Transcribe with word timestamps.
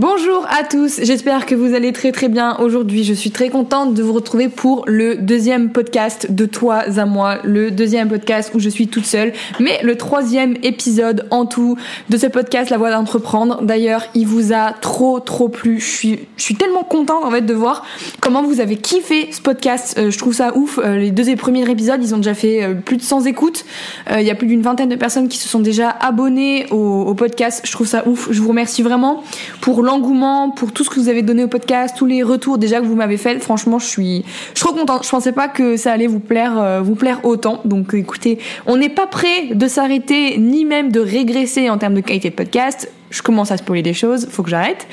Bonjour 0.00 0.46
à 0.48 0.64
tous, 0.64 1.00
j'espère 1.02 1.44
que 1.44 1.54
vous 1.54 1.74
allez 1.74 1.92
très 1.92 2.12
très 2.12 2.28
bien 2.28 2.56
aujourd'hui. 2.60 3.04
Je 3.04 3.12
suis 3.12 3.30
très 3.30 3.50
contente 3.50 3.92
de 3.92 4.02
vous 4.02 4.14
retrouver 4.14 4.48
pour 4.48 4.84
le 4.86 5.16
deuxième 5.16 5.70
podcast 5.70 6.32
de 6.32 6.46
Toi 6.46 6.84
à 6.96 7.04
moi, 7.04 7.40
le 7.44 7.70
deuxième 7.70 8.08
podcast 8.08 8.52
où 8.54 8.58
je 8.58 8.70
suis 8.70 8.88
toute 8.88 9.04
seule, 9.04 9.34
mais 9.60 9.78
le 9.82 9.96
troisième 9.96 10.56
épisode 10.62 11.26
en 11.30 11.44
tout 11.44 11.76
de 12.08 12.16
ce 12.16 12.26
podcast 12.26 12.70
La 12.70 12.78
Voix 12.78 12.90
d'entreprendre. 12.90 13.60
D'ailleurs, 13.60 14.06
il 14.14 14.26
vous 14.26 14.54
a 14.54 14.72
trop 14.72 15.20
trop 15.20 15.50
plu. 15.50 15.78
Je 15.78 15.84
suis, 15.90 16.20
je 16.38 16.42
suis 16.42 16.54
tellement 16.54 16.84
contente 16.84 17.22
en 17.22 17.30
fait 17.30 17.42
de 17.42 17.52
voir 17.52 17.84
comment 18.20 18.42
vous 18.42 18.60
avez 18.60 18.76
kiffé 18.76 19.30
ce 19.30 19.42
podcast. 19.42 19.96
Euh, 19.98 20.10
je 20.10 20.16
trouve 20.16 20.32
ça 20.32 20.56
ouf. 20.56 20.78
Euh, 20.78 20.96
les 20.96 21.10
deux 21.10 21.36
premiers 21.36 21.70
épisodes, 21.70 22.00
ils 22.02 22.14
ont 22.14 22.18
déjà 22.18 22.34
fait 22.34 22.64
euh, 22.64 22.74
plus 22.74 22.96
de 22.96 23.02
100 23.02 23.26
écoutes. 23.26 23.66
Il 24.10 24.22
y 24.22 24.30
a 24.30 24.34
plus 24.34 24.46
d'une 24.46 24.62
vingtaine 24.62 24.88
de 24.88 24.96
personnes 24.96 25.28
qui 25.28 25.36
se 25.36 25.50
sont 25.50 25.60
déjà 25.60 25.90
abonnées 25.90 26.66
au, 26.70 27.14
podcast. 27.14 27.60
Je 27.64 27.72
trouve 27.72 27.86
ça 27.86 28.08
ouf. 28.08 28.28
Je 28.30 28.40
vous 28.40 28.48
remercie 28.48 28.82
vraiment 28.82 29.22
pour 29.60 29.81
l'engouement, 29.84 30.50
pour 30.50 30.72
tout 30.72 30.84
ce 30.84 30.90
que 30.90 31.00
vous 31.00 31.08
avez 31.08 31.22
donné 31.22 31.44
au 31.44 31.48
podcast, 31.48 31.94
tous 31.96 32.06
les 32.06 32.22
retours 32.22 32.58
déjà 32.58 32.80
que 32.80 32.86
vous 32.86 32.96
m'avez 32.96 33.16
fait. 33.16 33.38
Franchement, 33.40 33.78
je 33.78 33.86
suis, 33.86 34.24
je 34.54 34.60
suis 34.60 34.66
trop 34.66 34.74
contente. 34.74 35.04
Je 35.04 35.10
pensais 35.10 35.32
pas 35.32 35.48
que 35.48 35.76
ça 35.76 35.92
allait 35.92 36.06
vous 36.06 36.20
plaire, 36.20 36.58
euh, 36.58 36.80
vous 36.80 36.94
plaire 36.94 37.24
autant. 37.24 37.60
Donc, 37.64 37.94
écoutez, 37.94 38.38
on 38.66 38.76
n'est 38.76 38.88
pas 38.88 39.06
prêt 39.06 39.54
de 39.54 39.66
s'arrêter, 39.68 40.38
ni 40.38 40.64
même 40.64 40.92
de 40.92 41.00
régresser 41.00 41.70
en 41.70 41.78
termes 41.78 41.94
de 41.94 42.00
qualité 42.00 42.30
de 42.30 42.34
podcast. 42.34 42.90
Je 43.10 43.22
commence 43.22 43.50
à 43.50 43.58
spoiler 43.58 43.82
des 43.82 43.92
choses, 43.92 44.26
faut 44.30 44.42
que 44.42 44.50
j'arrête. 44.50 44.86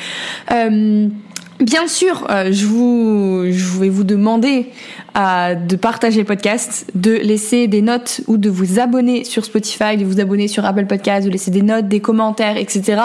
Euh, 0.52 1.08
Bien 1.59 1.88
sûr, 1.88 2.26
euh, 2.30 2.54
je, 2.54 2.66
vous, 2.66 3.44
je 3.52 3.80
vais 3.80 3.90
vous 3.90 4.05
demander 4.05 4.67
de 5.16 5.76
partager 5.76 6.20
le 6.20 6.26
podcast, 6.26 6.86
de 6.95 7.12
laisser 7.12 7.67
des 7.67 7.81
notes 7.81 8.22
ou 8.27 8.38
de 8.38 8.50
vous 8.50 8.80
abonner 8.80 9.23
sur 9.23 9.44
Spotify, 9.44 9.98
de 9.98 10.05
vous 10.05 10.20
abonner 10.20 10.48
sur 10.48 10.66
Apple 10.66 10.86
Podcast, 10.86 11.26
de 11.26 11.31
laisser 11.31 11.52
des 11.52 11.62
notes, 11.62 11.88
des 11.88 12.00
commentaires, 12.00 12.58
etc. 12.58 13.02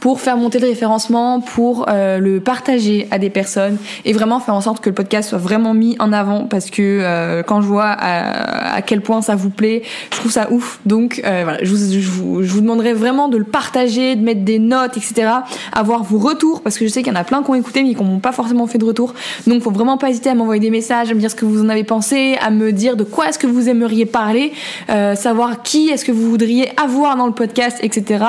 pour 0.00 0.20
faire 0.20 0.36
monter 0.36 0.58
le 0.58 0.68
référencement, 0.68 1.40
pour 1.40 1.86
euh, 1.88 2.18
le 2.18 2.40
partager 2.40 3.08
à 3.10 3.18
des 3.18 3.30
personnes 3.30 3.78
et 4.04 4.12
vraiment 4.12 4.40
faire 4.40 4.54
en 4.54 4.60
sorte 4.60 4.82
que 4.82 4.90
le 4.90 4.94
podcast 4.94 5.30
soit 5.30 5.38
vraiment 5.38 5.74
mis 5.74 5.96
en 5.98 6.12
avant 6.12 6.44
parce 6.44 6.70
que 6.70 6.82
euh, 6.82 7.42
quand 7.42 7.60
je 7.60 7.66
vois 7.66 7.96
à, 7.98 8.80
quel 8.82 9.00
point 9.00 9.22
ça 9.22 9.34
vous 9.34 9.50
plaît, 9.50 9.82
je 10.12 10.18
trouve 10.18 10.30
ça 10.30 10.48
ouf. 10.52 10.78
Donc 10.86 11.20
euh, 11.24 11.42
voilà, 11.44 11.58
je 11.62 11.70
vous, 11.70 12.42
je, 12.42 12.48
vous, 12.48 12.60
demanderai 12.60 12.92
vraiment 12.92 13.28
de 13.28 13.38
le 13.38 13.44
partager, 13.44 14.14
de 14.14 14.22
mettre 14.22 14.42
des 14.42 14.58
notes, 14.58 14.96
etc. 14.96 15.28
Avoir 15.72 16.04
vos 16.04 16.18
retours 16.18 16.62
parce 16.62 16.78
que 16.78 16.86
je 16.86 16.90
sais 16.90 17.02
qu'il 17.02 17.12
y 17.12 17.16
en 17.16 17.20
a 17.20 17.24
plein 17.24 17.42
qui 17.42 17.50
ont 17.50 17.54
écouté 17.54 17.82
qui 17.96 18.04
n'ont 18.04 18.20
pas 18.20 18.32
forcément 18.32 18.66
fait 18.66 18.78
de 18.78 18.84
retour. 18.84 19.14
Donc 19.46 19.62
faut 19.62 19.70
vraiment 19.70 19.98
pas 19.98 20.10
hésiter 20.10 20.30
à 20.30 20.34
m'envoyer 20.34 20.60
des 20.60 20.70
messages, 20.70 21.10
à 21.10 21.14
me 21.14 21.20
dire 21.20 21.30
ce 21.30 21.36
que 21.36 21.44
vous 21.44 21.62
en 21.62 21.68
avez 21.68 21.84
pensé, 21.84 22.36
à 22.40 22.50
me 22.50 22.72
dire 22.72 22.96
de 22.96 23.04
quoi 23.04 23.28
est-ce 23.28 23.38
que 23.38 23.46
vous 23.46 23.68
aimeriez 23.68 24.06
parler, 24.06 24.52
euh, 24.90 25.14
savoir 25.14 25.62
qui 25.62 25.88
est-ce 25.88 26.04
que 26.04 26.12
vous 26.12 26.28
voudriez 26.28 26.70
avoir 26.80 27.16
dans 27.16 27.26
le 27.26 27.32
podcast, 27.32 27.78
etc. 27.82 28.24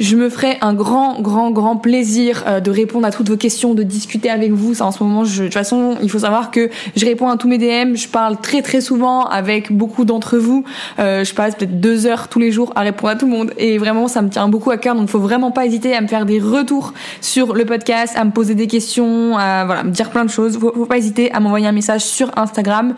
Je 0.00 0.16
me 0.16 0.28
ferai 0.28 0.58
un 0.60 0.74
grand, 0.74 1.20
grand, 1.20 1.50
grand 1.50 1.76
plaisir 1.76 2.44
euh, 2.46 2.60
de 2.60 2.70
répondre 2.70 3.06
à 3.06 3.10
toutes 3.10 3.28
vos 3.28 3.36
questions, 3.36 3.74
de 3.74 3.82
discuter 3.82 4.30
avec 4.30 4.52
vous. 4.52 4.74
Ça, 4.74 4.86
en 4.86 4.92
ce 4.92 5.02
moment, 5.02 5.24
je, 5.24 5.42
de 5.42 5.46
toute 5.46 5.54
façon, 5.54 5.96
il 6.02 6.10
faut 6.10 6.20
savoir 6.20 6.50
que 6.50 6.70
je 6.94 7.04
réponds 7.04 7.28
à 7.28 7.36
tous 7.36 7.48
mes 7.48 7.58
DM. 7.58 7.94
Je 7.94 8.08
parle 8.08 8.40
très, 8.40 8.62
très 8.62 8.80
souvent 8.80 9.24
avec 9.24 9.72
beaucoup 9.72 10.04
d'entre 10.04 10.38
vous. 10.38 10.64
Euh, 10.98 11.24
je 11.24 11.34
passe 11.34 11.54
peut-être 11.54 11.80
deux 11.80 12.06
heures 12.06 12.28
tous 12.28 12.38
les 12.38 12.52
jours 12.52 12.72
à 12.76 12.80
répondre 12.80 13.12
à 13.12 13.16
tout 13.16 13.26
le 13.26 13.32
monde. 13.32 13.52
Et 13.58 13.78
vraiment, 13.78 14.08
ça 14.08 14.22
me 14.22 14.28
tient 14.28 14.48
beaucoup 14.48 14.70
à 14.70 14.78
cœur. 14.78 14.94
Donc, 14.94 15.08
faut 15.08 15.18
vraiment 15.18 15.50
pas 15.50 15.66
hésiter 15.66 15.94
à 15.94 16.00
me 16.00 16.08
faire 16.08 16.26
des 16.26 16.40
retours 16.40 16.92
sur 17.20 17.54
le 17.54 17.64
podcast, 17.64 18.14
à 18.16 18.24
me 18.24 18.30
poser 18.30 18.54
des 18.54 18.66
questions, 18.66 18.95
à 19.02 19.64
voilà, 19.64 19.82
me 19.84 19.90
dire 19.90 20.10
plein 20.10 20.24
de 20.24 20.30
choses. 20.30 20.58
Faut, 20.58 20.86
pas 20.86 20.98
hésiter 20.98 21.32
à 21.32 21.40
m'envoyer 21.40 21.66
un 21.66 21.72
message 21.72 22.02
sur 22.02 22.30
Instagram 22.36 22.56
Instagram. 22.56 22.94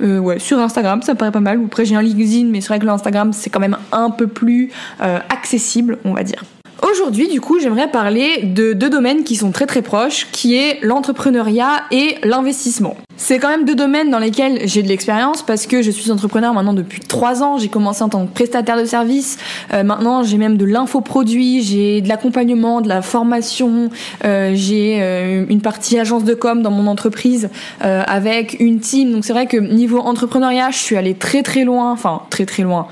Euh, 0.00 0.18
ouais, 0.18 0.38
sur 0.38 0.58
Instagram, 0.58 1.02
ça 1.02 1.12
me 1.12 1.18
paraît 1.18 1.32
pas 1.32 1.40
mal. 1.40 1.60
Après, 1.64 1.84
j'ai 1.84 1.96
un 1.96 2.02
LinkedIn, 2.02 2.46
mais 2.50 2.60
c'est 2.60 2.68
vrai 2.68 2.78
que 2.78 2.86
l'Instagram, 2.86 3.32
c'est 3.32 3.50
quand 3.50 3.60
même 3.60 3.76
un 3.92 4.10
peu 4.10 4.26
plus 4.26 4.70
euh, 5.00 5.18
accessible, 5.28 5.98
on 6.04 6.12
va 6.12 6.22
dire. 6.22 6.42
Aujourd'hui, 6.82 7.28
du 7.28 7.40
coup, 7.40 7.58
j'aimerais 7.58 7.90
parler 7.90 8.42
de 8.42 8.74
deux 8.74 8.90
domaines 8.90 9.24
qui 9.24 9.36
sont 9.36 9.50
très 9.50 9.66
très 9.66 9.80
proches, 9.80 10.28
qui 10.30 10.56
est 10.56 10.78
l'entrepreneuriat 10.82 11.84
et 11.90 12.16
l'investissement. 12.22 12.96
C'est 13.16 13.38
quand 13.38 13.48
même 13.48 13.64
deux 13.64 13.74
domaines 13.74 14.10
dans 14.10 14.18
lesquels 14.18 14.60
j'ai 14.68 14.82
de 14.82 14.88
l'expérience 14.88 15.42
parce 15.42 15.66
que 15.66 15.80
je 15.80 15.90
suis 15.90 16.10
entrepreneur 16.10 16.52
maintenant 16.52 16.74
depuis 16.74 17.00
trois 17.00 17.42
ans. 17.42 17.56
J'ai 17.56 17.68
commencé 17.68 18.02
en 18.02 18.10
tant 18.10 18.26
que 18.26 18.32
prestataire 18.32 18.78
de 18.78 18.84
service. 18.84 19.38
Euh, 19.72 19.84
maintenant, 19.84 20.22
j'ai 20.22 20.36
même 20.36 20.58
de 20.58 20.66
l'infoproduit, 20.66 21.62
j'ai 21.62 22.02
de 22.02 22.08
l'accompagnement, 22.08 22.82
de 22.82 22.88
la 22.88 23.00
formation. 23.00 23.88
Euh, 24.24 24.52
j'ai 24.54 24.98
euh, 25.00 25.46
une 25.48 25.62
partie 25.62 25.98
agence 25.98 26.24
de 26.24 26.34
com 26.34 26.60
dans 26.60 26.70
mon 26.70 26.86
entreprise 26.86 27.48
avec 27.80 28.56
une 28.60 28.80
team. 28.80 29.12
Donc 29.12 29.24
c'est 29.24 29.32
vrai 29.32 29.46
que 29.46 29.56
niveau 29.56 29.98
entrepreneuriat, 29.98 30.70
je 30.70 30.78
suis 30.78 30.96
allée 30.96 31.14
très 31.14 31.42
très 31.42 31.64
loin. 31.64 31.92
Enfin, 31.92 32.22
très 32.30 32.44
très 32.44 32.62
loin 32.62 32.86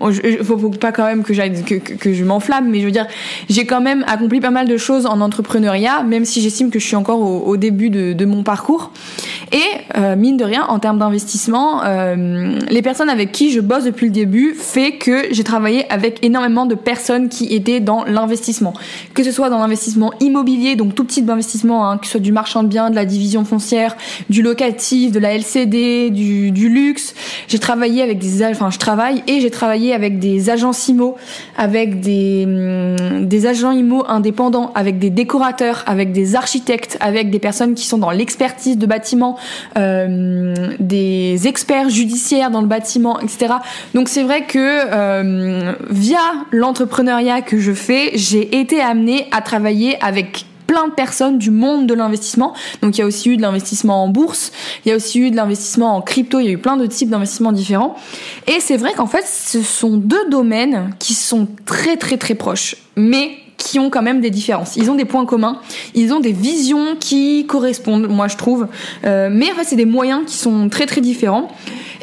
faut, 0.00 0.58
faut, 0.58 0.70
pas 0.70 0.92
quand 0.92 1.04
même 1.04 1.22
que 1.22 1.34
je 1.34 2.24
m'enflamme, 2.24 2.68
mais 2.70 2.80
je 2.80 2.86
veux 2.86 2.90
dire, 2.90 3.06
j'ai 3.48 3.66
quand 3.66 3.80
même 3.80 4.04
accompli 4.06 4.40
pas 4.40 4.50
mal 4.50 4.66
de 4.66 4.76
choses 4.76 5.06
en 5.06 5.20
entrepreneuriat, 5.20 6.02
même 6.02 6.24
si 6.24 6.40
j'estime 6.40 6.70
que 6.70 6.78
je 6.78 6.86
suis 6.86 6.96
encore 6.96 7.20
au, 7.20 7.56
début 7.56 7.90
de, 7.90 8.24
mon 8.24 8.42
parcours. 8.42 8.92
Et 9.52 9.62
euh, 9.96 10.14
mine 10.14 10.36
de 10.36 10.44
rien, 10.44 10.64
en 10.68 10.78
termes 10.78 10.98
d'investissement, 10.98 11.82
euh, 11.84 12.56
les 12.68 12.82
personnes 12.82 13.10
avec 13.10 13.32
qui 13.32 13.50
je 13.50 13.60
bosse 13.60 13.84
depuis 13.84 14.06
le 14.06 14.12
début 14.12 14.54
fait 14.54 14.92
que 14.92 15.24
j'ai 15.32 15.42
travaillé 15.42 15.90
avec 15.90 16.24
énormément 16.24 16.66
de 16.66 16.76
personnes 16.76 17.28
qui 17.28 17.52
étaient 17.52 17.80
dans 17.80 18.04
l'investissement, 18.04 18.74
que 19.12 19.24
ce 19.24 19.32
soit 19.32 19.50
dans 19.50 19.58
l'investissement 19.58 20.12
immobilier, 20.20 20.76
donc 20.76 20.94
tout 20.94 21.04
type 21.04 21.26
d'investissement, 21.26 21.90
hein, 21.90 21.98
que 21.98 22.06
ce 22.06 22.12
soit 22.12 22.20
du 22.20 22.30
marchand 22.30 22.62
de 22.62 22.68
biens, 22.68 22.90
de 22.90 22.94
la 22.94 23.04
division 23.04 23.44
foncière, 23.44 23.96
du 24.28 24.42
locatif, 24.42 25.10
de 25.10 25.18
la 25.18 25.34
LCD, 25.34 26.10
du 26.10 26.68
luxe. 26.68 27.14
J'ai 27.48 27.58
travaillé 27.58 28.02
avec 28.02 28.18
des, 28.18 28.44
enfin, 28.44 28.70
je 28.70 28.78
travaille 28.78 29.24
et 29.26 29.40
j'ai 29.40 29.50
travaillé 29.50 29.89
avec 29.92 30.18
des 30.18 30.50
agents 30.50 30.72
IMO, 30.88 31.16
avec 31.56 32.00
des, 32.00 32.44
hum, 32.46 33.26
des 33.26 33.46
agents 33.46 33.72
IMO 33.72 34.04
indépendants, 34.08 34.72
avec 34.74 34.98
des 34.98 35.10
décorateurs, 35.10 35.84
avec 35.86 36.12
des 36.12 36.36
architectes, 36.36 36.96
avec 37.00 37.30
des 37.30 37.38
personnes 37.38 37.74
qui 37.74 37.86
sont 37.86 37.98
dans 37.98 38.10
l'expertise 38.10 38.78
de 38.78 38.86
bâtiment, 38.86 39.36
euh, 39.78 40.54
des 40.78 41.46
experts 41.46 41.90
judiciaires 41.90 42.50
dans 42.50 42.60
le 42.60 42.66
bâtiment, 42.66 43.20
etc. 43.20 43.54
Donc 43.94 44.08
c'est 44.08 44.22
vrai 44.22 44.44
que 44.44 44.58
euh, 44.58 45.72
via 45.90 46.18
l'entrepreneuriat 46.52 47.42
que 47.42 47.58
je 47.58 47.72
fais, 47.72 48.12
j'ai 48.14 48.60
été 48.60 48.80
amenée 48.80 49.26
à 49.32 49.40
travailler 49.40 49.96
avec 50.02 50.46
plein 50.70 50.86
de 50.86 50.92
personnes 50.92 51.36
du 51.36 51.50
monde 51.50 51.88
de 51.88 51.94
l'investissement. 51.94 52.54
Donc 52.80 52.96
il 52.96 53.00
y 53.00 53.02
a 53.02 53.06
aussi 53.06 53.28
eu 53.28 53.36
de 53.36 53.42
l'investissement 53.42 54.04
en 54.04 54.08
bourse, 54.08 54.52
il 54.84 54.90
y 54.90 54.92
a 54.92 54.94
aussi 54.94 55.18
eu 55.18 55.32
de 55.32 55.34
l'investissement 55.34 55.96
en 55.96 56.00
crypto, 56.00 56.38
il 56.38 56.46
y 56.46 56.48
a 56.48 56.52
eu 56.52 56.58
plein 56.58 56.76
de 56.76 56.86
types 56.86 57.10
d'investissements 57.10 57.50
différents. 57.50 57.96
Et 58.46 58.60
c'est 58.60 58.76
vrai 58.76 58.92
qu'en 58.94 59.08
fait, 59.08 59.26
ce 59.26 59.62
sont 59.62 59.96
deux 59.96 60.30
domaines 60.30 60.94
qui 61.00 61.14
sont 61.14 61.48
très 61.66 61.96
très 61.96 62.18
très 62.18 62.36
proches, 62.36 62.76
mais 62.94 63.30
qui 63.60 63.78
ont 63.78 63.90
quand 63.90 64.02
même 64.02 64.20
des 64.20 64.30
différences. 64.30 64.76
Ils 64.76 64.90
ont 64.90 64.94
des 64.94 65.04
points 65.04 65.26
communs, 65.26 65.60
ils 65.94 66.12
ont 66.12 66.20
des 66.20 66.32
visions 66.32 66.96
qui 66.98 67.46
correspondent, 67.46 68.08
moi 68.08 68.26
je 68.26 68.36
trouve. 68.36 68.66
Euh, 69.04 69.28
mais 69.30 69.52
en 69.52 69.54
fait, 69.54 69.64
c'est 69.64 69.76
des 69.76 69.84
moyens 69.84 70.22
qui 70.26 70.36
sont 70.36 70.68
très 70.68 70.86
très 70.86 71.00
différents. 71.00 71.48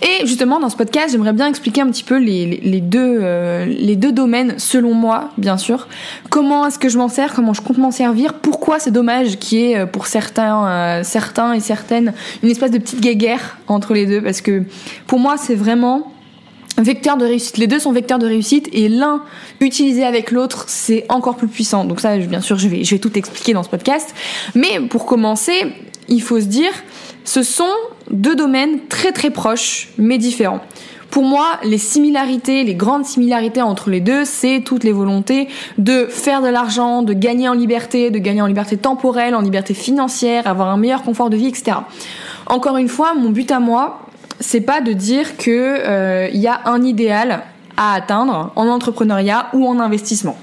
Et 0.01 0.28
justement, 0.28 0.59
dans 0.59 0.69
ce 0.69 0.75
podcast, 0.75 1.12
j'aimerais 1.12 1.34
bien 1.34 1.47
expliquer 1.47 1.81
un 1.81 1.88
petit 1.88 2.03
peu 2.03 2.17
les, 2.17 2.46
les, 2.46 2.81
deux, 2.81 3.19
euh, 3.22 3.66
les 3.66 3.96
deux 3.96 4.12
domaines, 4.12 4.56
selon 4.57 4.94
moi, 4.94 5.31
bien 5.38 5.57
sûr. 5.57 5.88
Comment 6.29 6.67
est-ce 6.67 6.78
que 6.78 6.90
je 6.90 6.97
m'en 6.97 7.09
sers, 7.09 7.34
comment 7.34 7.53
je 7.53 7.62
compte 7.62 7.78
m'en 7.78 7.91
servir, 7.91 8.35
pourquoi 8.35 8.79
c'est 8.79 8.91
dommage 8.91 9.38
qu'il 9.38 9.57
y 9.57 9.72
ait, 9.72 9.79
euh, 9.79 9.85
pour 9.88 10.06
certains, 10.06 10.67
euh, 10.67 11.03
certains 11.03 11.53
et 11.53 11.59
certaines, 11.59 12.13
une 12.44 12.50
espèce 12.50 12.72
de 12.72 12.78
petite 12.78 13.01
guéguerre 13.01 13.57
entre 13.67 13.94
les 13.94 14.06
deux, 14.06 14.22
parce 14.22 14.41
que 14.41 14.63
pour 15.07 15.19
moi, 15.19 15.35
c'est 15.38 15.56
vraiment 15.56 16.12
vecteur 16.77 17.17
de 17.17 17.25
réussite. 17.25 17.57
Les 17.57 17.67
deux 17.67 17.79
sont 17.79 17.91
vecteurs 17.91 18.19
de 18.19 18.27
réussite 18.27 18.69
et 18.73 18.89
l'un 18.89 19.23
utilisé 19.59 20.03
avec 20.03 20.31
l'autre, 20.31 20.65
c'est 20.67 21.05
encore 21.09 21.35
plus 21.35 21.47
puissant. 21.47 21.85
Donc 21.85 21.99
ça, 21.99 22.17
bien 22.17 22.41
sûr, 22.41 22.57
je 22.57 22.67
vais, 22.67 22.83
je 22.83 22.95
vais 22.95 22.99
tout 22.99 23.17
expliquer 23.17 23.53
dans 23.53 23.63
ce 23.63 23.69
podcast. 23.69 24.13
Mais 24.55 24.79
pour 24.89 25.05
commencer, 25.05 25.73
il 26.07 26.21
faut 26.21 26.39
se 26.39 26.45
dire, 26.45 26.71
ce 27.23 27.43
sont 27.43 27.66
deux 28.11 28.35
domaines 28.35 28.87
très 28.87 29.11
très 29.11 29.29
proches 29.29 29.89
mais 29.97 30.17
différents. 30.17 30.61
Pour 31.09 31.23
moi, 31.23 31.45
les 31.63 31.77
similarités, 31.77 32.63
les 32.63 32.75
grandes 32.75 33.05
similarités 33.05 33.61
entre 33.61 33.89
les 33.89 34.01
deux, 34.01 34.25
c'est 34.25 34.61
toutes 34.63 34.83
les 34.83 34.91
volontés 34.91 35.47
de 35.77 36.05
faire 36.05 36.41
de 36.41 36.47
l'argent, 36.47 37.01
de 37.01 37.13
gagner 37.13 37.47
en 37.47 37.53
liberté, 37.53 38.11
de 38.11 38.19
gagner 38.19 38.41
en 38.41 38.45
liberté 38.45 38.75
temporelle, 38.77 39.34
en 39.34 39.41
liberté 39.41 39.73
financière, 39.73 40.47
avoir 40.47 40.67
un 40.67 40.78
meilleur 40.78 41.03
confort 41.03 41.29
de 41.29 41.37
vie, 41.37 41.47
etc. 41.47 41.78
Encore 42.46 42.78
une 42.78 42.90
fois, 42.90 43.13
mon 43.13 43.29
but 43.29 43.52
à 43.52 43.59
moi, 43.59 44.06
c'est 44.39 44.61
pas 44.61 44.81
de 44.81 44.93
dire 44.93 45.37
que 45.37 45.49
euh, 45.51 46.29
il 46.34 46.39
y 46.39 46.47
a 46.47 46.61
un 46.66 46.84
idéal 46.84 47.43
à 47.75 47.93
atteindre 47.93 48.51
en 48.55 48.67
entrepreneuriat 48.67 49.47
ou 49.53 49.67
en 49.67 49.79
investissement 49.79 50.37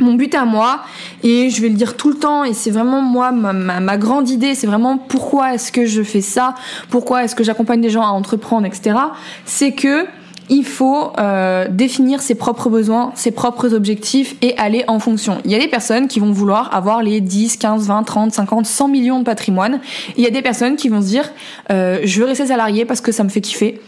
mon 0.00 0.14
but 0.14 0.34
à 0.34 0.44
moi, 0.44 0.80
et 1.22 1.50
je 1.50 1.60
vais 1.60 1.68
le 1.68 1.74
dire 1.74 1.96
tout 1.96 2.08
le 2.08 2.16
temps, 2.16 2.44
et 2.44 2.52
c'est 2.52 2.70
vraiment 2.70 3.00
moi, 3.02 3.32
ma, 3.32 3.96
grande 3.96 4.30
idée, 4.30 4.54
c'est 4.54 4.66
vraiment 4.66 4.96
pourquoi 4.96 5.54
est-ce 5.54 5.72
que 5.72 5.86
je 5.86 6.02
fais 6.02 6.20
ça, 6.20 6.54
pourquoi 6.90 7.24
est-ce 7.24 7.34
que 7.34 7.44
j'accompagne 7.44 7.80
des 7.80 7.90
gens 7.90 8.02
à 8.02 8.10
entreprendre, 8.10 8.66
etc. 8.66 8.96
C'est 9.44 9.72
que 9.72 10.06
il 10.48 10.64
faut 10.64 11.12
euh, 11.18 11.66
définir 11.70 12.20
ses 12.20 12.34
propres 12.34 12.68
besoins, 12.68 13.12
ses 13.14 13.30
propres 13.30 13.74
objectifs 13.74 14.36
et 14.42 14.56
aller 14.56 14.84
en 14.88 14.98
fonction. 14.98 15.38
Il 15.44 15.50
y 15.50 15.54
a 15.54 15.58
des 15.58 15.68
personnes 15.68 16.08
qui 16.08 16.20
vont 16.20 16.32
vouloir 16.32 16.74
avoir 16.74 17.02
les 17.02 17.20
10, 17.20 17.56
15, 17.56 17.86
20, 17.86 18.02
30, 18.02 18.32
50, 18.32 18.66
100 18.66 18.88
millions 18.88 19.18
de 19.18 19.24
patrimoine. 19.24 19.80
il 20.16 20.24
y 20.24 20.26
a 20.26 20.30
des 20.30 20.42
personnes 20.42 20.76
qui 20.76 20.88
vont 20.88 21.00
se 21.00 21.06
dire 21.06 21.30
euh, 21.70 22.00
je 22.04 22.20
veux 22.20 22.26
rester 22.26 22.46
salarié 22.46 22.84
parce 22.84 23.00
que 23.00 23.12
ça 23.12 23.24
me 23.24 23.28
fait 23.28 23.40
kiffer 23.40 23.80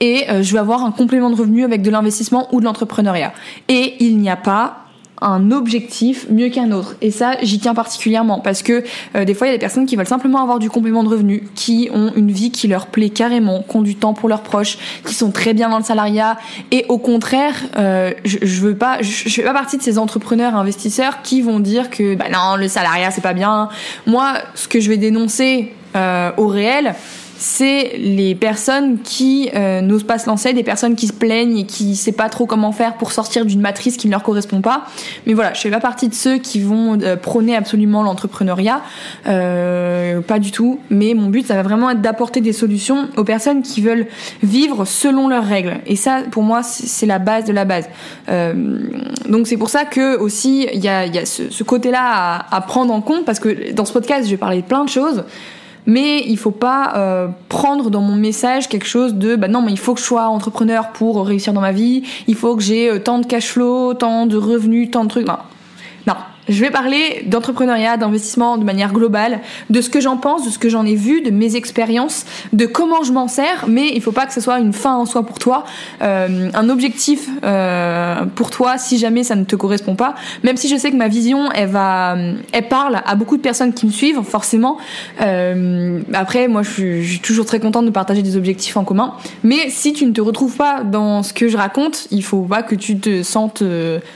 et 0.00 0.24
euh, 0.30 0.42
je 0.42 0.52
veux 0.52 0.60
avoir 0.60 0.84
un 0.84 0.92
complément 0.92 1.30
de 1.30 1.36
revenu 1.36 1.64
avec 1.64 1.82
de 1.82 1.90
l'investissement 1.90 2.48
ou 2.52 2.60
de 2.60 2.64
l'entrepreneuriat. 2.64 3.32
Et 3.68 3.94
il 4.00 4.18
n'y 4.18 4.30
a 4.30 4.36
pas 4.36 4.83
un 5.20 5.50
objectif 5.50 6.26
mieux 6.30 6.48
qu'un 6.48 6.70
autre. 6.72 6.96
Et 7.00 7.10
ça, 7.10 7.36
j'y 7.42 7.58
tiens 7.58 7.74
particulièrement 7.74 8.40
parce 8.40 8.62
que 8.62 8.84
euh, 9.16 9.24
des 9.24 9.34
fois, 9.34 9.46
il 9.46 9.50
y 9.50 9.52
a 9.52 9.56
des 9.56 9.60
personnes 9.60 9.86
qui 9.86 9.96
veulent 9.96 10.06
simplement 10.06 10.42
avoir 10.42 10.58
du 10.58 10.68
complément 10.68 11.04
de 11.04 11.08
revenu, 11.08 11.44
qui 11.54 11.88
ont 11.92 12.12
une 12.16 12.30
vie 12.30 12.50
qui 12.50 12.68
leur 12.68 12.86
plaît 12.86 13.10
carrément, 13.10 13.62
qui 13.62 13.76
ont 13.76 13.82
du 13.82 13.94
temps 13.94 14.14
pour 14.14 14.28
leurs 14.28 14.42
proches, 14.42 14.78
qui 15.06 15.14
sont 15.14 15.30
très 15.30 15.54
bien 15.54 15.68
dans 15.68 15.78
le 15.78 15.84
salariat. 15.84 16.36
Et 16.70 16.84
au 16.88 16.98
contraire, 16.98 17.54
euh, 17.76 18.12
je, 18.24 18.38
je, 18.42 18.60
veux 18.60 18.76
pas, 18.76 18.98
je, 19.00 19.28
je, 19.28 19.34
fais 19.34 19.42
pas 19.42 19.52
partie 19.54 19.78
de 19.78 19.82
ces 19.82 19.98
entrepreneurs 19.98 20.54
investisseurs 20.56 21.22
qui 21.22 21.42
vont 21.42 21.60
dire 21.60 21.90
que 21.90 22.14
bah 22.14 22.26
non, 22.32 22.56
le 22.56 22.68
salariat 22.68 23.10
c'est 23.10 23.20
pas 23.20 23.34
bien. 23.34 23.68
Moi, 24.06 24.34
ce 24.54 24.68
que 24.68 24.80
je 24.80 24.88
vais 24.88 24.96
dénoncer 24.96 25.72
euh, 25.96 26.32
au 26.36 26.48
réel, 26.48 26.94
c'est 27.36 27.96
les 27.98 28.34
personnes 28.34 28.98
qui 29.02 29.50
euh, 29.54 29.80
n'osent 29.80 30.04
pas 30.04 30.18
se 30.18 30.26
lancer, 30.26 30.52
des 30.52 30.62
personnes 30.62 30.94
qui 30.94 31.06
se 31.06 31.12
plaignent 31.12 31.58
et 31.58 31.66
qui 31.66 31.90
ne 31.90 31.94
savent 31.94 32.14
pas 32.14 32.28
trop 32.28 32.46
comment 32.46 32.72
faire 32.72 32.94
pour 32.94 33.12
sortir 33.12 33.44
d'une 33.44 33.60
matrice 33.60 33.96
qui 33.96 34.06
ne 34.06 34.12
leur 34.12 34.22
correspond 34.22 34.60
pas. 34.60 34.84
Mais 35.26 35.34
voilà, 35.34 35.52
je 35.52 35.60
fais 35.60 35.70
pas 35.70 35.80
partie 35.80 36.08
de 36.08 36.14
ceux 36.14 36.38
qui 36.38 36.60
vont 36.60 36.98
euh, 37.00 37.16
prôner 37.16 37.56
absolument 37.56 38.02
l'entrepreneuriat, 38.02 38.82
euh, 39.26 40.20
pas 40.20 40.38
du 40.38 40.50
tout. 40.50 40.80
Mais 40.90 41.14
mon 41.14 41.28
but, 41.28 41.46
ça 41.46 41.54
va 41.54 41.62
vraiment 41.62 41.90
être 41.90 42.00
d'apporter 42.00 42.40
des 42.40 42.52
solutions 42.52 43.08
aux 43.16 43.24
personnes 43.24 43.62
qui 43.62 43.80
veulent 43.80 44.06
vivre 44.42 44.84
selon 44.84 45.28
leurs 45.28 45.44
règles. 45.44 45.78
Et 45.86 45.96
ça, 45.96 46.22
pour 46.30 46.42
moi, 46.42 46.62
c'est 46.62 47.06
la 47.06 47.18
base 47.18 47.44
de 47.44 47.52
la 47.52 47.64
base. 47.64 47.88
Euh, 48.28 48.78
donc 49.28 49.46
c'est 49.46 49.56
pour 49.56 49.70
ça 49.70 49.84
que 49.84 50.16
aussi 50.18 50.68
il 50.72 50.82
y 50.82 50.88
a, 50.88 51.06
y 51.06 51.18
a 51.18 51.26
ce, 51.26 51.50
ce 51.50 51.64
côté-là 51.64 52.00
à, 52.02 52.56
à 52.56 52.60
prendre 52.60 52.92
en 52.92 53.00
compte 53.00 53.24
parce 53.24 53.40
que 53.40 53.72
dans 53.72 53.84
ce 53.84 53.92
podcast, 53.92 54.26
je 54.26 54.30
vais 54.30 54.36
parler 54.36 54.62
de 54.62 54.66
plein 54.66 54.84
de 54.84 54.88
choses 54.88 55.24
mais 55.86 56.24
il 56.26 56.38
faut 56.38 56.50
pas 56.50 56.92
euh, 56.96 57.28
prendre 57.48 57.90
dans 57.90 58.00
mon 58.00 58.14
message 58.14 58.68
quelque 58.68 58.86
chose 58.86 59.14
de 59.14 59.36
bah 59.36 59.48
non 59.48 59.62
mais 59.62 59.72
il 59.72 59.78
faut 59.78 59.94
que 59.94 60.00
je 60.00 60.04
sois 60.04 60.26
entrepreneur 60.28 60.92
pour 60.92 61.26
réussir 61.26 61.52
dans 61.52 61.60
ma 61.60 61.72
vie, 61.72 62.02
il 62.26 62.34
faut 62.34 62.56
que 62.56 62.62
j'ai 62.62 62.90
euh, 62.90 62.98
tant 62.98 63.18
de 63.18 63.26
cash 63.26 63.48
flow, 63.52 63.94
tant 63.94 64.26
de 64.26 64.36
revenus, 64.36 64.90
tant 64.90 65.04
de 65.04 65.08
trucs. 65.10 65.26
Non. 65.26 65.38
Non, 66.06 66.16
je 66.48 66.60
vais 66.60 66.70
parler 66.70 67.22
d'entrepreneuriat, 67.26 67.96
d'investissement 67.96 68.58
de 68.58 68.64
manière 68.64 68.92
globale, 68.92 69.40
de 69.70 69.80
ce 69.80 69.88
que 69.88 70.00
j'en 70.00 70.16
pense, 70.16 70.44
de 70.44 70.50
ce 70.50 70.58
que 70.58 70.68
j'en 70.68 70.84
ai 70.84 70.94
vu, 70.94 71.22
de 71.22 71.30
mes 71.30 71.56
expériences, 71.56 72.26
de 72.52 72.66
comment 72.66 73.02
je 73.02 73.12
m'en 73.12 73.28
sers, 73.28 73.64
mais 73.66 73.90
il 73.94 74.02
faut 74.02 74.12
pas 74.12 74.26
que 74.26 74.32
ce 74.32 74.40
soit 74.40 74.58
une 74.58 74.72
fin 74.72 74.94
en 74.94 75.06
soi 75.06 75.24
pour 75.24 75.38
toi, 75.38 75.64
euh, 76.02 76.50
un 76.52 76.68
objectif 76.68 77.28
euh, 77.44 78.24
pour 78.34 78.50
toi 78.50 78.78
si 78.78 78.98
jamais 78.98 79.24
ça 79.24 79.36
ne 79.36 79.44
te 79.44 79.56
correspond 79.56 79.94
pas. 79.94 80.14
Même 80.42 80.56
si 80.56 80.68
je 80.68 80.76
sais 80.76 80.90
que 80.90 80.96
ma 80.96 81.08
vision, 81.08 81.50
elle 81.52 81.70
parle 81.70 83.00
à 83.04 83.14
beaucoup 83.14 83.36
de 83.36 83.42
personnes 83.42 83.72
qui 83.72 83.86
me 83.86 83.90
suivent, 83.90 84.22
forcément. 84.22 84.78
Euh, 85.20 86.00
après, 86.12 86.48
moi, 86.48 86.62
je 86.62 86.70
suis, 87.02 87.20
toujours 87.20 87.46
très 87.46 87.60
contente 87.60 87.86
de 87.86 87.90
partager 87.90 88.22
des 88.22 88.36
objectifs 88.36 88.76
en 88.76 88.84
commun. 88.84 89.14
Mais 89.42 89.70
si 89.70 89.92
tu 89.92 90.04
ne 90.04 90.12
te 90.12 90.20
retrouves 90.20 90.56
pas 90.56 90.82
dans 90.82 91.22
ce 91.22 91.32
que 91.32 91.48
je 91.48 91.56
raconte, 91.56 92.06
il 92.10 92.22
faut 92.22 92.42
pas 92.42 92.62
que 92.62 92.74
tu 92.74 92.98
te 92.98 93.22
sentes 93.22 93.62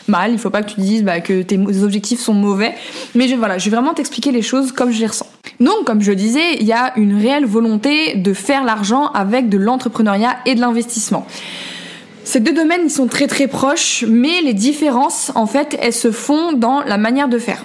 mal, 0.09 0.33
il 0.33 0.39
faut 0.39 0.51
pas 0.51 0.63
que 0.63 0.71
tu 0.71 0.77
te 0.77 0.81
dises 0.81 1.05
bah, 1.05 1.21
que 1.21 1.43
tes 1.43 1.59
objectifs 1.83 2.18
sont 2.19 2.35
mauvais. 2.35 2.75
Mais 3.15 3.29
je, 3.29 3.35
voilà, 3.35 3.59
je 3.59 3.71
vais 3.71 3.77
vraiment 3.77 3.95
t'expliquer 3.95 4.33
les 4.33 4.43
choses 4.43 4.73
comme 4.73 4.91
je 4.91 5.01
les 5.01 5.07
ressens. 5.07 5.27
Donc, 5.61 5.85
comme 5.85 6.03
je 6.03 6.13
disais, 6.13 6.57
il 6.61 6.67
y 6.67 6.73
a 6.73 6.93
une 6.97 7.21
réelle 7.21 7.47
volonté 7.47 8.15
de 8.17 8.33
faire 8.33 8.65
l'argent 8.65 9.07
avec 9.09 9.49
de 9.49 9.59
l'entrepreneuriat 9.59 10.37
et 10.47 10.55
de 10.55 10.61
l'investissement. 10.61 11.27
Ces 12.25 12.41
deux 12.41 12.53
domaines, 12.53 12.91
sont 12.91 13.07
très 13.07 13.27
très 13.27 13.49
proches, 13.49 14.05
mais 14.07 14.43
les 14.43 14.53
différences, 14.53 15.33
en 15.35 15.47
fait, 15.47 15.79
elles 15.81 15.95
se 15.95 16.13
font 16.13 16.53
dans 16.53 16.83
la 16.83 16.99
manière 16.99 17.29
de 17.29 17.39
faire. 17.39 17.65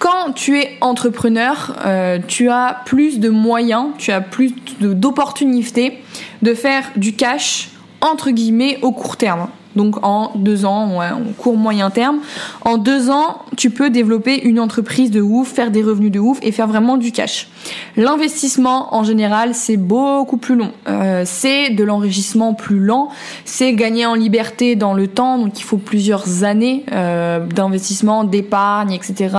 Quand 0.00 0.32
tu 0.34 0.58
es 0.58 0.76
entrepreneur, 0.80 1.76
euh, 1.86 2.18
tu 2.26 2.50
as 2.50 2.82
plus 2.84 3.20
de 3.20 3.28
moyens, 3.28 3.86
tu 3.96 4.10
as 4.10 4.20
plus 4.20 4.52
d'opportunités 4.80 5.98
de 6.42 6.54
faire 6.54 6.90
du 6.96 7.14
cash, 7.14 7.70
entre 8.00 8.30
guillemets, 8.30 8.78
au 8.82 8.92
court 8.92 9.16
terme 9.16 9.46
donc 9.76 10.04
en 10.04 10.32
deux 10.34 10.64
ans, 10.64 10.98
ouais, 10.98 11.10
en 11.10 11.32
court 11.36 11.56
moyen 11.56 11.90
terme. 11.90 12.18
En 12.62 12.76
deux 12.76 13.10
ans, 13.10 13.40
tu 13.56 13.70
peux 13.70 13.90
développer 13.90 14.42
une 14.44 14.60
entreprise 14.60 15.10
de 15.10 15.20
ouf, 15.20 15.48
faire 15.48 15.70
des 15.70 15.82
revenus 15.82 16.12
de 16.12 16.20
ouf 16.20 16.38
et 16.42 16.52
faire 16.52 16.66
vraiment 16.66 16.96
du 16.96 17.12
cash. 17.12 17.48
L'investissement, 17.96 18.94
en 18.94 19.04
général, 19.04 19.54
c'est 19.54 19.76
beaucoup 19.76 20.36
plus 20.36 20.56
long. 20.56 20.72
Euh, 20.88 21.22
c'est 21.24 21.70
de 21.70 21.84
l'enrichissement 21.84 22.54
plus 22.54 22.78
lent, 22.78 23.08
c'est 23.44 23.72
gagner 23.72 24.06
en 24.06 24.14
liberté 24.14 24.76
dans 24.76 24.94
le 24.94 25.08
temps, 25.08 25.38
donc 25.38 25.58
il 25.58 25.62
faut 25.62 25.76
plusieurs 25.76 26.44
années 26.44 26.84
euh, 26.92 27.40
d'investissement, 27.46 28.24
d'épargne, 28.24 28.92
etc. 28.92 29.36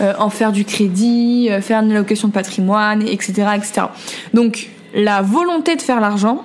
Euh, 0.00 0.12
en 0.18 0.30
faire 0.30 0.52
du 0.52 0.64
crédit, 0.64 1.48
euh, 1.50 1.60
faire 1.60 1.82
une 1.82 1.92
allocation 1.92 2.28
de 2.28 2.32
patrimoine, 2.32 3.02
etc., 3.02 3.32
etc. 3.56 3.86
Donc 4.34 4.68
la 4.94 5.22
volonté 5.22 5.76
de 5.76 5.82
faire 5.82 6.00
l'argent, 6.00 6.44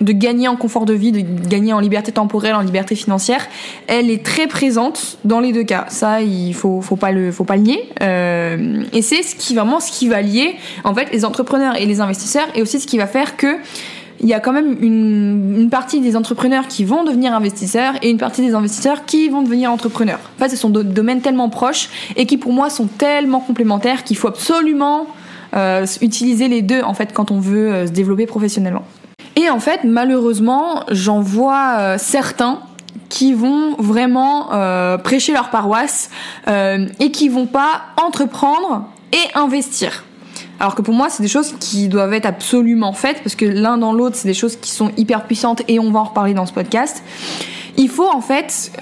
de 0.00 0.12
gagner 0.12 0.48
en 0.48 0.56
confort 0.56 0.84
de 0.84 0.94
vie, 0.94 1.12
de 1.12 1.48
gagner 1.48 1.72
en 1.72 1.80
liberté 1.80 2.12
temporelle, 2.12 2.54
en 2.54 2.60
liberté 2.60 2.94
financière, 2.94 3.46
elle 3.86 4.10
est 4.10 4.24
très 4.24 4.46
présente 4.46 5.18
dans 5.24 5.40
les 5.40 5.52
deux 5.52 5.64
cas. 5.64 5.86
Ça, 5.88 6.22
il 6.22 6.54
faut, 6.54 6.80
faut 6.80 6.96
pas 6.96 7.12
le, 7.12 7.32
faut 7.32 7.44
pas. 7.44 7.56
Euh, 8.02 8.82
et 8.92 9.02
c'est 9.02 9.22
ce 9.22 9.34
qui 9.34 9.54
vraiment 9.54 9.80
ce 9.80 9.90
qui 9.90 10.08
va 10.08 10.20
lier 10.22 10.56
en 10.84 10.94
fait 10.94 11.10
les 11.12 11.24
entrepreneurs 11.24 11.76
et 11.76 11.86
les 11.86 12.00
investisseurs, 12.00 12.46
et 12.54 12.62
aussi 12.62 12.80
ce 12.80 12.86
qui 12.86 12.98
va 12.98 13.06
faire 13.06 13.36
que 13.36 13.56
il 14.20 14.26
y 14.26 14.32
a 14.32 14.40
quand 14.40 14.52
même 14.52 14.76
une, 14.80 15.68
partie 15.70 16.00
des 16.00 16.16
entrepreneurs 16.16 16.68
qui 16.68 16.84
vont 16.84 17.04
devenir 17.04 17.34
investisseurs 17.34 17.94
et 18.00 18.08
une 18.08 18.16
partie 18.16 18.40
des 18.40 18.54
investisseurs 18.54 19.04
qui 19.04 19.28
vont 19.28 19.42
devenir 19.42 19.70
entrepreneurs. 19.70 20.20
En 20.40 20.48
ce 20.48 20.56
sont 20.56 20.70
deux 20.70 20.84
domaines 20.84 21.20
tellement 21.20 21.50
proches 21.50 21.90
et 22.16 22.24
qui 22.24 22.38
pour 22.38 22.52
moi 22.52 22.70
sont 22.70 22.86
tellement 22.86 23.40
complémentaires 23.40 24.04
qu'il 24.04 24.16
faut 24.16 24.28
absolument 24.28 25.06
euh, 25.54 25.84
utiliser 26.00 26.48
les 26.48 26.62
deux 26.62 26.80
en 26.80 26.94
fait 26.94 27.12
quand 27.12 27.30
on 27.30 27.40
veut 27.40 27.72
euh, 27.72 27.86
se 27.86 27.92
développer 27.92 28.24
professionnellement. 28.26 28.84
Et 29.36 29.50
en 29.50 29.60
fait, 29.60 29.84
malheureusement, 29.84 30.84
j'en 30.90 31.20
vois 31.20 31.76
euh, 31.78 31.96
certains 31.98 32.60
qui 33.10 33.34
vont 33.34 33.76
vraiment 33.78 34.52
euh, 34.52 34.96
prêcher 34.98 35.32
leur 35.32 35.50
paroisse 35.50 36.10
euh, 36.48 36.86
et 36.98 37.10
qui 37.10 37.28
vont 37.28 37.46
pas 37.46 37.82
entreprendre 38.02 38.88
et 39.12 39.38
investir. 39.38 40.04
Alors 40.58 40.74
que 40.74 40.80
pour 40.80 40.94
moi, 40.94 41.10
c'est 41.10 41.22
des 41.22 41.28
choses 41.28 41.54
qui 41.60 41.88
doivent 41.88 42.14
être 42.14 42.24
absolument 42.24 42.94
faites 42.94 43.22
parce 43.22 43.36
que 43.36 43.44
l'un 43.44 43.76
dans 43.76 43.92
l'autre, 43.92 44.16
c'est 44.16 44.26
des 44.26 44.34
choses 44.34 44.56
qui 44.56 44.70
sont 44.70 44.90
hyper 44.96 45.24
puissantes 45.24 45.62
et 45.68 45.78
on 45.78 45.90
va 45.90 46.00
en 46.00 46.04
reparler 46.04 46.32
dans 46.32 46.46
ce 46.46 46.52
podcast. 46.52 47.04
Il 47.76 47.90
faut 47.90 48.08
en 48.08 48.22
fait, 48.22 48.72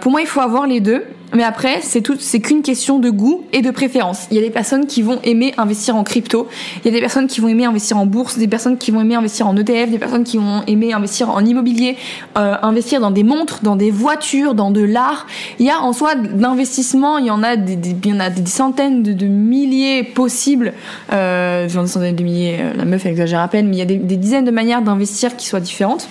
pour 0.00 0.10
moi, 0.10 0.20
il 0.20 0.26
faut 0.26 0.40
avoir 0.40 0.66
les 0.66 0.80
deux. 0.80 1.04
Mais 1.34 1.42
après, 1.42 1.80
c'est 1.82 2.02
tout, 2.02 2.16
c'est 2.18 2.40
qu'une 2.40 2.62
question 2.62 2.98
de 2.98 3.10
goût 3.10 3.42
et 3.52 3.60
de 3.60 3.70
préférence. 3.70 4.26
Il 4.30 4.36
y 4.36 4.38
a 4.38 4.42
des 4.42 4.50
personnes 4.50 4.86
qui 4.86 5.02
vont 5.02 5.18
aimer 5.24 5.54
investir 5.58 5.96
en 5.96 6.04
crypto, 6.04 6.46
il 6.78 6.86
y 6.86 6.88
a 6.88 6.92
des 6.92 7.00
personnes 7.00 7.26
qui 7.26 7.40
vont 7.40 7.48
aimer 7.48 7.64
investir 7.64 7.98
en 7.98 8.06
bourse, 8.06 8.38
des 8.38 8.46
personnes 8.46 8.78
qui 8.78 8.90
vont 8.90 9.00
aimer 9.00 9.16
investir 9.16 9.48
en 9.48 9.56
ETF, 9.56 9.90
des 9.90 9.98
personnes 9.98 10.24
qui 10.24 10.38
vont 10.38 10.62
aimer 10.66 10.92
investir 10.92 11.30
en 11.30 11.44
immobilier, 11.44 11.96
euh, 12.38 12.54
investir 12.62 13.00
dans 13.00 13.10
des 13.10 13.24
montres, 13.24 13.60
dans 13.62 13.76
des 13.76 13.90
voitures, 13.90 14.54
dans 14.54 14.70
de 14.70 14.82
l'art. 14.82 15.26
Il 15.58 15.66
y 15.66 15.70
a 15.70 15.80
en 15.80 15.92
soi 15.92 16.14
d'investissement, 16.14 17.18
il 17.18 17.26
y 17.26 17.30
en 17.30 17.42
a 17.42 17.56
des, 17.56 17.76
des, 17.76 17.96
il 18.04 18.10
y 18.10 18.14
en 18.14 18.20
a 18.20 18.30
des 18.30 18.46
centaines 18.46 19.02
de, 19.02 19.26
milliers 19.26 20.04
possibles. 20.04 20.74
Euh, 21.12 21.66
des 21.66 21.86
centaines 21.86 22.14
de 22.14 22.22
milliers, 22.22 22.58
la 22.76 22.84
meuf 22.84 23.04
exagère 23.04 23.40
à 23.40 23.48
peine, 23.48 23.68
mais 23.68 23.76
il 23.76 23.78
y 23.78 23.82
a 23.82 23.86
des, 23.86 23.96
des 23.96 24.16
dizaines 24.16 24.44
de 24.44 24.50
manières 24.50 24.82
d'investir 24.82 25.36
qui 25.36 25.46
soient 25.46 25.60
différentes. 25.60 26.08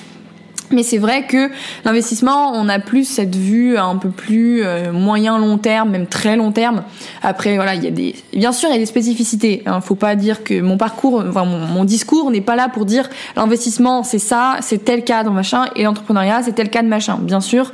Mais 0.72 0.84
c'est 0.84 0.98
vrai 0.98 1.25
que 1.27 1.50
l'investissement, 1.84 2.53
on 2.53 2.67
a 2.69 2.79
plus 2.79 3.05
cette 3.05 3.36
vue 3.36 3.77
un 3.77 3.98
peu 3.98 4.10
plus 4.10 4.63
euh, 4.63 4.91
moyen 4.91 5.38
long 5.38 5.57
terme, 5.57 5.91
même 5.91 6.07
très 6.07 6.36
long 6.36 6.51
terme. 6.51 6.84
Après, 7.22 7.55
voilà, 7.55 7.75
il 7.75 7.84
y 7.84 7.88
a 7.88 7.91
des, 7.91 8.15
bien 8.34 8.51
sûr, 8.51 8.69
il 8.69 8.74
y 8.74 8.75
a 8.75 8.79
des 8.79 8.86
spécificités. 8.86 9.63
Hein. 9.65 9.81
Faut 9.81 9.95
pas 9.95 10.15
dire 10.15 10.43
que 10.43 10.60
mon 10.62 10.77
parcours, 10.77 11.24
enfin 11.27 11.45
mon, 11.45 11.60
mon 11.60 11.86
discours 11.86 12.31
n'est 12.31 12.41
pas 12.41 12.55
là 12.55 12.69
pour 12.69 12.86
dire 12.86 13.10
l'investissement 13.36 14.03
c'est 14.03 14.19
ça, 14.19 14.57
c'est 14.62 14.84
tel 14.84 15.03
cadre 15.03 15.31
machin, 15.31 15.65
et 15.75 15.84
l'entrepreneuriat 15.84 16.41
c'est 16.43 16.53
tel 16.53 16.69
cadre 16.69 16.89
machin. 16.89 17.17
Bien 17.22 17.41
sûr, 17.41 17.72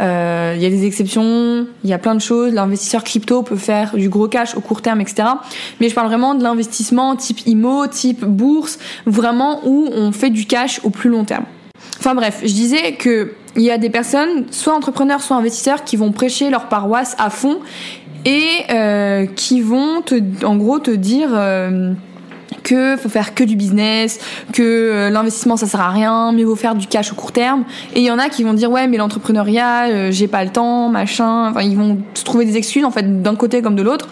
euh, 0.00 0.54
il 0.56 0.62
y 0.62 0.66
a 0.66 0.70
des 0.70 0.86
exceptions, 0.86 1.66
il 1.82 1.90
y 1.90 1.92
a 1.92 1.98
plein 1.98 2.14
de 2.14 2.20
choses. 2.20 2.52
L'investisseur 2.52 3.04
crypto 3.04 3.42
peut 3.42 3.56
faire 3.56 3.96
du 3.96 4.08
gros 4.08 4.28
cash 4.28 4.56
au 4.56 4.60
court 4.60 4.82
terme, 4.82 5.00
etc. 5.00 5.28
Mais 5.80 5.88
je 5.88 5.94
parle 5.94 6.08
vraiment 6.08 6.34
de 6.34 6.42
l'investissement 6.42 7.16
type 7.16 7.46
IMO, 7.46 7.86
type 7.86 8.24
bourse, 8.24 8.78
vraiment 9.06 9.60
où 9.64 9.88
on 9.92 10.12
fait 10.12 10.30
du 10.30 10.46
cash 10.46 10.80
au 10.84 10.90
plus 10.90 11.10
long 11.10 11.24
terme. 11.24 11.44
Enfin 11.98 12.14
bref, 12.14 12.40
je 12.42 12.52
disais 12.52 12.92
que 12.92 13.32
il 13.56 13.62
y 13.62 13.70
a 13.70 13.78
des 13.78 13.90
personnes, 13.90 14.46
soit 14.50 14.74
entrepreneurs, 14.74 15.22
soit 15.22 15.36
investisseurs, 15.36 15.84
qui 15.84 15.96
vont 15.96 16.10
prêcher 16.10 16.50
leur 16.50 16.68
paroisse 16.68 17.14
à 17.18 17.30
fond 17.30 17.60
et 18.24 18.46
euh, 18.70 19.26
qui 19.26 19.60
vont 19.60 20.02
en 20.44 20.56
gros 20.56 20.78
te 20.80 20.90
dire 20.90 21.28
euh, 21.32 21.92
que 22.64 22.96
faut 22.96 23.08
faire 23.08 23.34
que 23.34 23.44
du 23.44 23.54
business, 23.54 24.18
que 24.52 24.62
euh, 24.62 25.10
l'investissement 25.10 25.56
ça 25.56 25.66
sert 25.66 25.80
à 25.80 25.90
rien, 25.90 26.32
mieux 26.32 26.44
vaut 26.44 26.56
faire 26.56 26.74
du 26.74 26.88
cash 26.88 27.12
au 27.12 27.14
court 27.14 27.30
terme. 27.30 27.64
Et 27.94 28.00
il 28.00 28.04
y 28.04 28.10
en 28.10 28.18
a 28.18 28.28
qui 28.28 28.42
vont 28.42 28.54
dire 28.54 28.70
ouais 28.70 28.88
mais 28.88 28.96
l'entrepreneuriat, 28.96 29.86
euh, 29.88 30.10
j'ai 30.10 30.26
pas 30.26 30.42
le 30.42 30.50
temps, 30.50 30.88
machin. 30.88 31.50
Enfin 31.50 31.62
ils 31.62 31.76
vont 31.76 31.98
se 32.14 32.24
trouver 32.24 32.44
des 32.44 32.56
excuses 32.56 32.84
en 32.84 32.90
fait 32.90 33.22
d'un 33.22 33.36
côté 33.36 33.62
comme 33.62 33.76
de 33.76 33.82
l'autre. 33.82 34.08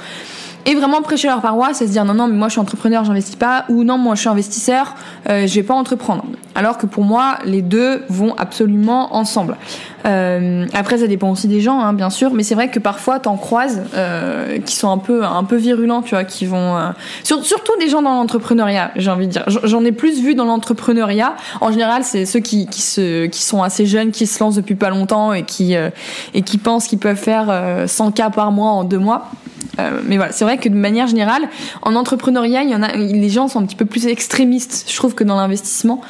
et 0.66 0.74
vraiment 0.74 1.02
prêcher 1.02 1.26
leur 1.26 1.40
paroisse, 1.40 1.78
c'est 1.78 1.86
se 1.86 1.92
dire 1.92 2.04
non 2.04 2.14
non 2.14 2.28
mais 2.28 2.36
moi 2.36 2.48
je 2.48 2.52
suis 2.52 2.60
entrepreneur, 2.60 3.04
j'investis 3.04 3.36
pas, 3.36 3.64
ou 3.68 3.82
non 3.82 3.98
moi 3.98 4.14
je 4.14 4.20
suis 4.20 4.28
investisseur, 4.28 4.94
euh, 5.28 5.46
je 5.46 5.54
vais 5.54 5.64
pas 5.64 5.74
entreprendre. 5.74 6.24
Alors 6.54 6.78
que 6.78 6.86
pour 6.86 7.04
moi 7.04 7.38
les 7.44 7.62
deux 7.62 8.02
vont 8.08 8.34
absolument 8.36 9.14
ensemble. 9.16 9.56
Euh, 10.04 10.66
après 10.74 10.98
ça 10.98 11.06
dépend 11.06 11.30
aussi 11.30 11.46
des 11.46 11.60
gens 11.60 11.78
hein, 11.80 11.92
bien 11.92 12.10
sûr, 12.10 12.32
mais 12.34 12.42
c'est 12.42 12.56
vrai 12.56 12.70
que 12.70 12.80
parfois 12.80 13.20
t'en 13.20 13.36
croises 13.36 13.82
euh, 13.94 14.58
qui 14.58 14.74
sont 14.74 14.90
un 14.90 14.98
peu 14.98 15.24
un 15.24 15.44
peu 15.44 15.56
virulents, 15.56 16.02
tu 16.02 16.10
vois, 16.10 16.24
qui 16.24 16.44
vont 16.44 16.76
euh, 16.76 16.90
surtout 17.22 17.72
des 17.78 17.88
gens 17.88 18.02
dans 18.02 18.14
l'entrepreneuriat, 18.14 18.90
j'ai 18.96 19.10
envie 19.10 19.28
de 19.28 19.32
dire. 19.32 19.44
J'en 19.46 19.84
ai 19.84 19.92
plus 19.92 20.20
vu 20.20 20.34
dans 20.34 20.44
l'entrepreneuriat. 20.44 21.36
En 21.60 21.70
général, 21.70 22.02
c'est 22.04 22.26
ceux 22.26 22.40
qui 22.40 22.66
qui 22.66 22.82
se 22.82 23.26
qui 23.26 23.42
sont 23.42 23.62
assez 23.62 23.86
jeunes, 23.86 24.10
qui 24.10 24.26
se 24.26 24.42
lancent 24.42 24.56
depuis 24.56 24.74
pas 24.74 24.90
longtemps 24.90 25.32
et 25.32 25.44
qui 25.44 25.76
euh, 25.76 25.90
et 26.34 26.42
qui 26.42 26.58
pensent 26.58 26.88
qu'ils 26.88 26.98
peuvent 26.98 27.16
faire 27.16 27.86
100 27.86 28.12
k 28.12 28.30
par 28.34 28.50
mois 28.50 28.70
en 28.70 28.84
deux 28.84 28.98
mois. 28.98 29.30
Euh, 29.78 30.00
mais 30.04 30.16
voilà, 30.16 30.32
c'est 30.32 30.44
vrai 30.44 30.58
que 30.58 30.68
de 30.68 30.74
manière 30.74 31.06
générale, 31.06 31.48
en 31.82 31.94
entrepreneuriat, 31.94 32.62
il 32.62 32.70
y 32.70 32.74
en 32.74 32.82
a, 32.82 32.92
les 32.92 33.28
gens 33.28 33.48
sont 33.48 33.60
un 33.60 33.66
petit 33.66 33.76
peu 33.76 33.84
plus 33.84 34.06
extrémistes, 34.06 34.86
je 34.88 34.96
trouve, 34.96 35.14
que 35.14 35.24
dans 35.24 35.36
l'investissement. 35.36 36.00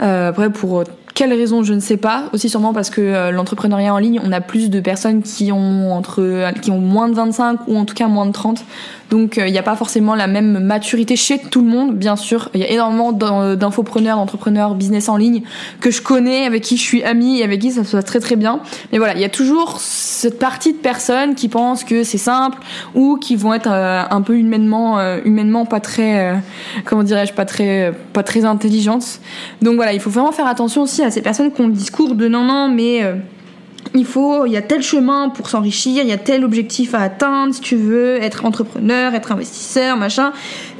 Euh, 0.00 0.28
après, 0.28 0.50
pour 0.50 0.84
quelle 1.14 1.32
raison, 1.32 1.62
je 1.62 1.74
ne 1.74 1.80
sais 1.80 1.96
pas. 1.96 2.24
Aussi 2.32 2.48
sûrement 2.48 2.72
parce 2.72 2.90
que 2.90 3.00
euh, 3.00 3.30
l'entrepreneuriat 3.30 3.92
en 3.92 3.98
ligne, 3.98 4.20
on 4.24 4.32
a 4.32 4.40
plus 4.40 4.70
de 4.70 4.80
personnes 4.80 5.22
qui 5.22 5.52
ont 5.52 5.92
entre, 5.92 6.50
qui 6.60 6.70
ont 6.70 6.80
moins 6.80 7.08
de 7.08 7.14
25 7.14 7.60
ou 7.68 7.76
en 7.76 7.84
tout 7.84 7.94
cas 7.94 8.06
moins 8.06 8.26
de 8.26 8.32
30. 8.32 8.64
Donc 9.12 9.36
il 9.36 9.52
n'y 9.52 9.58
a 9.58 9.62
pas 9.62 9.76
forcément 9.76 10.14
la 10.14 10.26
même 10.26 10.58
maturité 10.60 11.16
chez 11.16 11.38
tout 11.38 11.60
le 11.60 11.68
monde, 11.68 11.94
bien 11.94 12.16
sûr. 12.16 12.48
Il 12.54 12.60
y 12.60 12.64
a 12.64 12.70
énormément 12.70 13.12
d'infopreneurs, 13.12 14.16
d'entrepreneurs, 14.16 14.74
business 14.74 15.10
en 15.10 15.18
ligne 15.18 15.42
que 15.82 15.90
je 15.90 16.00
connais, 16.00 16.46
avec 16.46 16.62
qui 16.62 16.78
je 16.78 16.82
suis 16.82 17.02
amie 17.02 17.40
et 17.40 17.44
avec 17.44 17.60
qui 17.60 17.72
ça 17.72 17.84
se 17.84 17.94
passe 17.94 18.06
très 18.06 18.20
très 18.20 18.36
bien. 18.36 18.60
Mais 18.90 18.96
voilà, 18.96 19.12
il 19.14 19.20
y 19.20 19.24
a 19.24 19.28
toujours 19.28 19.80
cette 19.80 20.38
partie 20.38 20.72
de 20.72 20.78
personnes 20.78 21.34
qui 21.34 21.50
pensent 21.50 21.84
que 21.84 22.04
c'est 22.04 22.16
simple 22.16 22.56
ou 22.94 23.18
qui 23.18 23.36
vont 23.36 23.52
être 23.52 23.70
euh, 23.70 24.02
un 24.08 24.22
peu 24.22 24.38
humainement, 24.38 24.98
euh, 24.98 25.18
humainement 25.26 25.66
pas 25.66 25.80
très, 25.80 26.32
euh, 26.32 26.36
comment 26.86 27.02
dirais-je, 27.02 27.34
pas 27.34 27.44
très, 27.44 27.92
pas 28.14 28.22
très 28.22 28.46
intelligentes. 28.46 29.20
Donc 29.60 29.74
voilà, 29.74 29.92
il 29.92 30.00
faut 30.00 30.08
vraiment 30.08 30.32
faire 30.32 30.46
attention 30.46 30.80
aussi 30.80 31.02
à 31.02 31.10
ces 31.10 31.20
personnes 31.20 31.52
qui 31.52 31.60
ont 31.60 31.66
le 31.66 31.74
discours 31.74 32.14
de 32.14 32.28
non 32.28 32.44
non 32.44 32.68
mais 32.68 33.02
il 33.94 34.06
faut, 34.06 34.46
il 34.46 34.52
y 34.52 34.56
a 34.56 34.62
tel 34.62 34.82
chemin 34.82 35.28
pour 35.28 35.50
s'enrichir, 35.50 36.02
il 36.02 36.08
y 36.08 36.12
a 36.12 36.18
tel 36.18 36.44
objectif 36.44 36.94
à 36.94 37.00
atteindre 37.00 37.54
si 37.54 37.60
tu 37.60 37.76
veux 37.76 38.22
être 38.22 38.46
entrepreneur, 38.46 39.14
être 39.14 39.32
investisseur, 39.32 39.96
machin, 39.96 40.32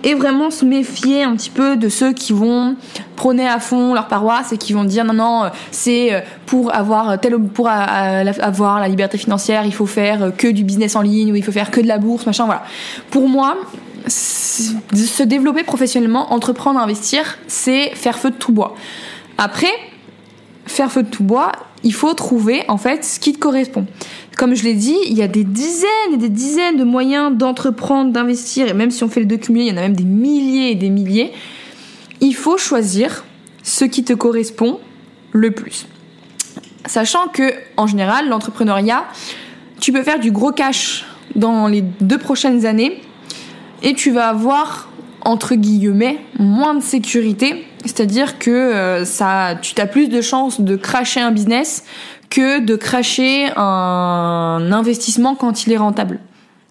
et 0.02 0.14
vraiment 0.14 0.50
se 0.50 0.64
méfier 0.64 1.22
un 1.22 1.36
petit 1.36 1.50
peu 1.50 1.76
de 1.76 1.88
ceux 1.88 2.12
qui 2.12 2.32
vont 2.32 2.74
prôner 3.16 3.46
à 3.46 3.60
fond 3.60 3.92
leur 3.92 4.08
paroisse 4.08 4.52
et 4.52 4.56
qui 4.56 4.72
vont 4.72 4.84
dire 4.84 5.04
non 5.04 5.12
non 5.12 5.50
c'est 5.70 6.12
euh, 6.12 6.20
pour 6.46 6.74
avoir 6.74 7.20
tel 7.20 7.38
pour 7.38 7.68
avoir 7.68 8.80
la 8.80 8.88
liberté 8.88 9.16
financière 9.18 9.64
il 9.64 9.74
faut 9.74 9.86
faire 9.86 10.32
que 10.36 10.48
du 10.48 10.64
business 10.64 10.96
en 10.96 11.02
ligne 11.02 11.30
ou 11.30 11.36
il 11.36 11.44
faut 11.44 11.52
faire 11.52 11.70
que 11.70 11.80
de 11.80 11.86
la 11.86 11.98
bourse 11.98 12.26
machin 12.26 12.46
voilà. 12.46 12.64
Pour 13.10 13.28
moi 13.28 13.56
se 14.08 15.22
développer 15.22 15.62
professionnellement 15.62 16.32
entreprendre 16.32 16.80
investir 16.80 17.38
c'est 17.46 17.94
faire 17.94 18.18
feu 18.18 18.30
de 18.30 18.36
tout 18.36 18.52
bois. 18.52 18.74
Après 19.38 19.72
faire 20.66 20.90
feu 20.90 21.02
de 21.02 21.08
tout 21.08 21.24
bois 21.24 21.52
il 21.84 21.94
faut 21.94 22.14
trouver 22.14 22.62
en 22.68 22.76
fait 22.76 23.04
ce 23.04 23.18
qui 23.18 23.32
te 23.32 23.38
correspond. 23.38 23.86
Comme 24.36 24.54
je 24.54 24.64
l'ai 24.64 24.74
dit, 24.74 24.96
il 25.06 25.16
y 25.16 25.22
a 25.22 25.28
des 25.28 25.44
dizaines 25.44 26.14
et 26.14 26.16
des 26.16 26.28
dizaines 26.28 26.76
de 26.76 26.84
moyens 26.84 27.36
d'entreprendre, 27.36 28.12
d'investir, 28.12 28.68
et 28.68 28.72
même 28.72 28.90
si 28.90 29.04
on 29.04 29.08
fait 29.08 29.20
les 29.20 29.26
deux 29.26 29.36
cumulés, 29.36 29.66
il 29.66 29.70
y 29.70 29.72
en 29.72 29.76
a 29.76 29.82
même 29.82 29.96
des 29.96 30.04
milliers 30.04 30.70
et 30.70 30.74
des 30.74 30.90
milliers. 30.90 31.32
Il 32.20 32.34
faut 32.34 32.56
choisir 32.56 33.24
ce 33.62 33.84
qui 33.84 34.04
te 34.04 34.12
correspond 34.12 34.80
le 35.32 35.50
plus. 35.50 35.86
Sachant 36.86 37.28
que, 37.28 37.52
en 37.76 37.86
général, 37.86 38.28
l'entrepreneuriat, 38.28 39.04
tu 39.80 39.92
peux 39.92 40.02
faire 40.02 40.18
du 40.18 40.30
gros 40.30 40.52
cash 40.52 41.04
dans 41.34 41.68
les 41.68 41.82
deux 41.82 42.18
prochaines 42.18 42.66
années 42.66 43.00
et 43.82 43.94
tu 43.94 44.10
vas 44.10 44.28
avoir, 44.28 44.88
entre 45.24 45.54
guillemets, 45.54 46.18
moins 46.38 46.74
de 46.74 46.82
sécurité 46.82 47.66
c'est-à-dire 47.84 48.38
que 48.38 48.50
euh, 48.50 49.04
ça, 49.04 49.56
tu 49.60 49.80
as 49.80 49.86
plus 49.86 50.08
de 50.08 50.20
chances 50.20 50.60
de 50.60 50.76
cracher 50.76 51.20
un 51.20 51.32
business 51.32 51.84
que 52.30 52.60
de 52.60 52.76
cracher 52.76 53.50
un 53.56 54.70
investissement 54.72 55.34
quand 55.34 55.66
il 55.66 55.72
est 55.72 55.76
rentable. 55.76 56.20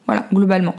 Voilà, 0.07 0.25
globalement. 0.33 0.75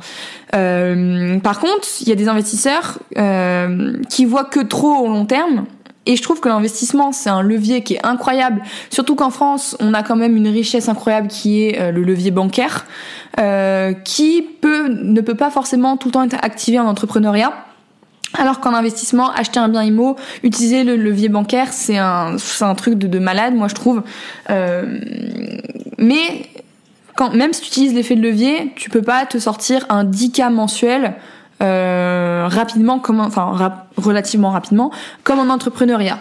Euh, 0.54 1.38
par 1.38 1.60
contre, 1.60 1.86
il 2.00 2.08
y 2.08 2.12
a 2.12 2.16
des 2.16 2.28
investisseurs 2.28 2.98
euh, 3.16 3.94
qui 4.08 4.24
voient 4.24 4.44
que 4.44 4.60
trop 4.60 4.94
au 4.96 5.08
long 5.08 5.24
terme. 5.24 5.66
Et 6.06 6.16
je 6.16 6.22
trouve 6.22 6.40
que 6.40 6.48
l'investissement, 6.48 7.12
c'est 7.12 7.30
un 7.30 7.42
levier 7.42 7.82
qui 7.82 7.94
est 7.94 8.04
incroyable. 8.04 8.62
Surtout 8.90 9.14
qu'en 9.14 9.30
France, 9.30 9.76
on 9.80 9.94
a 9.94 10.02
quand 10.02 10.16
même 10.16 10.36
une 10.36 10.48
richesse 10.48 10.88
incroyable 10.88 11.28
qui 11.28 11.62
est 11.62 11.92
le 11.92 12.02
levier 12.02 12.32
bancaire, 12.32 12.86
qui 14.04 14.42
peut, 14.60 14.88
ne 14.88 15.20
peut 15.20 15.36
pas 15.36 15.50
forcément 15.50 15.96
tout 15.96 16.08
le 16.08 16.12
temps 16.12 16.24
être 16.24 16.38
activé 16.42 16.80
en 16.80 16.86
entrepreneuriat. 16.86 17.52
Alors 18.34 18.60
qu'en 18.60 18.72
investissement, 18.72 19.30
acheter 19.30 19.60
un 19.60 19.68
bien 19.68 19.82
IMO, 19.82 20.16
utiliser 20.42 20.84
le 20.84 20.96
levier 20.96 21.28
bancaire, 21.28 21.72
c'est 21.72 21.98
un, 21.98 22.36
un 22.60 22.74
truc 22.74 22.94
de, 22.94 23.06
de, 23.06 23.18
malade, 23.18 23.54
moi 23.54 23.68
je 23.68 23.74
trouve. 23.74 24.02
Euh, 24.48 24.98
mais 25.98 26.46
quand, 27.14 27.34
même 27.34 27.52
si 27.52 27.60
tu 27.60 27.68
utilises 27.68 27.94
l'effet 27.94 28.16
de 28.16 28.22
levier, 28.22 28.72
tu 28.74 28.88
peux 28.88 29.02
pas 29.02 29.26
te 29.26 29.38
sortir 29.38 29.84
un 29.90 30.04
10K 30.04 30.50
mensuel 30.50 31.14
euh, 31.62 32.48
rapidement, 32.48 32.98
comme, 32.98 33.20
enfin 33.20 33.52
relativement 33.96 34.50
rapidement, 34.50 34.90
comme 35.24 35.38
en 35.38 35.52
entrepreneuriat. 35.52 36.18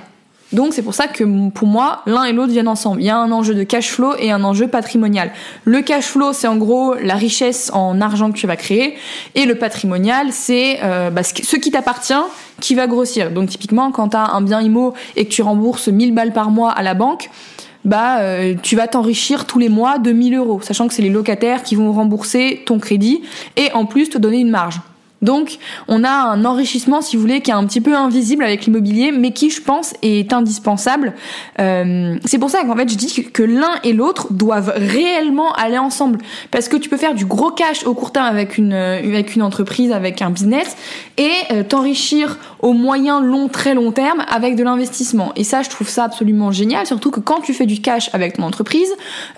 Donc 0.51 0.73
c'est 0.73 0.81
pour 0.81 0.93
ça 0.93 1.07
que 1.07 1.23
pour 1.49 1.67
moi, 1.67 2.01
l'un 2.05 2.25
et 2.25 2.33
l'autre 2.33 2.51
viennent 2.51 2.67
ensemble. 2.67 3.01
Il 3.01 3.05
y 3.05 3.09
a 3.09 3.17
un 3.17 3.31
enjeu 3.31 3.53
de 3.53 3.63
cash 3.63 3.89
flow 3.89 4.13
et 4.19 4.31
un 4.31 4.43
enjeu 4.43 4.67
patrimonial. 4.67 5.31
Le 5.63 5.81
cash 5.81 6.05
flow, 6.05 6.33
c'est 6.33 6.47
en 6.47 6.57
gros 6.57 6.93
la 6.95 7.15
richesse 7.15 7.71
en 7.73 8.01
argent 8.01 8.31
que 8.31 8.37
tu 8.37 8.47
vas 8.47 8.57
créer, 8.57 8.95
et 9.35 9.45
le 9.45 9.55
patrimonial, 9.55 10.27
c'est 10.31 10.79
euh, 10.83 11.09
bah, 11.09 11.23
ce 11.23 11.55
qui 11.55 11.71
t'appartient 11.71 12.13
qui 12.59 12.75
va 12.75 12.87
grossir. 12.87 13.31
Donc 13.31 13.49
typiquement, 13.49 13.91
quand 13.91 14.09
tu 14.09 14.17
as 14.17 14.33
un 14.33 14.41
bien 14.41 14.61
IMO 14.61 14.93
et 15.15 15.25
que 15.25 15.31
tu 15.31 15.41
rembourses 15.41 15.87
1000 15.87 16.13
balles 16.13 16.33
par 16.33 16.51
mois 16.51 16.71
à 16.71 16.83
la 16.83 16.93
banque, 16.93 17.29
bah 17.85 18.19
euh, 18.19 18.53
tu 18.61 18.75
vas 18.75 18.87
t'enrichir 18.87 19.45
tous 19.47 19.57
les 19.57 19.69
mois 19.69 19.97
de 19.97 20.11
1000 20.11 20.35
euros, 20.35 20.59
sachant 20.61 20.87
que 20.87 20.93
c'est 20.93 21.01
les 21.01 21.09
locataires 21.09 21.63
qui 21.63 21.75
vont 21.75 21.91
rembourser 21.91 22.61
ton 22.65 22.77
crédit 22.77 23.21
et 23.55 23.71
en 23.73 23.85
plus 23.85 24.09
te 24.09 24.17
donner 24.17 24.39
une 24.39 24.51
marge. 24.51 24.81
Donc, 25.21 25.57
on 25.87 26.03
a 26.03 26.09
un 26.09 26.45
enrichissement, 26.45 27.01
si 27.01 27.15
vous 27.15 27.21
voulez, 27.21 27.41
qui 27.41 27.51
est 27.51 27.55
un 27.55 27.65
petit 27.65 27.81
peu 27.81 27.95
invisible 27.95 28.43
avec 28.43 28.65
l'immobilier, 28.65 29.11
mais 29.11 29.31
qui, 29.31 29.49
je 29.49 29.61
pense, 29.61 29.93
est 30.01 30.33
indispensable. 30.33 31.13
Euh, 31.59 32.17
c'est 32.25 32.39
pour 32.39 32.49
ça 32.49 32.63
qu'en 32.63 32.75
fait, 32.75 32.89
je 32.89 32.95
dis 32.95 33.23
que 33.31 33.43
l'un 33.43 33.75
et 33.83 33.93
l'autre 33.93 34.33
doivent 34.33 34.73
réellement 34.75 35.53
aller 35.53 35.77
ensemble, 35.77 36.19
parce 36.49 36.67
que 36.67 36.77
tu 36.77 36.89
peux 36.89 36.97
faire 36.97 37.13
du 37.13 37.25
gros 37.25 37.51
cash 37.51 37.85
au 37.85 37.93
court 37.93 38.11
terme 38.11 38.25
avec 38.25 38.57
une 38.57 38.73
avec 38.73 39.35
une 39.35 39.43
entreprise, 39.43 39.91
avec 39.91 40.21
un 40.21 40.29
business, 40.29 40.75
et 41.17 41.31
euh, 41.51 41.63
t'enrichir 41.63 42.37
au 42.59 42.73
moyen, 42.73 43.19
long, 43.21 43.47
très 43.47 43.73
long 43.73 43.91
terme 43.91 44.23
avec 44.29 44.55
de 44.55 44.63
l'investissement. 44.63 45.31
Et 45.35 45.43
ça, 45.43 45.61
je 45.61 45.69
trouve 45.69 45.87
ça 45.87 46.05
absolument 46.05 46.51
génial, 46.51 46.85
surtout 46.85 47.11
que 47.11 47.19
quand 47.19 47.41
tu 47.41 47.53
fais 47.53 47.65
du 47.65 47.81
cash 47.81 48.09
avec 48.13 48.37
ton 48.37 48.43
entreprise, 48.43 48.91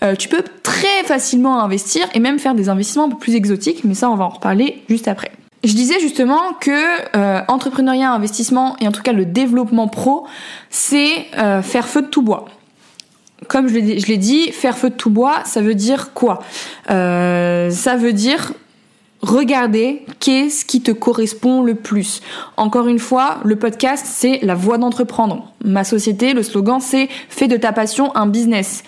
euh, 0.03 0.15
tu 0.15 0.29
peux 0.29 0.43
très 0.63 1.03
facilement 1.05 1.61
investir 1.61 2.05
et 2.13 2.19
même 2.19 2.39
faire 2.39 2.55
des 2.55 2.69
investissements 2.69 3.05
un 3.05 3.09
peu 3.09 3.17
plus 3.17 3.35
exotiques, 3.35 3.83
mais 3.83 3.93
ça, 3.93 4.09
on 4.09 4.15
va 4.15 4.25
en 4.25 4.29
reparler 4.29 4.83
juste 4.87 5.07
après. 5.07 5.31
Je 5.63 5.73
disais 5.73 5.99
justement 6.01 6.53
que 6.59 6.71
euh, 7.15 7.41
entrepreneuriat, 7.47 8.11
investissement 8.11 8.75
et 8.81 8.87
en 8.87 8.91
tout 8.91 9.01
cas 9.01 9.13
le 9.13 9.25
développement 9.25 9.87
pro, 9.87 10.27
c'est 10.69 11.25
euh, 11.37 11.61
faire 11.61 11.87
feu 11.87 12.01
de 12.01 12.07
tout 12.07 12.21
bois. 12.21 12.45
Comme 13.47 13.67
je 13.67 13.75
l'ai 13.75 14.17
dit, 14.17 14.51
faire 14.51 14.77
feu 14.77 14.89
de 14.89 14.95
tout 14.95 15.09
bois, 15.09 15.41
ça 15.45 15.61
veut 15.61 15.75
dire 15.75 16.13
quoi? 16.13 16.39
Euh, 16.89 17.69
Ça 17.71 17.95
veut 17.95 18.13
dire 18.13 18.53
regarder 19.21 20.05
qu'est-ce 20.19 20.65
qui 20.65 20.81
te 20.81 20.91
correspond 20.91 21.61
le 21.63 21.75
plus. 21.75 22.21
Encore 22.57 22.87
une 22.87 22.99
fois, 22.99 23.39
le 23.45 23.55
podcast, 23.55 24.05
c'est 24.07 24.39
la 24.43 24.55
voie 24.55 24.77
d'entreprendre. 24.77 25.53
Ma 25.63 25.85
société, 25.85 26.33
le 26.33 26.43
slogan, 26.43 26.81
c'est 26.81 27.07
fais 27.29 27.47
de 27.47 27.55
ta 27.55 27.71
passion 27.71 28.13
un 28.15 28.27
business. 28.27 28.83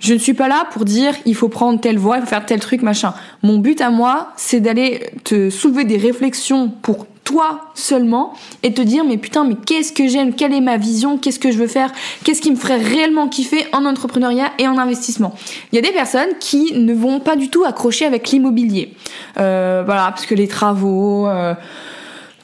Je 0.00 0.14
ne 0.14 0.18
suis 0.18 0.34
pas 0.34 0.48
là 0.48 0.66
pour 0.72 0.84
dire 0.84 1.14
il 1.26 1.34
faut 1.34 1.48
prendre 1.48 1.78
telle 1.78 1.98
voie, 1.98 2.16
il 2.16 2.22
faut 2.22 2.26
faire 2.26 2.46
tel 2.46 2.58
truc, 2.58 2.82
machin. 2.82 3.14
Mon 3.42 3.58
but 3.58 3.80
à 3.80 3.90
moi, 3.90 4.32
c'est 4.36 4.60
d'aller 4.60 5.10
te 5.24 5.50
soulever 5.50 5.84
des 5.84 5.98
réflexions 5.98 6.68
pour 6.82 7.06
toi 7.22 7.70
seulement 7.74 8.32
et 8.62 8.72
te 8.72 8.80
dire 8.80 9.04
mais 9.04 9.18
putain 9.18 9.44
mais 9.44 9.54
qu'est-ce 9.54 9.92
que 9.92 10.08
j'aime, 10.08 10.34
quelle 10.34 10.54
est 10.54 10.60
ma 10.60 10.78
vision, 10.78 11.18
qu'est-ce 11.18 11.38
que 11.38 11.52
je 11.52 11.58
veux 11.58 11.66
faire, 11.66 11.92
qu'est-ce 12.24 12.40
qui 12.40 12.50
me 12.50 12.56
ferait 12.56 12.78
réellement 12.78 13.28
kiffer 13.28 13.66
en 13.72 13.84
entrepreneuriat 13.84 14.50
et 14.58 14.66
en 14.66 14.78
investissement? 14.78 15.34
Il 15.70 15.76
y 15.76 15.78
a 15.78 15.82
des 15.82 15.92
personnes 15.92 16.30
qui 16.40 16.72
ne 16.72 16.94
vont 16.94 17.20
pas 17.20 17.36
du 17.36 17.50
tout 17.50 17.64
accrocher 17.64 18.06
avec 18.06 18.30
l'immobilier, 18.30 18.94
euh, 19.38 19.82
voilà 19.84 20.06
parce 20.10 20.26
que 20.26 20.34
les 20.34 20.48
travaux, 20.48 21.28
euh, 21.28 21.54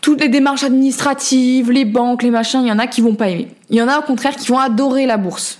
toutes 0.02 0.20
les 0.20 0.28
démarches 0.28 0.62
administratives, 0.62 1.72
les 1.72 1.84
banques, 1.84 2.22
les 2.22 2.30
machins, 2.30 2.60
il 2.62 2.68
y 2.68 2.72
en 2.72 2.78
a 2.78 2.86
qui 2.86 3.00
vont 3.00 3.14
pas 3.14 3.28
aimer. 3.28 3.48
Il 3.70 3.76
y 3.76 3.82
en 3.82 3.88
a 3.88 3.98
au 3.98 4.02
contraire 4.02 4.36
qui 4.36 4.46
vont 4.46 4.58
adorer 4.58 5.06
la 5.06 5.16
bourse 5.16 5.58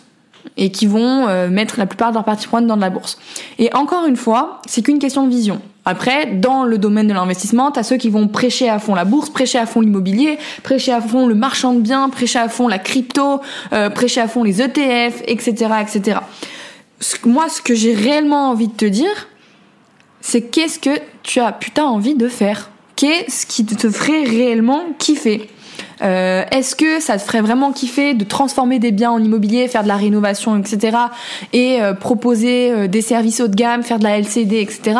et 0.57 0.71
qui 0.71 0.87
vont 0.87 1.29
euh, 1.29 1.49
mettre 1.49 1.79
la 1.79 1.87
plupart 1.87 2.11
de 2.11 2.15
leurs 2.15 2.25
parties 2.25 2.47
prenantes 2.47 2.67
dans 2.67 2.77
de 2.77 2.81
la 2.81 2.91
bourse. 2.91 3.19
Et 3.59 3.73
encore 3.75 4.07
une 4.07 4.17
fois, 4.17 4.61
c'est 4.67 4.83
qu'une 4.83 4.99
question 4.99 5.25
de 5.25 5.31
vision. 5.31 5.61
Après, 5.85 6.27
dans 6.27 6.65
le 6.65 6.79
domaine 6.79 7.07
de 7.07 7.15
l'investissement, 7.15 7.71
t'as 7.71 7.85
ceux 7.85 7.97
qui 7.97 8.11
vont 8.11 8.27
prêcher 8.27 8.69
à 8.69 8.81
fond 8.81 8.95
la 8.95 9.05
bourse, 9.05 9.31
prêcher 9.31 9.59
à 9.59 9.67
fond 9.67 9.81
l'immobilier, 9.81 10.37
prêcher 10.65 10.93
à 10.93 11.01
fond 11.01 11.29
le 11.29 11.35
marchand 11.37 11.75
de 11.75 11.81
biens, 11.81 12.09
prêcher 12.09 12.41
à 12.41 12.49
fond 12.49 12.67
la 12.67 12.81
crypto, 12.81 13.41
euh, 13.73 13.89
prêcher 13.89 14.21
à 14.21 14.27
fond 14.27 14.43
les 14.43 14.61
ETF, 14.61 15.23
etc., 15.27 15.67
etc. 15.81 16.19
Moi, 17.25 17.49
ce 17.49 17.63
que 17.63 17.75
j'ai 17.75 17.95
réellement 17.95 18.51
envie 18.51 18.69
de 18.69 18.73
te 18.73 18.85
dire, 18.85 19.29
c'est 20.21 20.43
qu'est-ce 20.43 20.81
que 20.81 20.99
tu 21.23 21.39
as 21.39 21.53
putain 21.53 21.85
envie 21.85 22.17
de 22.17 22.29
faire? 22.29 22.71
Qu'est-ce 22.97 23.47
qui 23.47 23.65
te 23.65 23.89
ferait 23.89 24.25
réellement 24.25 24.83
kiffer? 24.99 25.49
Euh, 26.03 26.45
Est-ce 26.51 26.77
que 26.77 27.01
ça 27.01 27.19
te 27.19 27.23
ferait 27.23 27.41
vraiment 27.41 27.73
kiffer 27.73 28.15
de 28.15 28.25
transformer 28.25 28.79
des 28.79 28.93
biens 28.93 29.11
en 29.11 29.23
immobilier, 29.23 29.69
faire 29.69 29.83
de 29.83 29.89
la 29.89 29.97
rénovation, 29.97 30.57
etc. 30.59 30.97
et 31.53 31.81
euh, 31.81 31.95
proposer 31.95 32.71
euh, 32.71 32.89
des 32.89 33.01
services 33.01 33.41
haut 33.41 33.49
de 33.49 33.55
gamme, 33.55 33.83
faire 33.83 33.99
de 33.99 34.05
la 34.05 34.19
LCD, 34.19 34.61
etc. 34.61 34.99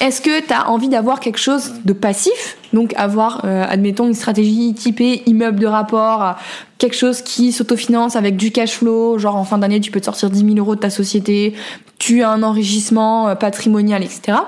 Est-ce 0.00 0.20
que 0.20 0.44
tu 0.44 0.52
as 0.52 0.68
envie 0.68 0.88
d'avoir 0.88 1.20
quelque 1.20 1.38
chose 1.38 1.72
de 1.84 1.92
passif? 1.92 2.56
Donc 2.72 2.94
avoir, 2.96 3.44
admettons, 3.44 4.06
une 4.06 4.14
stratégie 4.14 4.72
typée 4.72 5.22
immeuble 5.26 5.60
de 5.60 5.66
rapport, 5.66 6.36
quelque 6.78 6.96
chose 6.96 7.20
qui 7.20 7.52
s'autofinance 7.52 8.16
avec 8.16 8.38
du 8.38 8.50
cash 8.50 8.78
flow, 8.78 9.18
genre 9.18 9.36
en 9.36 9.44
fin 9.44 9.58
d'année 9.58 9.78
tu 9.78 9.90
peux 9.90 10.00
te 10.00 10.06
sortir 10.06 10.30
10 10.30 10.38
000 10.38 10.56
euros 10.56 10.74
de 10.74 10.80
ta 10.80 10.88
société, 10.88 11.52
tu 11.98 12.22
as 12.22 12.30
un 12.30 12.42
enrichissement 12.42 13.36
patrimonial, 13.36 14.02
etc. 14.02 14.38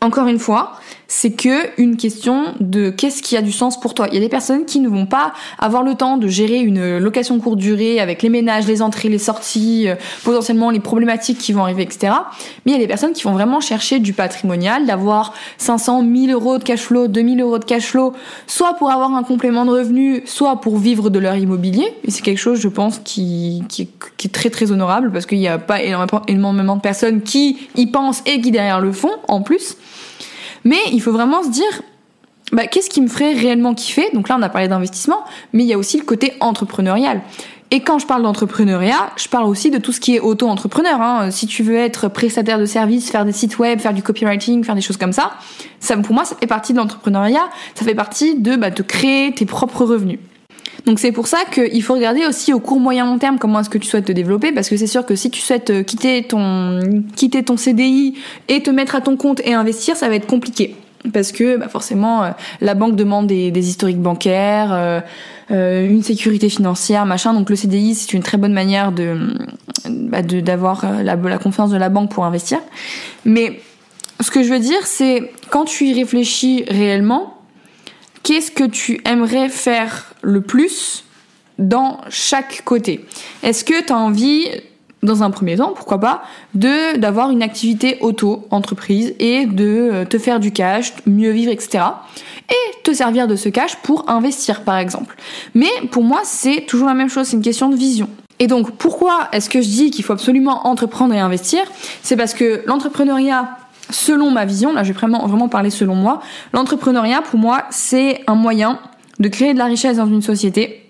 Encore 0.00 0.26
une 0.26 0.40
fois, 0.40 0.72
c'est 1.08 1.30
que 1.30 1.80
une 1.80 1.96
question 1.96 2.54
de 2.60 2.90
qu'est-ce 2.90 3.22
qui 3.22 3.36
a 3.36 3.42
du 3.42 3.52
sens 3.52 3.78
pour 3.78 3.94
toi. 3.94 4.08
Il 4.08 4.14
y 4.14 4.16
a 4.18 4.20
des 4.20 4.28
personnes 4.28 4.64
qui 4.64 4.80
ne 4.80 4.88
vont 4.88 5.06
pas 5.06 5.32
avoir 5.58 5.82
le 5.82 5.94
temps 5.94 6.16
de 6.16 6.28
gérer 6.28 6.60
une 6.60 6.98
location 6.98 7.38
courte 7.38 7.58
durée 7.58 8.00
avec 8.00 8.22
les 8.22 8.28
ménages, 8.28 8.66
les 8.66 8.82
entrées, 8.82 9.08
les 9.08 9.18
sorties, 9.18 9.88
euh, 9.88 9.96
potentiellement 10.24 10.70
les 10.70 10.80
problématiques 10.80 11.38
qui 11.38 11.52
vont 11.52 11.62
arriver, 11.62 11.82
etc. 11.82 12.12
Mais 12.64 12.72
il 12.72 12.74
y 12.74 12.78
a 12.78 12.80
des 12.80 12.86
personnes 12.86 13.12
qui 13.12 13.22
vont 13.24 13.32
vraiment 13.32 13.60
chercher 13.60 13.98
du 13.98 14.12
patrimonial, 14.12 14.86
d'avoir 14.86 15.34
500, 15.58 16.02
1000 16.02 16.32
euros 16.32 16.58
de 16.58 16.64
cash 16.64 16.80
flow, 16.80 17.08
2000 17.08 17.40
euros 17.40 17.58
de 17.58 17.64
cash 17.64 17.86
flow, 17.86 18.12
soit 18.46 18.74
pour 18.74 18.90
avoir 18.90 19.14
un 19.14 19.22
complément 19.22 19.64
de 19.64 19.70
revenu, 19.70 20.22
soit 20.26 20.60
pour 20.60 20.78
vivre 20.78 21.10
de 21.10 21.18
leur 21.18 21.36
immobilier. 21.36 21.86
Et 22.04 22.10
c'est 22.10 22.22
quelque 22.22 22.38
chose, 22.38 22.60
je 22.60 22.68
pense, 22.68 22.98
qui, 22.98 23.62
est 23.78 24.32
très 24.32 24.50
très 24.50 24.72
honorable 24.72 25.12
parce 25.12 25.26
qu'il 25.26 25.38
n'y 25.38 25.48
a 25.48 25.58
pas 25.58 25.80
énormément 25.82 26.76
de 26.76 26.80
personnes 26.80 27.22
qui 27.22 27.68
y 27.76 27.86
pensent 27.86 28.22
et 28.26 28.40
qui 28.40 28.50
derrière 28.50 28.80
le 28.80 28.92
font 28.92 29.12
en 29.28 29.42
plus. 29.42 29.76
Mais 30.64 30.78
il 30.92 31.00
faut 31.00 31.12
vraiment 31.12 31.42
se 31.42 31.50
dire, 31.50 31.82
bah, 32.52 32.66
qu'est-ce 32.66 32.90
qui 32.90 33.00
me 33.00 33.08
ferait 33.08 33.34
réellement 33.34 33.74
kiffer? 33.74 34.08
Donc 34.12 34.28
là, 34.28 34.36
on 34.38 34.42
a 34.42 34.48
parlé 34.48 34.68
d'investissement, 34.68 35.24
mais 35.52 35.62
il 35.64 35.66
y 35.66 35.72
a 35.72 35.78
aussi 35.78 35.98
le 35.98 36.04
côté 36.04 36.34
entrepreneurial. 36.40 37.22
Et 37.70 37.80
quand 37.80 37.98
je 37.98 38.06
parle 38.06 38.22
d'entrepreneuriat, 38.22 39.10
je 39.16 39.28
parle 39.28 39.46
aussi 39.46 39.70
de 39.70 39.78
tout 39.78 39.90
ce 39.90 39.98
qui 39.98 40.14
est 40.14 40.20
auto-entrepreneur. 40.20 41.00
Hein. 41.00 41.30
Si 41.30 41.46
tu 41.46 41.62
veux 41.62 41.76
être 41.76 42.08
prestataire 42.08 42.58
de 42.58 42.66
services, 42.66 43.10
faire 43.10 43.24
des 43.24 43.32
sites 43.32 43.58
web, 43.58 43.80
faire 43.80 43.94
du 43.94 44.02
copywriting, 44.02 44.62
faire 44.62 44.74
des 44.74 44.80
choses 44.80 44.96
comme 44.96 45.12
ça, 45.12 45.32
ça 45.80 45.96
pour 45.96 46.14
moi, 46.14 46.24
ça 46.24 46.36
fait 46.36 46.46
partie 46.46 46.72
de 46.72 46.78
l'entrepreneuriat. 46.78 47.48
Ça 47.74 47.84
fait 47.84 47.94
partie 47.94 48.36
de 48.36 48.56
bah, 48.56 48.70
de 48.70 48.82
créer 48.82 49.32
tes 49.32 49.46
propres 49.46 49.84
revenus. 49.84 50.18
Donc 50.86 50.98
c'est 50.98 51.12
pour 51.12 51.26
ça 51.26 51.38
qu'il 51.50 51.82
faut 51.82 51.94
regarder 51.94 52.26
aussi 52.26 52.52
au 52.52 52.60
court 52.60 52.78
moyen 52.78 53.06
long 53.06 53.18
terme 53.18 53.38
comment 53.38 53.60
est-ce 53.60 53.70
que 53.70 53.78
tu 53.78 53.88
souhaites 53.88 54.04
te 54.04 54.12
développer 54.12 54.52
parce 54.52 54.68
que 54.68 54.76
c'est 54.76 54.86
sûr 54.86 55.06
que 55.06 55.16
si 55.16 55.30
tu 55.30 55.40
souhaites 55.40 55.70
euh, 55.70 55.82
quitter 55.82 56.22
ton 56.24 56.80
quitter 57.16 57.42
ton 57.42 57.56
CDI 57.56 58.16
et 58.48 58.62
te 58.62 58.70
mettre 58.70 58.94
à 58.94 59.00
ton 59.00 59.16
compte 59.16 59.40
et 59.44 59.54
investir, 59.54 59.96
ça 59.96 60.08
va 60.08 60.16
être 60.16 60.26
compliqué 60.26 60.76
parce 61.12 61.32
que 61.32 61.56
bah 61.56 61.68
forcément 61.68 62.24
euh, 62.24 62.30
la 62.60 62.74
banque 62.74 62.96
demande 62.96 63.26
des, 63.26 63.68
historiques 63.68 64.00
bancaires, 64.00 65.02
euh, 65.50 65.88
une 65.88 66.02
sécurité 66.02 66.48
financière, 66.48 67.06
machin. 67.06 67.32
Donc 67.34 67.50
le 67.50 67.56
CDI 67.56 67.94
c'est 67.94 68.12
une 68.12 68.22
très 68.22 68.36
bonne 68.36 68.52
manière 68.52 68.92
de 68.92 69.34
bah, 69.88 70.22
d'avoir 70.22 70.84
la 71.02 71.38
confiance 71.38 71.70
de 71.70 71.76
la 71.76 71.88
banque 71.88 72.10
pour 72.10 72.24
investir. 72.24 72.58
Mais 73.24 73.60
ce 74.20 74.30
que 74.30 74.42
je 74.42 74.50
veux 74.50 74.60
dire 74.60 74.84
c'est 74.86 75.30
quand 75.50 75.64
tu 75.64 75.86
y 75.86 75.94
réfléchis 75.94 76.64
réellement, 76.68 77.38
qu'est-ce 78.22 78.50
que 78.50 78.64
tu 78.64 79.00
aimerais 79.04 79.48
faire 79.48 80.13
le 80.24 80.40
plus 80.40 81.04
dans 81.58 82.00
chaque 82.08 82.62
côté 82.64 83.04
Est-ce 83.42 83.64
que 83.64 83.84
tu 83.84 83.92
as 83.92 83.96
envie 83.96 84.48
dans 85.04 85.22
un 85.22 85.30
premier 85.30 85.56
temps, 85.56 85.72
pourquoi 85.74 86.00
pas, 86.00 86.22
de 86.54 86.96
d'avoir 86.96 87.30
une 87.30 87.42
activité 87.42 87.98
auto-entreprise 88.00 89.14
et 89.18 89.46
de 89.46 89.90
euh, 89.92 90.04
te 90.04 90.18
faire 90.18 90.40
du 90.40 90.50
cash, 90.50 90.92
mieux 91.06 91.30
vivre, 91.30 91.52
etc. 91.52 91.84
Et 92.48 92.82
te 92.82 92.92
servir 92.92 93.28
de 93.28 93.36
ce 93.36 93.48
cash 93.48 93.76
pour 93.76 94.08
investir, 94.08 94.62
par 94.62 94.78
exemple. 94.78 95.16
Mais 95.54 95.70
pour 95.90 96.02
moi, 96.02 96.20
c'est 96.24 96.64
toujours 96.66 96.88
la 96.88 96.94
même 96.94 97.08
chose, 97.08 97.26
c'est 97.26 97.36
une 97.36 97.42
question 97.42 97.68
de 97.68 97.76
vision. 97.76 98.08
Et 98.38 98.46
donc, 98.46 98.72
pourquoi 98.72 99.28
est-ce 99.32 99.48
que 99.48 99.60
je 99.60 99.68
dis 99.68 99.90
qu'il 99.90 100.04
faut 100.04 100.12
absolument 100.12 100.66
entreprendre 100.66 101.14
et 101.14 101.20
investir? 101.20 101.60
C'est 102.02 102.16
parce 102.16 102.34
que 102.34 102.62
l'entrepreneuriat, 102.66 103.56
selon 103.90 104.30
ma 104.30 104.44
vision, 104.44 104.72
là 104.72 104.82
je 104.82 104.92
vais 104.92 104.98
vraiment, 104.98 105.26
vraiment 105.26 105.48
parler 105.48 105.70
selon 105.70 105.94
moi, 105.94 106.20
l'entrepreneuriat 106.52 107.22
pour 107.22 107.38
moi 107.38 107.64
c'est 107.70 108.22
un 108.26 108.34
moyen 108.34 108.80
de 109.18 109.28
créer 109.28 109.54
de 109.54 109.58
la 109.58 109.66
richesse 109.66 109.96
dans 109.96 110.06
une 110.06 110.22
société 110.22 110.86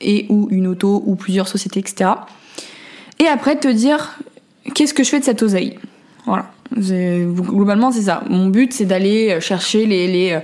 et 0.00 0.26
ou 0.28 0.48
une 0.50 0.66
auto 0.66 1.02
ou 1.06 1.14
plusieurs 1.14 1.48
sociétés, 1.48 1.80
etc. 1.80 2.10
Et 3.18 3.26
après 3.26 3.56
te 3.56 3.68
dire 3.68 4.18
qu'est-ce 4.74 4.94
que 4.94 5.04
je 5.04 5.10
fais 5.10 5.20
de 5.20 5.24
cette 5.24 5.42
oseille? 5.42 5.78
Voilà. 6.26 6.46
Globalement, 6.72 7.90
c'est 7.90 8.02
ça. 8.02 8.22
Mon 8.28 8.46
but, 8.46 8.72
c'est 8.72 8.84
d'aller 8.84 9.40
chercher 9.40 9.86
les, 9.86 10.06
les 10.06 10.32
euh, 10.32 10.40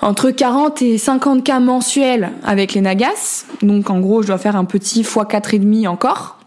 entre 0.00 0.30
40 0.30 0.80
et 0.80 0.96
50 0.96 1.44
cas 1.44 1.60
mensuels 1.60 2.32
avec 2.42 2.72
les 2.72 2.80
Nagas. 2.80 3.44
Donc, 3.60 3.90
en 3.90 4.00
gros, 4.00 4.22
je 4.22 4.28
dois 4.28 4.38
faire 4.38 4.56
un 4.56 4.64
petit 4.64 5.00
x 5.00 5.14
4,5 5.14 5.88
encore. 5.88 6.38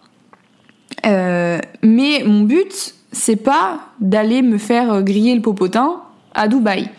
Euh, 1.06 1.60
mais 1.84 2.24
mon 2.26 2.42
but, 2.42 2.96
c'est 3.12 3.36
pas 3.36 3.80
d'aller 4.00 4.42
me 4.42 4.58
faire 4.58 4.92
euh, 4.92 5.02
griller 5.02 5.36
le 5.36 5.42
popotin 5.42 6.02
à 6.34 6.48
Dubaï. 6.48 6.90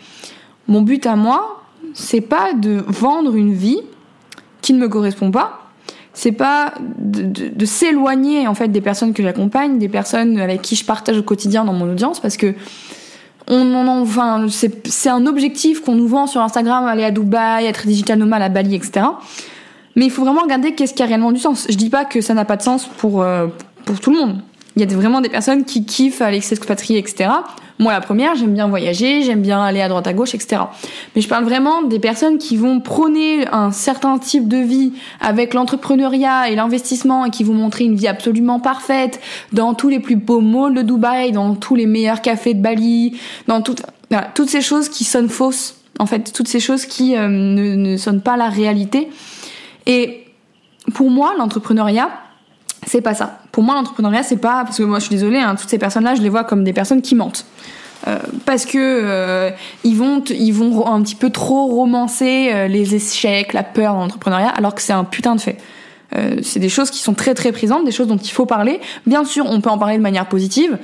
Mon 0.67 0.81
but 0.81 1.05
à 1.05 1.15
moi, 1.15 1.56
c'est 1.97 2.21
pas 2.21 2.53
de 2.53 2.83
vendre 2.87 3.35
une 3.35 3.53
vie 3.53 3.81
qui 4.61 4.73
ne 4.73 4.79
me 4.79 4.87
correspond 4.87 5.31
pas. 5.31 5.63
C'est 6.13 6.31
pas 6.31 6.73
de, 6.79 7.65
s'éloigner 7.65 8.47
en 8.47 8.53
fait 8.53 8.67
des 8.69 8.81
personnes 8.81 9.13
que 9.13 9.23
j'accompagne, 9.23 9.79
des 9.79 9.89
personnes 9.89 10.39
avec 10.39 10.61
qui 10.61 10.75
je 10.75 10.85
partage 10.85 11.17
au 11.17 11.23
quotidien 11.23 11.65
dans 11.65 11.73
mon 11.73 11.91
audience, 11.91 12.19
parce 12.19 12.37
que 12.37 12.53
on 13.47 13.73
en, 13.73 14.01
enfin, 14.01 14.45
c'est 14.49 15.09
un 15.09 15.25
objectif 15.25 15.81
qu'on 15.81 15.95
nous 15.95 16.07
vend 16.07 16.27
sur 16.27 16.41
Instagram, 16.41 16.85
aller 16.85 17.03
à 17.03 17.11
Dubaï, 17.11 17.65
être 17.65 17.87
digital 17.87 18.19
nomade 18.19 18.41
à 18.41 18.49
Bali, 18.49 18.75
etc. 18.75 19.05
Mais 19.95 20.05
il 20.05 20.11
faut 20.11 20.23
vraiment 20.23 20.41
regarder 20.41 20.75
qu'est-ce 20.75 20.93
qui 20.93 21.01
a 21.01 21.07
réellement 21.07 21.31
du 21.31 21.39
sens. 21.39 21.65
Je 21.69 21.77
dis 21.77 21.89
pas 21.89 22.05
que 22.05 22.21
ça 22.21 22.33
n'a 22.33 22.45
pas 22.45 22.57
de 22.57 22.61
sens 22.61 22.85
pour, 22.97 23.23
euh, 23.23 23.47
pour 23.85 23.99
tout 23.99 24.11
le 24.11 24.17
monde. 24.17 24.41
Il 24.77 24.81
y 24.81 24.93
a 24.93 24.95
vraiment 24.95 25.21
des 25.21 25.29
personnes 25.29 25.65
qui 25.65 25.85
kiffent 25.85 26.21
aller 26.21 26.39
s'expatrier, 26.39 26.99
etc. 26.99 27.31
Moi, 27.79 27.93
la 27.93 27.99
première, 27.99 28.35
j'aime 28.35 28.53
bien 28.53 28.67
voyager, 28.67 29.23
j'aime 29.23 29.41
bien 29.41 29.63
aller 29.63 29.81
à 29.81 29.89
droite 29.89 30.05
à 30.05 30.13
gauche, 30.13 30.35
etc. 30.35 30.61
Mais 31.15 31.21
je 31.23 31.27
parle 31.27 31.45
vraiment 31.45 31.81
des 31.81 31.97
personnes 31.97 32.37
qui 32.37 32.57
vont 32.57 32.79
prôner 32.79 33.47
un 33.51 33.71
certain 33.71 34.19
type 34.19 34.47
de 34.47 34.57
vie 34.57 34.93
avec 35.19 35.55
l'entrepreneuriat 35.55 36.51
et 36.51 36.55
l'investissement 36.55 37.25
et 37.25 37.31
qui 37.31 37.43
vont 37.43 37.55
montrer 37.55 37.85
une 37.85 37.95
vie 37.95 38.07
absolument 38.07 38.59
parfaite 38.59 39.19
dans 39.51 39.73
tous 39.73 39.89
les 39.89 39.99
plus 39.99 40.15
beaux 40.15 40.41
malls 40.41 40.75
de 40.75 40.83
Dubaï, 40.83 41.31
dans 41.31 41.55
tous 41.55 41.73
les 41.73 41.87
meilleurs 41.87 42.21
cafés 42.21 42.53
de 42.53 42.61
Bali, 42.61 43.19
dans 43.47 43.63
toutes, 43.63 43.81
toutes 44.35 44.49
ces 44.49 44.61
choses 44.61 44.89
qui 44.89 45.05
sonnent 45.05 45.29
fausses. 45.29 45.81
En 45.97 46.05
fait, 46.05 46.31
toutes 46.31 46.47
ces 46.47 46.59
choses 46.59 46.85
qui 46.85 47.17
euh, 47.17 47.27
ne, 47.27 47.73
ne 47.73 47.97
sonnent 47.97 48.21
pas 48.21 48.37
la 48.37 48.49
réalité. 48.49 49.09
Et 49.87 50.25
pour 50.93 51.09
moi, 51.09 51.33
l'entrepreneuriat, 51.39 52.11
c'est 52.87 53.01
pas 53.01 53.13
ça. 53.13 53.39
Pour 53.51 53.63
moi, 53.63 53.75
l'entrepreneuriat, 53.75 54.23
c'est 54.23 54.37
pas 54.37 54.63
parce 54.63 54.77
que 54.77 54.83
moi, 54.83 54.99
je 54.99 55.05
suis 55.05 55.15
désolée, 55.15 55.39
hein, 55.39 55.55
toutes 55.55 55.69
ces 55.69 55.77
personnes-là, 55.77 56.15
je 56.15 56.21
les 56.21 56.29
vois 56.29 56.43
comme 56.43 56.63
des 56.63 56.73
personnes 56.73 57.01
qui 57.01 57.15
mentent. 57.15 57.45
Euh, 58.07 58.17
parce 58.45 58.65
que 58.65 58.77
euh, 58.77 59.49
ils 59.83 59.95
vont 59.95 60.23
ils 60.29 60.51
vont 60.51 60.85
un 60.87 61.01
petit 61.01 61.15
peu 61.15 61.31
trop 61.31 61.65
romancer 61.65 62.51
euh, 62.53 62.67
les 62.67 62.95
échecs, 62.95 63.53
la 63.53 63.63
peur 63.63 63.93
dans 63.93 64.01
l'entrepreneuriat, 64.01 64.49
alors 64.49 64.75
que 64.75 64.81
c'est 64.81 64.93
un 64.93 65.03
putain 65.03 65.35
de 65.35 65.41
fait. 65.41 65.57
Euh, 66.15 66.37
c'est 66.41 66.59
des 66.59 66.69
choses 66.69 66.89
qui 66.89 66.99
sont 66.99 67.13
très 67.13 67.33
très 67.33 67.51
présentes, 67.51 67.83
des 67.85 67.91
choses 67.91 68.07
dont 68.07 68.17
il 68.17 68.31
faut 68.31 68.45
parler. 68.45 68.79
Bien 69.05 69.25
sûr, 69.25 69.45
on 69.45 69.59
peut 69.59 69.69
en 69.69 69.77
parler 69.77 69.97
de 69.97 70.01
manière 70.01 70.27
positive, 70.27 70.77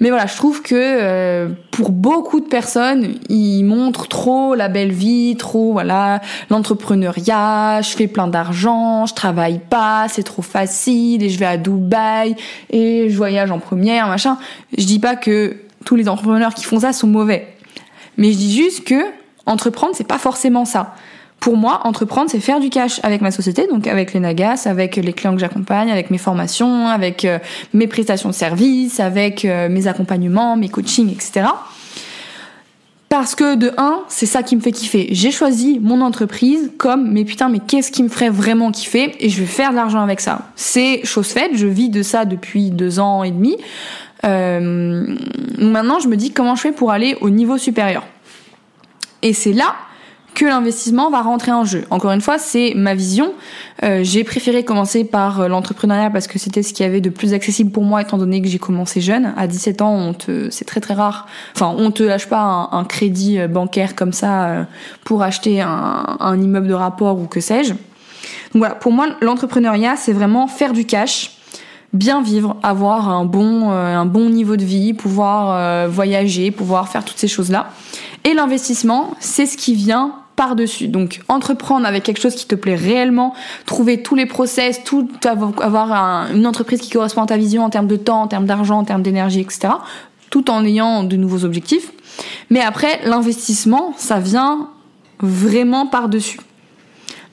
mais 0.00 0.08
voilà, 0.08 0.26
je 0.26 0.36
trouve 0.36 0.62
que 0.62 0.74
euh, 0.74 1.48
pour 1.70 1.90
beaucoup 1.90 2.40
de 2.40 2.46
personnes, 2.46 3.14
ils 3.28 3.62
montrent 3.62 4.08
trop 4.08 4.54
la 4.54 4.68
belle 4.68 4.92
vie, 4.92 5.36
trop 5.36 5.72
voilà 5.72 6.20
l'entrepreneuriat. 6.48 7.82
Je 7.82 7.90
fais 7.90 8.06
plein 8.06 8.26
d'argent, 8.26 9.06
je 9.06 9.14
travaille 9.14 9.58
pas, 9.58 10.06
c'est 10.08 10.22
trop 10.22 10.42
facile 10.42 11.22
et 11.22 11.28
je 11.28 11.38
vais 11.38 11.46
à 11.46 11.56
Dubaï 11.58 12.36
et 12.70 13.10
je 13.10 13.16
voyage 13.16 13.50
en 13.50 13.58
première, 13.58 14.08
machin. 14.08 14.38
Je 14.76 14.84
dis 14.84 14.98
pas 14.98 15.16
que 15.16 15.56
tous 15.84 15.96
les 15.96 16.08
entrepreneurs 16.08 16.54
qui 16.54 16.64
font 16.64 16.80
ça 16.80 16.92
sont 16.92 17.06
mauvais, 17.06 17.48
mais 18.16 18.32
je 18.32 18.38
dis 18.38 18.54
juste 18.54 18.84
que 18.84 19.02
entreprendre, 19.46 19.94
c'est 19.94 20.06
pas 20.06 20.18
forcément 20.18 20.64
ça 20.64 20.94
pour 21.40 21.56
moi, 21.56 21.80
entreprendre, 21.84 22.30
c'est 22.30 22.38
faire 22.38 22.60
du 22.60 22.68
cash 22.68 23.00
avec 23.02 23.22
ma 23.22 23.30
société, 23.30 23.66
donc 23.66 23.86
avec 23.86 24.12
les 24.12 24.20
Nagas, 24.20 24.64
avec 24.66 24.96
les 24.96 25.12
clients 25.14 25.32
que 25.32 25.40
j'accompagne, 25.40 25.90
avec 25.90 26.10
mes 26.10 26.18
formations, 26.18 26.86
avec 26.86 27.24
euh, 27.24 27.38
mes 27.72 27.86
prestations 27.86 28.28
de 28.28 28.34
services, 28.34 29.00
avec 29.00 29.46
euh, 29.46 29.70
mes 29.70 29.86
accompagnements, 29.86 30.56
mes 30.56 30.68
coachings, 30.68 31.10
etc. 31.10 31.46
Parce 33.08 33.34
que 33.34 33.56
de 33.56 33.72
un, 33.78 34.00
c'est 34.08 34.26
ça 34.26 34.42
qui 34.42 34.54
me 34.54 34.60
fait 34.60 34.70
kiffer. 34.70 35.08
J'ai 35.12 35.30
choisi 35.30 35.80
mon 35.80 36.02
entreprise 36.02 36.70
comme, 36.76 37.10
mais 37.10 37.24
putain, 37.24 37.48
mais 37.48 37.58
qu'est-ce 37.58 37.90
qui 37.90 38.02
me 38.02 38.08
ferait 38.08 38.30
vraiment 38.30 38.70
kiffer? 38.70 39.14
Et 39.18 39.30
je 39.30 39.40
vais 39.40 39.46
faire 39.46 39.70
de 39.70 39.76
l'argent 39.76 40.00
avec 40.00 40.20
ça. 40.20 40.42
C'est 40.56 41.00
chose 41.04 41.28
faite, 41.28 41.52
je 41.54 41.66
vis 41.66 41.88
de 41.88 42.02
ça 42.02 42.26
depuis 42.26 42.70
deux 42.70 43.00
ans 43.00 43.24
et 43.24 43.30
demi. 43.30 43.56
Euh, 44.24 45.16
maintenant, 45.58 45.98
je 46.00 46.06
me 46.06 46.16
dis 46.16 46.32
comment 46.32 46.54
je 46.54 46.60
fais 46.60 46.72
pour 46.72 46.92
aller 46.92 47.16
au 47.22 47.30
niveau 47.30 47.56
supérieur. 47.56 48.04
Et 49.22 49.32
c'est 49.32 49.54
là 49.54 49.74
que 50.34 50.44
l'investissement 50.44 51.10
va 51.10 51.22
rentrer 51.22 51.52
en 51.52 51.64
jeu. 51.64 51.84
Encore 51.90 52.12
une 52.12 52.20
fois, 52.20 52.38
c'est 52.38 52.72
ma 52.74 52.94
vision. 52.94 53.32
Euh, 53.82 54.00
j'ai 54.02 54.24
préféré 54.24 54.64
commencer 54.64 55.04
par 55.04 55.40
euh, 55.40 55.48
l'entrepreneuriat 55.48 56.10
parce 56.10 56.26
que 56.26 56.38
c'était 56.38 56.62
ce 56.62 56.72
qui 56.72 56.84
avait 56.84 57.00
de 57.00 57.10
plus 57.10 57.34
accessible 57.34 57.70
pour 57.70 57.82
moi 57.82 58.02
étant 58.02 58.18
donné 58.18 58.40
que 58.40 58.48
j'ai 58.48 58.58
commencé 58.58 59.00
jeune. 59.00 59.34
À 59.36 59.46
17 59.46 59.82
ans, 59.82 59.94
on 59.94 60.12
te, 60.12 60.50
c'est 60.50 60.64
très 60.64 60.80
très 60.80 60.94
rare. 60.94 61.26
Enfin, 61.54 61.74
on 61.76 61.90
te 61.90 62.02
lâche 62.02 62.26
pas 62.26 62.40
un, 62.40 62.78
un 62.78 62.84
crédit 62.84 63.38
euh, 63.38 63.48
bancaire 63.48 63.94
comme 63.94 64.12
ça 64.12 64.66
pour 65.04 65.22
acheter 65.22 65.60
un, 65.60 66.16
un 66.20 66.40
immeuble 66.40 66.68
de 66.68 66.74
rapport 66.74 67.18
ou 67.18 67.26
que 67.26 67.40
sais-je. 67.40 67.70
Donc 67.72 68.60
voilà, 68.60 68.74
pour 68.74 68.92
moi, 68.92 69.08
l'entrepreneuriat, 69.20 69.96
c'est 69.96 70.12
vraiment 70.12 70.46
faire 70.46 70.72
du 70.72 70.84
cash 70.84 71.39
bien 71.92 72.22
vivre, 72.22 72.56
avoir 72.62 73.08
un 73.08 73.24
bon, 73.24 73.70
un 73.70 74.06
bon 74.06 74.28
niveau 74.28 74.56
de 74.56 74.64
vie, 74.64 74.92
pouvoir 74.94 75.88
voyager, 75.88 76.50
pouvoir 76.50 76.88
faire 76.88 77.04
toutes 77.04 77.18
ces 77.18 77.28
choses-là. 77.28 77.70
Et 78.24 78.34
l'investissement, 78.34 79.10
c'est 79.18 79.46
ce 79.46 79.56
qui 79.56 79.74
vient 79.74 80.12
par-dessus. 80.36 80.88
Donc 80.88 81.20
entreprendre 81.28 81.86
avec 81.86 82.02
quelque 82.02 82.20
chose 82.20 82.34
qui 82.34 82.46
te 82.46 82.54
plaît 82.54 82.74
réellement, 82.74 83.34
trouver 83.66 84.02
tous 84.02 84.14
les 84.14 84.26
process, 84.26 84.82
tout 84.84 85.08
avoir 85.24 85.92
une 86.32 86.46
entreprise 86.46 86.80
qui 86.80 86.90
correspond 86.90 87.22
à 87.22 87.26
ta 87.26 87.36
vision 87.36 87.64
en 87.64 87.70
termes 87.70 87.88
de 87.88 87.96
temps, 87.96 88.22
en 88.22 88.26
termes 88.26 88.46
d'argent, 88.46 88.78
en 88.78 88.84
termes 88.84 89.02
d'énergie, 89.02 89.40
etc. 89.40 89.68
Tout 90.30 90.50
en 90.50 90.64
ayant 90.64 91.02
de 91.02 91.16
nouveaux 91.16 91.44
objectifs. 91.44 91.92
Mais 92.50 92.60
après, 92.60 93.00
l'investissement, 93.04 93.92
ça 93.96 94.18
vient 94.18 94.68
vraiment 95.18 95.86
par-dessus. 95.86 96.40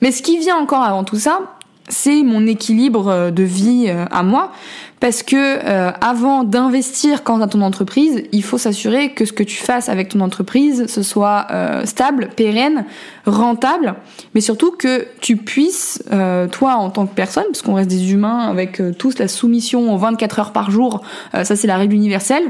Mais 0.02 0.12
ce 0.12 0.20
qui 0.20 0.38
vient 0.38 0.56
encore 0.56 0.82
avant 0.82 1.04
tout 1.04 1.18
ça, 1.18 1.40
c'est 1.88 2.22
mon 2.22 2.46
équilibre 2.46 3.30
de 3.30 3.42
vie 3.42 3.86
euh, 3.88 4.04
à 4.10 4.22
moi. 4.22 4.52
Parce 5.00 5.22
que 5.22 5.36
euh, 5.36 5.92
avant 6.00 6.42
d'investir 6.42 7.22
quand 7.22 7.40
à 7.40 7.46
ton 7.46 7.60
entreprise, 7.60 8.24
il 8.32 8.42
faut 8.42 8.58
s'assurer 8.58 9.10
que 9.10 9.24
ce 9.24 9.32
que 9.32 9.44
tu 9.44 9.56
fasses 9.56 9.88
avec 9.88 10.08
ton 10.08 10.20
entreprise, 10.20 10.86
ce 10.88 11.02
soit 11.02 11.46
euh, 11.50 11.84
stable, 11.84 12.30
pérenne, 12.34 12.84
rentable, 13.24 13.94
mais 14.34 14.40
surtout 14.40 14.72
que 14.72 15.06
tu 15.20 15.36
puisses, 15.36 16.02
euh, 16.10 16.48
toi 16.48 16.74
en 16.74 16.90
tant 16.90 17.06
que 17.06 17.14
personne, 17.14 17.44
parce 17.44 17.62
qu'on 17.62 17.74
reste 17.74 17.90
des 17.90 18.12
humains 18.12 18.48
avec 18.48 18.82
tous 18.98 19.18
la 19.18 19.28
soumission 19.28 19.94
aux 19.94 19.98
24 19.98 20.38
heures 20.40 20.52
par 20.52 20.70
jour, 20.70 21.02
ça 21.32 21.56
c'est 21.56 21.66
la 21.66 21.76
règle 21.76 21.94
universelle, 21.94 22.44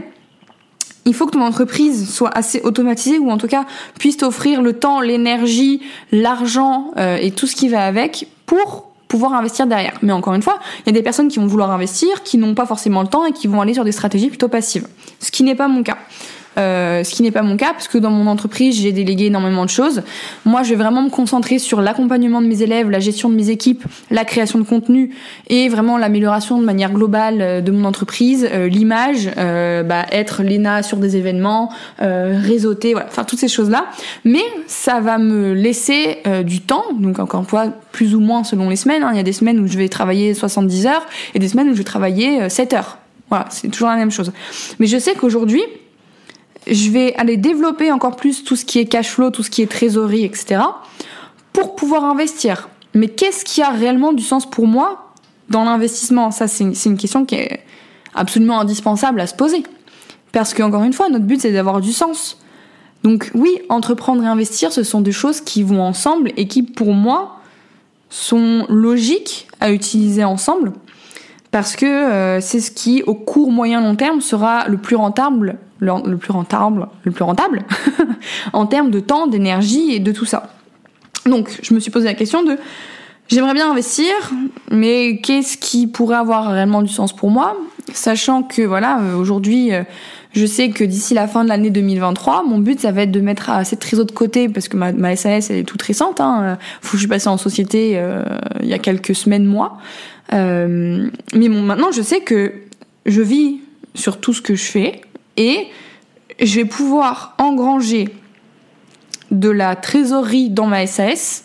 il 1.04 1.14
faut 1.14 1.26
que 1.26 1.32
ton 1.32 1.42
entreprise 1.42 2.10
soit 2.10 2.30
assez 2.36 2.60
automatisée 2.62 3.18
ou 3.18 3.30
en 3.30 3.38
tout 3.38 3.46
cas 3.46 3.64
puisse 3.98 4.18
t'offrir 4.18 4.62
le 4.62 4.74
temps, 4.74 5.00
l'énergie, 5.00 5.80
l'argent 6.12 6.92
et 6.96 7.30
tout 7.30 7.46
ce 7.46 7.56
qui 7.56 7.68
va 7.68 7.84
avec 7.84 8.28
pour 8.46 8.87
pouvoir 9.08 9.32
investir 9.34 9.66
derrière. 9.66 9.94
Mais 10.02 10.12
encore 10.12 10.34
une 10.34 10.42
fois, 10.42 10.58
il 10.80 10.86
y 10.86 10.90
a 10.90 10.92
des 10.92 11.02
personnes 11.02 11.28
qui 11.28 11.38
vont 11.38 11.46
vouloir 11.46 11.70
investir, 11.70 12.22
qui 12.22 12.38
n'ont 12.38 12.54
pas 12.54 12.66
forcément 12.66 13.02
le 13.02 13.08
temps 13.08 13.24
et 13.24 13.32
qui 13.32 13.46
vont 13.46 13.60
aller 13.60 13.74
sur 13.74 13.84
des 13.84 13.92
stratégies 13.92 14.28
plutôt 14.28 14.48
passives. 14.48 14.86
Ce 15.20 15.30
qui 15.30 15.42
n'est 15.42 15.54
pas 15.54 15.68
mon 15.68 15.82
cas. 15.82 15.98
Euh, 16.58 17.04
ce 17.04 17.14
qui 17.14 17.22
n'est 17.22 17.30
pas 17.30 17.42
mon 17.42 17.56
cas 17.56 17.72
parce 17.72 17.86
que 17.88 17.98
dans 17.98 18.10
mon 18.10 18.26
entreprise 18.26 18.76
j'ai 18.80 18.92
délégué 18.92 19.26
énormément 19.26 19.64
de 19.64 19.70
choses. 19.70 20.02
Moi 20.44 20.62
je 20.62 20.70
vais 20.70 20.76
vraiment 20.76 21.02
me 21.02 21.10
concentrer 21.10 21.58
sur 21.58 21.80
l'accompagnement 21.80 22.42
de 22.42 22.46
mes 22.46 22.62
élèves, 22.62 22.90
la 22.90 22.98
gestion 22.98 23.28
de 23.28 23.34
mes 23.34 23.50
équipes, 23.50 23.84
la 24.10 24.24
création 24.24 24.58
de 24.58 24.64
contenu 24.64 25.14
et 25.48 25.68
vraiment 25.68 25.98
l'amélioration 25.98 26.58
de 26.58 26.64
manière 26.64 26.92
globale 26.92 27.40
euh, 27.40 27.60
de 27.60 27.70
mon 27.70 27.84
entreprise, 27.84 28.48
euh, 28.50 28.68
l'image, 28.68 29.30
bah, 29.36 30.06
être 30.10 30.42
l'ENA 30.42 30.82
sur 30.82 30.98
des 30.98 31.16
événements, 31.16 31.70
réseauter, 31.98 32.92
voilà, 32.92 33.08
faire 33.08 33.26
toutes 33.26 33.38
ces 33.38 33.48
choses 33.48 33.70
là. 33.70 33.86
Mais 34.24 34.42
ça 34.66 35.00
va 35.00 35.18
me 35.18 35.52
laisser 35.52 36.18
du 36.44 36.60
temps, 36.60 36.84
donc 36.98 37.18
encore 37.18 37.40
une 37.40 37.46
fois 37.46 37.66
plus 37.92 38.14
ou 38.14 38.20
moins 38.20 38.44
selon 38.44 38.68
les 38.68 38.76
semaines. 38.76 39.02
Hein. 39.02 39.10
Il 39.12 39.16
y 39.16 39.20
a 39.20 39.24
des 39.24 39.32
semaines 39.32 39.60
où 39.60 39.66
je 39.66 39.78
vais 39.78 39.88
travailler 39.88 40.34
70 40.34 40.86
heures 40.86 41.06
et 41.34 41.38
des 41.38 41.48
semaines 41.48 41.68
où 41.68 41.72
je 41.72 41.78
vais 41.78 41.84
travailler 41.84 42.48
7 42.48 42.72
heures. 42.74 42.98
Voilà, 43.28 43.46
c'est 43.50 43.68
toujours 43.68 43.88
la 43.88 43.96
même 43.96 44.10
chose. 44.10 44.32
Mais 44.78 44.86
je 44.86 44.98
sais 44.98 45.14
qu'aujourd'hui, 45.14 45.62
je 46.70 46.90
vais 46.90 47.14
aller 47.16 47.36
développer 47.36 47.92
encore 47.92 48.16
plus 48.16 48.44
tout 48.44 48.56
ce 48.56 48.64
qui 48.64 48.78
est 48.78 48.86
cash 48.86 49.10
flow, 49.10 49.30
tout 49.30 49.42
ce 49.42 49.50
qui 49.50 49.62
est 49.62 49.66
trésorerie, 49.66 50.24
etc. 50.24 50.60
pour 51.52 51.76
pouvoir 51.76 52.04
investir. 52.04 52.68
Mais 52.94 53.08
qu'est-ce 53.08 53.44
qui 53.44 53.62
a 53.62 53.70
réellement 53.70 54.12
du 54.12 54.22
sens 54.22 54.48
pour 54.48 54.66
moi 54.66 55.12
dans 55.48 55.64
l'investissement? 55.64 56.30
Ça, 56.30 56.48
c'est 56.48 56.64
une, 56.64 56.96
question 56.96 57.24
qui 57.24 57.36
est 57.36 57.60
absolument 58.14 58.60
indispensable 58.60 59.20
à 59.20 59.26
se 59.26 59.34
poser. 59.34 59.62
Parce 60.32 60.54
qu'encore 60.54 60.84
une 60.84 60.92
fois, 60.92 61.08
notre 61.08 61.24
but, 61.24 61.40
c'est 61.40 61.52
d'avoir 61.52 61.80
du 61.80 61.92
sens. 61.92 62.38
Donc 63.02 63.30
oui, 63.34 63.60
entreprendre 63.68 64.22
et 64.22 64.26
investir, 64.26 64.72
ce 64.72 64.82
sont 64.82 65.00
des 65.00 65.12
choses 65.12 65.40
qui 65.40 65.62
vont 65.62 65.82
ensemble 65.82 66.32
et 66.36 66.48
qui, 66.48 66.62
pour 66.62 66.92
moi, 66.92 67.40
sont 68.10 68.66
logiques 68.68 69.48
à 69.60 69.70
utiliser 69.70 70.24
ensemble 70.24 70.72
parce 71.50 71.76
que 71.76 71.86
euh, 71.86 72.40
c'est 72.40 72.60
ce 72.60 72.70
qui, 72.70 73.02
au 73.02 73.14
court, 73.14 73.50
moyen, 73.50 73.80
long 73.80 73.96
terme, 73.96 74.20
sera 74.20 74.68
le 74.68 74.76
plus 74.78 74.96
rentable 74.96 75.58
le, 75.80 76.16
plus 76.16 76.32
rentable, 76.32 76.88
le 77.04 77.12
plus 77.12 77.24
rentable 77.24 77.62
en 78.52 78.66
termes 78.66 78.90
de 78.90 79.00
temps, 79.00 79.26
d'énergie 79.26 79.92
et 79.92 80.00
de 80.00 80.12
tout 80.12 80.24
ça. 80.24 80.50
Donc, 81.26 81.58
je 81.62 81.74
me 81.74 81.80
suis 81.80 81.90
posé 81.90 82.06
la 82.06 82.14
question 82.14 82.42
de 82.42 82.56
j'aimerais 83.28 83.54
bien 83.54 83.70
investir, 83.70 84.12
mais 84.70 85.20
qu'est-ce 85.22 85.56
qui 85.56 85.86
pourrait 85.86 86.16
avoir 86.16 86.50
réellement 86.50 86.82
du 86.82 86.92
sens 86.92 87.14
pour 87.14 87.30
moi, 87.30 87.56
sachant 87.92 88.42
que 88.42 88.62
voilà, 88.62 89.00
euh, 89.00 89.16
aujourd'hui, 89.16 89.72
euh, 89.72 89.82
je 90.32 90.46
sais 90.46 90.70
que 90.70 90.84
d'ici 90.84 91.14
la 91.14 91.28
fin 91.28 91.44
de 91.44 91.48
l'année 91.48 91.70
2023, 91.70 92.44
mon 92.44 92.58
but 92.58 92.80
ça 92.80 92.92
va 92.92 93.02
être 93.02 93.10
de 93.10 93.20
mettre 93.20 93.50
à 93.50 93.64
cette 93.64 93.80
trésor 93.80 94.06
de 94.06 94.12
côté 94.12 94.48
parce 94.48 94.68
que 94.68 94.76
ma, 94.76 95.16
SAS 95.16 95.50
elle 95.50 95.58
est 95.58 95.64
toute 95.64 95.82
récente. 95.82 96.20
Hein. 96.20 96.58
Faut 96.80 96.92
que 96.92 96.96
je 96.96 97.02
suis 97.02 97.08
passée 97.08 97.28
en 97.28 97.38
société 97.38 97.92
euh, 97.94 98.22
il 98.62 98.68
y 98.68 98.74
a 98.74 98.78
quelques 98.78 99.14
semaines, 99.14 99.46
mois. 99.46 99.78
mais 100.32 101.48
bon, 101.48 101.62
maintenant 101.62 101.92
je 101.92 102.02
sais 102.02 102.20
que 102.20 102.52
je 103.06 103.22
vis 103.22 103.60
sur 103.94 104.20
tout 104.20 104.34
ce 104.34 104.42
que 104.42 104.54
je 104.54 104.64
fais 104.64 105.00
et 105.38 105.68
je 106.40 106.56
vais 106.56 106.64
pouvoir 106.66 107.34
engranger 107.38 108.08
de 109.30 109.48
la 109.48 109.76
trésorerie 109.76 110.50
dans 110.50 110.66
ma 110.66 110.86
SAS 110.86 111.44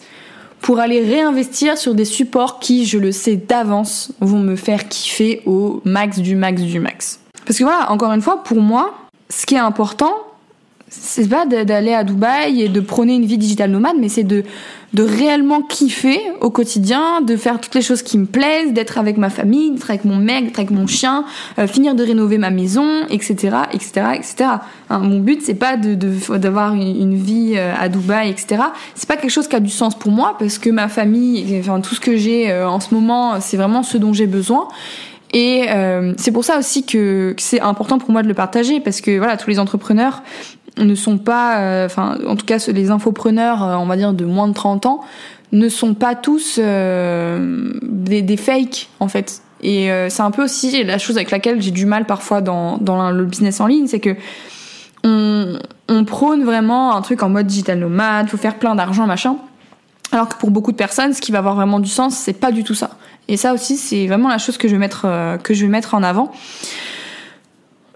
pour 0.62 0.80
aller 0.80 1.02
réinvestir 1.02 1.78
sur 1.78 1.94
des 1.94 2.06
supports 2.06 2.60
qui, 2.60 2.86
je 2.86 2.98
le 2.98 3.12
sais 3.12 3.36
d'avance, 3.36 4.12
vont 4.20 4.40
me 4.40 4.56
faire 4.56 4.88
kiffer 4.88 5.42
au 5.46 5.82
max 5.84 6.20
du 6.20 6.36
max 6.36 6.62
du 6.62 6.80
max. 6.80 7.20
Parce 7.46 7.60
que 7.60 7.64
voilà, 7.64 7.92
encore 7.92 8.14
une 8.14 8.22
fois, 8.22 8.44
pour 8.44 8.62
moi, 8.62 8.94
ce 9.30 9.46
qui 9.46 9.56
est 9.56 9.60
important, 9.60 10.14
c'est 11.02 11.28
pas 11.28 11.46
d'aller 11.46 11.94
à 11.94 12.04
Dubaï 12.04 12.62
et 12.62 12.70
de 12.70 12.80
prôner 12.80 13.16
une 13.16 13.26
vie 13.26 13.38
digitale 13.38 13.72
nomade, 13.72 13.96
mais 14.00 14.10
c'est 14.10 14.24
de, 14.24 14.44
de 14.94 15.04
réellement 15.04 15.62
kiffer 15.62 16.20
au 16.40 16.52
quotidien, 16.52 17.22
de 17.22 17.36
faire 17.36 17.60
toutes 17.60 17.74
les 17.74 17.82
choses 17.82 18.04
qui 18.04 18.18
me 18.18 18.26
plaisent, 18.26 18.74
d'être 18.74 19.00
avec 19.00 19.18
ma 19.18 19.30
famille, 19.30 19.72
d'être 19.72 19.90
avec 19.90 20.06
mon 20.06 20.18
mec, 20.18 20.46
d'être 20.46 20.60
avec 20.60 20.72
mon 20.72 20.86
chien, 20.86 21.26
euh, 21.58 21.68
finir 21.68 21.96
de 21.96 22.04
rénover 22.04 22.38
ma 22.38 22.52
maison, 22.52 23.06
etc., 23.10 23.58
etc., 23.74 23.92
etc. 24.16 24.50
mon 24.92 25.20
but 25.20 25.42
c'est 25.42 25.56
pas 25.56 25.78
de 25.78 25.96
d'avoir 26.38 26.74
une, 26.76 27.16
vie 27.16 27.54
euh, 27.56 27.74
à 27.80 27.90
Dubaï, 27.90 28.30
etc. 28.30 28.64
C'est 28.94 29.08
pas 29.08 29.18
quelque 29.18 29.32
chose 29.32 29.48
qui 29.48 29.56
a 29.56 29.60
du 29.60 29.70
sens 29.70 29.98
pour 29.98 30.12
moi 30.12 30.36
parce 30.38 30.60
que 30.60 30.70
ma 30.70 30.88
famille, 30.90 31.60
enfin 31.60 31.82
tout 31.82 31.96
ce 31.96 32.00
que 32.00 32.16
j'ai 32.16 32.52
euh, 32.52 32.70
en 32.70 32.80
ce 32.80 32.94
moment, 32.94 33.40
c'est 33.42 33.58
vraiment 33.58 33.82
ce 33.82 33.98
dont 33.98 34.14
j'ai 34.14 34.28
besoin. 34.28 34.68
Et 35.36 35.66
c'est 36.18 36.32
pour 36.32 36.44
ça 36.44 36.60
aussi 36.60 36.86
que, 36.86 37.34
que 37.36 37.42
c'est 37.42 37.60
important 37.60 37.98
pour 37.98 38.12
moi 38.12 38.22
de 38.22 38.28
le 38.28 38.36
partager 38.36 38.80
parce 38.80 39.02
que 39.02 39.18
voilà 39.18 39.36
tous 39.36 39.50
les 39.50 39.58
entrepreneurs 39.58 40.22
ne 40.78 40.96
sont 40.96 41.18
pas, 41.18 41.60
euh, 41.60 41.86
enfin, 41.86 42.18
en 42.28 42.36
tout 42.36 42.46
cas, 42.46 42.58
les 42.68 42.92
infopreneurs, 42.92 43.64
euh, 43.64 43.76
on 43.76 43.86
va 43.86 43.96
dire 43.96 44.14
de 44.14 44.26
moins 44.26 44.48
de 44.48 44.54
30 44.54 44.86
ans, 44.86 45.02
ne 45.52 45.70
sont 45.70 45.94
pas 45.94 46.16
tous 46.16 46.60
euh, 46.60 47.74
des, 47.84 48.22
des 48.22 48.38
fakes, 48.38 48.90
en 49.00 49.08
fait. 49.08 49.42
Et 49.66 49.90
c'est 50.10 50.22
un 50.22 50.32
peu 50.32 50.44
aussi 50.44 50.84
la 50.84 50.98
chose 50.98 51.16
avec 51.16 51.32
laquelle 51.32 51.62
j'ai 51.62 51.72
du 51.72 51.86
mal 51.86 52.04
parfois 52.04 52.42
dans, 52.42 52.80
le 53.12 53.24
business 53.24 53.62
en 53.62 53.68
ligne, 53.68 53.88
c'est 53.88 54.02
que 54.02 54.14
on, 55.06 55.58
on 55.88 56.04
prône 56.04 56.44
vraiment 56.44 56.98
un 56.98 57.02
truc 57.02 57.24
en 57.24 57.30
mode 57.30 57.48
digital 57.48 57.80
nomade, 57.80 58.28
faut 58.28 58.36
faire 58.36 58.56
plein 58.56 58.76
d'argent, 58.76 59.08
machin. 59.08 59.38
Alors 60.12 60.28
que 60.28 60.36
pour 60.36 60.52
beaucoup 60.52 60.74
de 60.74 60.78
personnes, 60.78 61.14
ce 61.14 61.22
qui 61.22 61.32
va 61.32 61.38
avoir 61.38 61.56
vraiment 61.56 61.80
du 61.80 61.90
sens, 61.90 62.18
c'est 62.18 62.34
pas 62.34 62.52
du 62.52 62.66
tout 62.66 62.76
ça. 62.76 62.98
Et 63.30 63.38
ça 63.38 63.54
aussi, 63.54 63.78
c'est 63.78 64.06
vraiment 64.06 64.28
la 64.28 64.38
chose 64.38 64.58
que 64.58 64.68
je 64.68 64.74
vais 64.74 64.80
mettre, 64.80 65.08
que 65.42 65.54
je 65.54 65.62
vais 65.62 65.72
mettre 65.72 65.94
en 65.94 66.04
avant. 66.04 66.34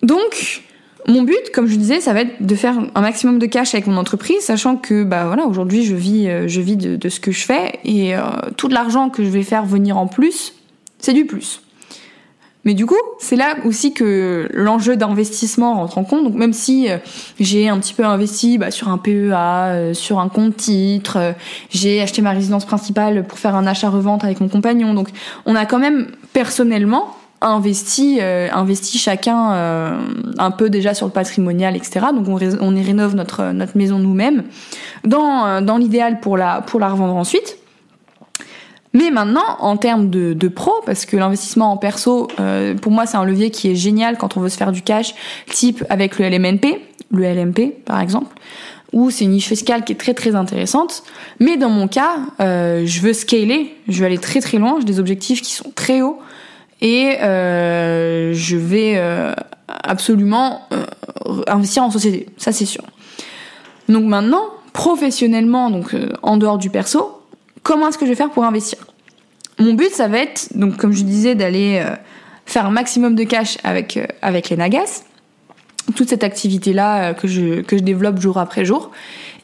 Donc, 0.03 0.63
mon 1.07 1.21
but, 1.21 1.51
comme 1.53 1.67
je 1.67 1.75
disais, 1.77 2.01
ça 2.01 2.13
va 2.13 2.21
être 2.21 2.45
de 2.45 2.55
faire 2.55 2.75
un 2.93 3.01
maximum 3.01 3.39
de 3.39 3.45
cash 3.45 3.73
avec 3.73 3.87
mon 3.87 3.97
entreprise, 3.97 4.41
sachant 4.41 4.75
que 4.75 5.03
bah 5.03 5.25
voilà, 5.25 5.45
aujourd'hui 5.45 5.85
je 5.85 5.95
vis, 5.95 6.27
euh, 6.27 6.47
je 6.47 6.59
vis 6.59 6.75
de, 6.75 7.09
ce 7.09 7.19
que 7.21 7.31
je 7.31 7.45
fais 7.45 7.79
et 7.85 8.15
euh, 8.15 8.21
tout 8.57 8.67
l'argent 8.67 9.09
que 9.09 9.23
je 9.23 9.29
vais 9.29 9.43
faire 9.43 9.65
venir 9.65 9.97
en 9.97 10.07
plus, 10.07 10.53
c'est 10.99 11.13
du 11.13 11.25
plus. 11.25 11.61
Mais 12.65 12.73
du 12.73 12.85
coup, 12.85 12.95
c'est 13.19 13.37
là 13.37 13.55
aussi 13.63 13.93
que 13.93 14.49
l'enjeu 14.53 14.97
d'investissement 14.97 15.75
rentre 15.75 15.97
en 15.97 16.03
compte. 16.03 16.25
Donc 16.25 16.33
même 16.33 16.51
si 16.51 16.89
euh, 16.89 16.97
j'ai 17.39 17.69
un 17.69 17.79
petit 17.79 17.93
peu 17.93 18.03
investi 18.03 18.57
bah, 18.57 18.71
sur 18.71 18.89
un 18.89 18.97
PEA, 18.97 19.93
sur 19.93 20.19
un 20.19 20.27
compte 20.27 20.57
titre, 20.57 21.33
j'ai 21.69 22.01
acheté 22.01 22.21
ma 22.21 22.31
résidence 22.31 22.65
principale 22.65 23.23
pour 23.23 23.39
faire 23.39 23.55
un 23.55 23.65
achat-revente 23.65 24.25
avec 24.25 24.41
mon 24.41 24.49
compagnon. 24.49 24.93
Donc 24.93 25.07
on 25.45 25.55
a 25.55 25.65
quand 25.65 25.79
même 25.79 26.07
personnellement 26.33 27.16
investi, 27.41 28.19
euh, 28.21 28.49
investi 28.51 28.97
chacun 28.97 29.53
euh, 29.53 29.99
un 30.37 30.51
peu 30.51 30.69
déjà 30.69 30.93
sur 30.93 31.05
le 31.05 31.11
patrimonial, 31.11 31.75
etc. 31.75 32.07
Donc 32.13 32.27
on, 32.27 32.39
on 32.61 32.75
y 32.75 32.81
rénove 32.81 33.15
notre, 33.15 33.51
notre 33.51 33.77
maison 33.77 33.99
nous-mêmes, 33.99 34.43
dans, 35.03 35.45
euh, 35.45 35.61
dans 35.61 35.77
l'idéal 35.77 36.19
pour 36.19 36.37
la, 36.37 36.61
pour 36.61 36.79
la 36.79 36.89
revendre 36.89 37.15
ensuite. 37.15 37.57
Mais 38.93 39.11
maintenant, 39.11 39.57
en 39.59 39.77
termes 39.77 40.09
de, 40.09 40.33
de 40.33 40.47
pro, 40.47 40.73
parce 40.85 41.05
que 41.05 41.17
l'investissement 41.17 41.71
en 41.71 41.77
perso, 41.77 42.29
pour 42.81 42.91
moi, 42.91 43.05
c'est 43.05 43.17
un 43.17 43.25
levier 43.25 43.51
qui 43.51 43.69
est 43.69 43.75
génial 43.75 44.17
quand 44.17 44.37
on 44.37 44.39
veut 44.39 44.49
se 44.49 44.57
faire 44.57 44.71
du 44.71 44.81
cash, 44.81 45.13
type 45.51 45.83
avec 45.89 46.17
le 46.17 46.27
LMNP, 46.27 46.81
le 47.11 47.23
LMP 47.23 47.83
par 47.85 47.99
exemple. 47.99 48.35
où 48.93 49.11
c'est 49.11 49.25
une 49.25 49.31
niche 49.31 49.49
fiscale 49.49 49.83
qui 49.83 49.91
est 49.91 49.97
très 49.97 50.15
très 50.15 50.33
intéressante. 50.33 51.03
Mais 51.39 51.57
dans 51.57 51.69
mon 51.69 51.87
cas, 51.87 52.15
je 52.39 52.99
veux 53.01 53.13
scaler, 53.13 53.75
je 53.87 53.99
veux 53.99 54.05
aller 54.05 54.17
très 54.17 54.39
très 54.39 54.57
loin, 54.57 54.77
j'ai 54.79 54.85
des 54.85 54.99
objectifs 54.99 55.43
qui 55.43 55.53
sont 55.53 55.71
très 55.75 56.01
hauts 56.01 56.19
et 56.81 57.17
euh, 57.21 58.33
je 58.33 58.57
vais 58.57 58.95
euh, 58.97 59.33
absolument 59.67 60.67
euh, 60.71 60.85
investir 61.47 61.83
en 61.83 61.91
société, 61.91 62.27
ça 62.37 62.51
c'est 62.51 62.65
sûr. 62.65 62.83
Donc 63.89 64.05
maintenant, 64.05 64.43
professionnellement, 64.73 65.69
donc 65.69 65.95
en 66.21 66.37
dehors 66.37 66.57
du 66.57 66.69
perso, 66.69 67.21
comment 67.63 67.87
est-ce 67.87 67.97
que 67.97 68.05
je 68.05 68.11
vais 68.11 68.15
faire 68.15 68.29
pour 68.29 68.43
investir? 68.43 68.79
Mon 69.59 69.73
but, 69.73 69.89
ça 69.89 70.07
va 70.07 70.19
être, 70.19 70.49
donc 70.55 70.77
comme 70.77 70.93
je 70.93 71.03
disais, 71.03 71.33
d'aller 71.33 71.83
faire 72.45 72.67
un 72.67 72.69
maximum 72.69 73.15
de 73.15 73.23
cash 73.23 73.57
avec 73.63 73.97
avec 74.21 74.49
les 74.49 74.57
Nagas. 74.57 75.03
Toute 75.95 76.09
cette 76.09 76.23
activité-là 76.23 77.13
que 77.13 77.29
je, 77.29 77.61
que 77.61 77.77
je 77.77 77.81
développe 77.81 78.19
jour 78.19 78.37
après 78.37 78.65
jour, 78.65 78.91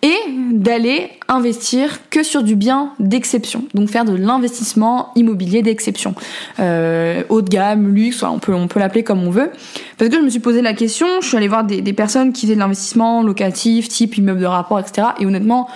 et 0.03 0.17
d'aller 0.51 1.09
investir 1.29 2.09
que 2.09 2.23
sur 2.23 2.43
du 2.43 2.55
bien 2.55 2.91
d'exception, 2.99 3.63
donc 3.73 3.89
faire 3.89 4.03
de 4.03 4.13
l'investissement 4.13 5.11
immobilier 5.15 5.61
d'exception, 5.61 6.13
euh, 6.59 7.23
haut 7.29 7.41
de 7.41 7.49
gamme, 7.49 7.95
luxe, 7.95 8.21
on 8.21 8.37
peut 8.37 8.53
on 8.53 8.67
peut 8.67 8.81
l'appeler 8.81 9.03
comme 9.03 9.23
on 9.23 9.31
veut, 9.31 9.49
parce 9.97 10.11
que 10.11 10.17
je 10.17 10.21
me 10.21 10.29
suis 10.29 10.41
posé 10.41 10.61
la 10.61 10.73
question, 10.73 11.07
je 11.21 11.27
suis 11.27 11.37
allée 11.37 11.47
voir 11.47 11.63
des, 11.63 11.81
des 11.81 11.93
personnes 11.93 12.33
qui 12.33 12.41
faisaient 12.41 12.55
de 12.55 12.59
l'investissement 12.59 13.23
locatif, 13.23 13.87
type 13.87 14.17
immeuble 14.17 14.41
de 14.41 14.45
rapport, 14.45 14.77
etc. 14.77 15.07
Et 15.19 15.25
honnêtement, 15.25 15.69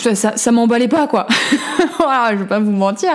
ça, 0.00 0.36
ça, 0.36 0.52
m'emballait 0.52 0.88
pas 0.88 1.06
quoi. 1.06 1.26
voilà, 1.98 2.30
je 2.32 2.42
vais 2.42 2.48
pas 2.48 2.58
vous 2.58 2.70
mentir, 2.70 3.10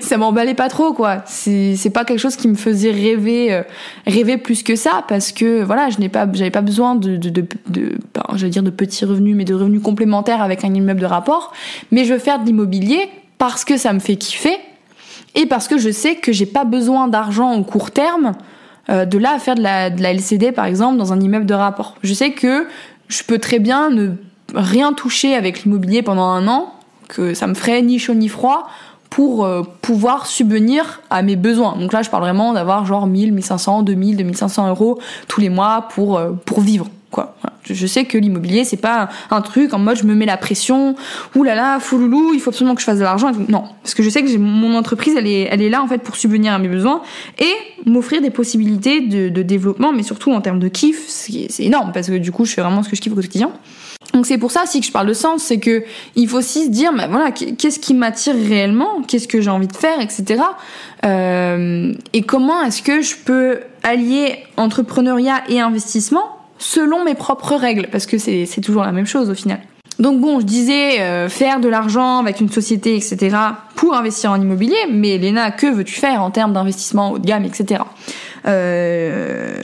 ça 0.00 0.16
m'emballait 0.16 0.54
pas 0.54 0.68
trop 0.68 0.92
quoi. 0.92 1.22
C'est 1.26 1.74
c'est 1.76 1.90
pas 1.90 2.04
quelque 2.04 2.18
chose 2.18 2.36
qui 2.36 2.48
me 2.48 2.54
faisait 2.54 2.90
rêver 2.90 3.52
euh, 3.52 3.62
rêver 4.06 4.36
plus 4.36 4.62
que 4.62 4.76
ça 4.76 5.04
parce 5.08 5.32
que 5.32 5.62
voilà, 5.62 5.90
je 5.90 5.98
n'ai 5.98 6.08
pas 6.08 6.26
j'avais 6.32 6.50
pas 6.50 6.60
besoin 6.60 6.94
de 6.94 7.16
de 7.16 7.30
de, 7.30 7.98
j'allais 8.34 8.50
dire 8.50 8.62
de 8.62 8.70
petits 8.70 9.04
revenus 9.04 9.36
mais 9.36 9.44
de 9.44 9.54
revenus 9.54 9.82
complémentaires 9.82 10.42
avec 10.42 10.64
un 10.64 10.72
immeuble 10.72 11.00
de 11.00 11.06
rapport, 11.06 11.52
mais 11.90 12.04
je 12.04 12.12
veux 12.12 12.18
faire 12.18 12.38
de 12.40 12.46
l'immobilier 12.46 13.08
parce 13.38 13.64
que 13.64 13.76
ça 13.76 13.92
me 13.92 13.98
fait 13.98 14.16
kiffer 14.16 14.56
et 15.34 15.46
parce 15.46 15.68
que 15.68 15.78
je 15.78 15.90
sais 15.90 16.16
que 16.16 16.32
j'ai 16.32 16.46
pas 16.46 16.64
besoin 16.64 17.08
d'argent 17.08 17.54
au 17.54 17.62
court 17.62 17.90
terme 17.90 18.32
euh, 18.88 19.04
de 19.04 19.18
là 19.18 19.32
à 19.34 19.38
faire 19.38 19.54
de 19.54 19.62
la 19.62 19.90
de 19.90 20.02
la 20.02 20.12
LCD 20.12 20.52
par 20.52 20.66
exemple 20.66 20.96
dans 20.96 21.12
un 21.12 21.20
immeuble 21.20 21.46
de 21.46 21.54
rapport. 21.54 21.96
Je 22.02 22.14
sais 22.14 22.30
que 22.30 22.66
je 23.08 23.22
peux 23.22 23.38
très 23.38 23.58
bien 23.58 23.90
ne 23.90 24.12
rien 24.54 24.92
touché 24.92 25.34
avec 25.34 25.64
l'immobilier 25.64 26.02
pendant 26.02 26.28
un 26.28 26.46
an, 26.48 26.72
que 27.08 27.34
ça 27.34 27.46
me 27.46 27.54
ferait 27.54 27.82
ni 27.82 27.98
chaud 27.98 28.14
ni 28.14 28.28
froid 28.28 28.68
pour 29.10 29.44
euh, 29.44 29.62
pouvoir 29.82 30.26
subvenir 30.26 31.00
à 31.10 31.22
mes 31.22 31.36
besoins. 31.36 31.76
Donc 31.76 31.92
là, 31.92 32.02
je 32.02 32.10
parle 32.10 32.22
vraiment 32.22 32.52
d'avoir 32.52 32.84
genre 32.86 33.06
1000, 33.06 33.32
1500, 33.32 33.82
2000, 33.82 34.16
2500 34.16 34.68
euros 34.68 34.98
tous 35.28 35.40
les 35.40 35.48
mois 35.48 35.88
pour, 35.94 36.18
euh, 36.18 36.32
pour 36.44 36.60
vivre. 36.60 36.88
Quoi. 37.10 37.36
Je 37.62 37.86
sais 37.86 38.04
que 38.04 38.18
l'immobilier, 38.18 38.64
c'est 38.64 38.76
pas 38.76 39.08
un 39.30 39.40
truc 39.40 39.72
en 39.72 39.78
mode 39.78 39.96
je 39.96 40.04
me 40.04 40.14
mets 40.14 40.26
la 40.26 40.36
pression, 40.36 40.96
ouh 41.34 41.42
là 41.44 41.54
là, 41.54 41.80
fouloulou, 41.80 42.32
il 42.34 42.40
faut 42.40 42.50
absolument 42.50 42.74
que 42.74 42.80
je 42.80 42.86
fasse 42.86 42.98
de 42.98 43.04
l'argent. 43.04 43.32
Non, 43.48 43.64
parce 43.82 43.94
que 43.94 44.02
je 44.02 44.10
sais 44.10 44.22
que 44.22 44.36
mon 44.36 44.76
entreprise, 44.76 45.14
elle 45.16 45.26
est, 45.26 45.48
elle 45.50 45.62
est 45.62 45.70
là 45.70 45.82
en 45.82 45.86
fait 45.86 45.98
pour 45.98 46.16
subvenir 46.16 46.52
à 46.52 46.58
mes 46.58 46.68
besoins 46.68 47.02
et 47.38 47.52
m'offrir 47.88 48.20
des 48.20 48.30
possibilités 48.30 49.00
de, 49.00 49.28
de 49.28 49.42
développement, 49.42 49.92
mais 49.92 50.02
surtout 50.02 50.32
en 50.32 50.40
termes 50.40 50.58
de 50.58 50.68
kiff, 50.68 51.06
c'est 51.08 51.64
énorme 51.64 51.92
parce 51.92 52.08
que 52.08 52.18
du 52.18 52.32
coup, 52.32 52.44
je 52.44 52.52
fais 52.52 52.60
vraiment 52.60 52.82
ce 52.82 52.88
que 52.88 52.96
je 52.96 53.00
kiffe 53.00 53.12
au 53.12 53.16
quotidien. 53.16 53.50
Donc 54.12 54.26
c'est 54.26 54.38
pour 54.38 54.50
ça 54.50 54.62
aussi 54.62 54.80
que 54.80 54.86
je 54.86 54.92
parle 54.92 55.08
de 55.08 55.14
sens, 55.14 55.42
c'est 55.42 55.58
que 55.58 55.84
il 56.14 56.28
faut 56.28 56.38
aussi 56.38 56.66
se 56.66 56.70
dire, 56.70 56.92
mais 56.92 57.06
voilà, 57.08 57.32
qu'est-ce 57.32 57.78
qui 57.78 57.92
m'attire 57.92 58.34
réellement, 58.34 59.02
qu'est-ce 59.06 59.28
que 59.28 59.40
j'ai 59.40 59.50
envie 59.50 59.66
de 59.66 59.76
faire, 59.76 60.00
etc. 60.00 60.42
Euh, 61.04 61.92
et 62.12 62.22
comment 62.22 62.62
est-ce 62.62 62.82
que 62.82 63.02
je 63.02 63.16
peux 63.16 63.60
allier 63.82 64.38
entrepreneuriat 64.56 65.42
et 65.48 65.60
investissement 65.60 66.36
selon 66.58 67.04
mes 67.04 67.14
propres 67.14 67.54
règles, 67.54 67.88
parce 67.92 68.06
que 68.06 68.16
c'est 68.18 68.60
toujours 68.62 68.84
la 68.84 68.92
même 68.92 69.06
chose 69.06 69.28
au 69.28 69.34
final. 69.34 69.60
Donc 69.98 70.20
bon, 70.20 70.40
je 70.40 70.44
disais 70.44 71.00
euh, 71.00 71.28
faire 71.28 71.60
de 71.60 71.68
l'argent 71.68 72.18
avec 72.18 72.40
une 72.40 72.50
société, 72.50 72.96
etc. 72.96 73.36
pour 73.76 73.94
investir 73.94 74.30
en 74.30 74.40
immobilier, 74.40 74.76
mais 74.90 75.16
Léna, 75.16 75.50
que 75.50 75.66
veux-tu 75.66 75.94
faire 75.94 76.22
en 76.22 76.30
termes 76.30 76.52
d'investissement 76.52 77.12
haut 77.12 77.18
de 77.18 77.26
gamme, 77.26 77.44
etc. 77.44 77.82
Euh, 78.46 79.56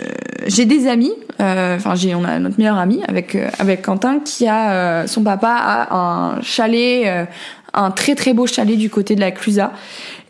j'ai 0.47 0.64
des 0.64 0.88
amis, 0.88 1.12
euh, 1.40 1.77
enfin 1.77 1.95
on 2.16 2.25
a 2.25 2.38
notre 2.38 2.59
meilleur 2.59 2.77
ami 2.77 3.01
avec 3.07 3.37
euh, 3.37 3.49
avec 3.61 3.83
Quentin 3.83 4.18
qui 4.18 4.49
a 4.49 5.07
son 5.07 5.23
papa 5.23 5.51
a 5.51 5.97
un 5.97 6.42
chalet, 6.42 7.29
un 7.75 7.90
très 7.92 8.14
très 8.14 8.35
beau 8.35 8.47
chalet 8.47 8.77
du 8.77 8.90
côté 8.90 9.14
de 9.14 9.21
la 9.21 9.31
Clusa 9.31 9.73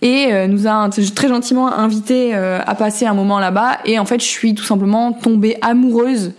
et 0.02 0.46
nous 0.48 0.66
a 0.66 0.90
très 1.14 1.28
gentiment 1.28 1.72
invité 1.72 2.34
à 2.34 2.74
passer 2.74 3.06
un 3.06 3.14
moment 3.14 3.38
là-bas 3.38 3.78
et 3.86 3.98
en 3.98 4.04
fait 4.04 4.20
je 4.20 4.26
suis 4.26 4.54
tout 4.54 4.64
simplement 4.64 5.12
tombée 5.12 5.56
amoureuse 5.62 6.32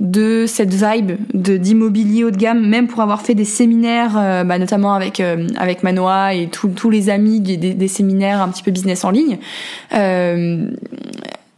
de 0.00 0.46
cette 0.48 0.74
vibe 0.74 1.12
de 1.32 1.56
d'immobilier 1.56 2.24
haut 2.24 2.32
de 2.32 2.36
gamme, 2.36 2.66
même 2.66 2.88
pour 2.88 3.02
avoir 3.02 3.22
fait 3.22 3.34
des 3.34 3.44
séminaires, 3.44 4.44
bah, 4.44 4.58
notamment 4.58 4.94
avec 4.94 5.20
avec 5.20 5.82
Manoa 5.82 6.34
et 6.34 6.48
tous 6.48 6.90
les 6.90 7.10
amis 7.10 7.40
des, 7.40 7.56
des, 7.56 7.88
séminaires 7.88 8.40
un 8.40 8.48
petit 8.48 8.62
peu 8.62 8.70
business 8.70 9.04
en 9.04 9.10
ligne. 9.10 9.38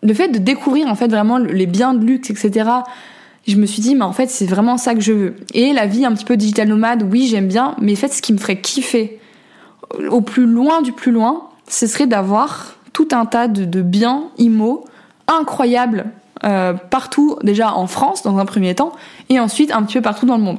Le 0.05 0.15
fait 0.15 0.29
de 0.29 0.39
découvrir 0.39 0.87
en 0.87 0.95
fait 0.95 1.09
vraiment 1.09 1.39
les 1.39 1.67
biens 1.67 1.95
de 1.95 2.05
luxe, 2.05 2.31
etc. 2.31 2.71
Je 3.49 3.57
me 3.57 3.67
suis 3.67 3.83
dit, 3.83 3.95
mais 3.95 4.05
en 4.05 4.13
fait, 4.13 4.29
c'est 4.29 4.47
vraiment 4.47 4.77
ça 4.77 4.95
que 4.95 5.01
je 5.01 5.13
veux. 5.13 5.37
Et 5.55 5.73
la 5.73 5.87
vie 5.87 6.05
un 6.05 6.13
petit 6.13 6.25
peu 6.25 6.37
digital 6.37 6.69
nomade, 6.69 7.07
oui, 7.11 7.27
j'aime 7.27 7.49
bien, 7.49 7.75
mais 7.81 7.93
en 7.93 7.97
fait, 7.97 8.13
ce 8.13 8.23
qui 8.23 8.33
me 8.33 8.39
ferait 8.39 8.61
kiffer 8.61 9.19
au 10.11 10.21
plus 10.21 10.47
loin 10.47 10.83
du 10.83 10.93
plus 10.93 11.13
loin, 11.13 11.49
ce 11.69 11.87
serait 11.87 12.07
d'avoir 12.07 12.75
tout 12.93 13.09
un 13.13 13.27
tas 13.27 13.49
de, 13.49 13.83
biens 13.83 14.25
immo 14.39 14.85
incroyables 15.27 16.07
euh, 16.45 16.75
partout, 16.75 17.39
déjà 17.43 17.75
en 17.75 17.87
France 17.87 18.23
dans 18.23 18.39
un 18.39 18.45
premier 18.45 18.75
temps, 18.75 18.93
et 19.31 19.41
ensuite 19.41 19.73
un 19.73 19.83
petit 19.83 19.95
peu 19.95 20.03
partout 20.03 20.27
dans 20.27 20.37
le 20.37 20.43
monde. 20.43 20.59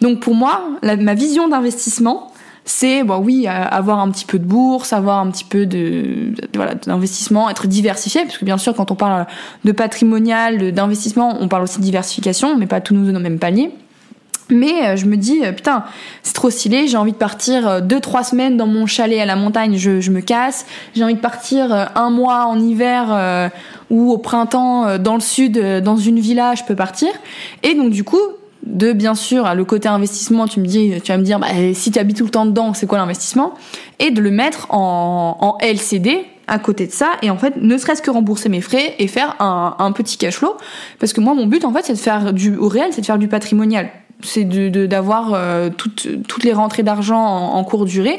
Donc 0.00 0.20
pour 0.20 0.34
moi, 0.34 0.68
ma 0.82 1.14
vision 1.14 1.48
d'investissement, 1.48 2.32
c'est 2.66 3.04
bon 3.04 3.18
oui 3.18 3.46
avoir 3.46 4.00
un 4.00 4.10
petit 4.10 4.26
peu 4.26 4.38
de 4.38 4.44
bourse, 4.44 4.92
avoir 4.92 5.20
un 5.20 5.30
petit 5.30 5.44
peu 5.44 5.64
de, 5.66 6.34
voilà 6.54 6.74
d'investissement, 6.74 7.48
être 7.48 7.66
diversifié 7.66 8.22
parce 8.24 8.36
que 8.36 8.44
bien 8.44 8.58
sûr 8.58 8.74
quand 8.74 8.90
on 8.90 8.96
parle 8.96 9.26
de 9.64 9.72
patrimonial, 9.72 10.72
d'investissement, 10.72 11.38
on 11.40 11.48
parle 11.48 11.62
aussi 11.62 11.78
de 11.78 11.84
diversification, 11.84 12.56
mais 12.56 12.66
pas 12.66 12.80
tous 12.80 12.94
nous 12.94 13.06
dans 13.06 13.18
le 13.18 13.22
même 13.22 13.38
panier. 13.38 13.72
Mais 14.48 14.84
euh, 14.84 14.96
je 14.96 15.06
me 15.06 15.16
dis, 15.16 15.44
euh, 15.44 15.52
putain, 15.52 15.84
c'est 16.22 16.34
trop 16.34 16.50
stylé, 16.50 16.86
j'ai 16.86 16.96
envie 16.96 17.12
de 17.12 17.16
partir 17.16 17.68
euh, 17.68 17.80
deux, 17.80 18.00
trois 18.00 18.22
semaines 18.22 18.56
dans 18.56 18.66
mon 18.66 18.86
chalet 18.86 19.20
à 19.20 19.24
la 19.24 19.36
montagne, 19.36 19.76
je, 19.76 20.00
je 20.00 20.10
me 20.10 20.20
casse. 20.20 20.66
J'ai 20.94 21.02
envie 21.02 21.14
de 21.14 21.20
partir 21.20 21.90
un 21.94 22.10
mois 22.10 22.46
en 22.46 22.58
hiver 22.58 23.50
ou 23.90 24.12
au 24.12 24.18
printemps 24.18 24.98
dans 24.98 25.14
le 25.14 25.20
sud, 25.20 25.58
dans 25.82 25.96
une 25.96 26.20
villa, 26.20 26.54
je 26.54 26.64
peux 26.64 26.74
partir. 26.74 27.08
Et 27.62 27.74
donc 27.74 27.90
du 27.90 28.04
coup, 28.04 28.20
de 28.66 28.92
bien 28.92 29.14
sûr 29.14 29.54
le 29.54 29.64
côté 29.64 29.88
investissement, 29.88 30.46
tu 30.46 30.60
me 30.60 30.66
dis, 30.66 30.92
tu 31.02 31.12
vas 31.12 31.18
me 31.18 31.22
dire, 31.22 31.38
bah, 31.38 31.48
si 31.72 31.90
tu 31.90 31.98
habites 31.98 32.18
tout 32.18 32.24
le 32.24 32.30
temps 32.30 32.46
dedans, 32.46 32.74
c'est 32.74 32.86
quoi 32.86 32.98
l'investissement? 32.98 33.54
Et 33.98 34.10
de 34.10 34.20
le 34.20 34.30
mettre 34.30 34.66
en, 34.70 35.38
en 35.40 35.58
LCD, 35.64 36.26
à 36.48 36.58
côté 36.58 36.86
de 36.86 36.92
ça 36.92 37.08
et 37.22 37.30
en 37.30 37.36
fait 37.36 37.56
ne 37.56 37.76
serait-ce 37.76 38.02
que 38.02 38.10
rembourser 38.10 38.48
mes 38.48 38.60
frais 38.60 38.94
et 38.98 39.08
faire 39.08 39.34
un, 39.40 39.74
un 39.78 39.92
petit 39.92 40.16
cash 40.16 40.36
flow. 40.36 40.56
Parce 40.98 41.12
que 41.12 41.20
moi 41.20 41.34
mon 41.34 41.46
but 41.46 41.64
en 41.64 41.72
fait 41.72 41.84
c'est 41.84 41.94
de 41.94 41.98
faire 41.98 42.32
du 42.32 42.56
au 42.56 42.68
réel 42.68 42.92
c'est 42.92 43.00
de 43.00 43.06
faire 43.06 43.18
du 43.18 43.28
patrimonial. 43.28 43.90
C'est 44.22 44.44
d'avoir 44.44 45.30
de, 45.30 45.36
euh, 45.36 45.70
toutes, 45.70 46.08
toutes 46.26 46.44
les 46.44 46.54
rentrées 46.54 46.82
d'argent 46.82 47.20
en, 47.20 47.58
en 47.58 47.84
durée 47.84 48.18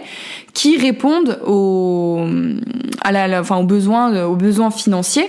qui 0.54 0.78
répondent 0.78 1.40
à 3.02 3.12
la, 3.12 3.42
enfin, 3.42 3.58
aux, 3.58 3.64
besoins, 3.64 4.26
aux 4.26 4.36
besoins 4.36 4.70
financiers. 4.70 5.28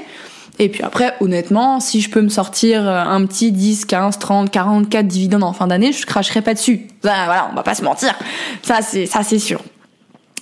Et 0.59 0.69
puis 0.69 0.83
après, 0.83 1.15
honnêtement, 1.21 1.81
si 1.81 2.01
je 2.01 2.11
peux 2.11 2.21
me 2.21 2.29
sortir 2.29 2.89
un 2.89 3.25
petit 3.27 3.53
10, 3.53 3.85
15, 3.85 4.19
30, 4.19 4.51
44 4.51 5.07
dividendes 5.07 5.45
en 5.45 5.53
fin 5.53 5.69
d'année, 5.69 5.93
je 5.93 6.05
cracherai 6.05 6.43
pas 6.43 6.55
dessus. 6.55 6.87
voilà, 7.03 7.49
on 7.53 7.55
va 7.55 7.63
pas 7.63 7.75
se 7.75 7.85
mentir. 7.85 8.15
Ça, 8.63 8.83
c'est, 8.83 9.07
ça, 9.07 9.23
c'est 9.23 9.39
sûr. 9.39 9.61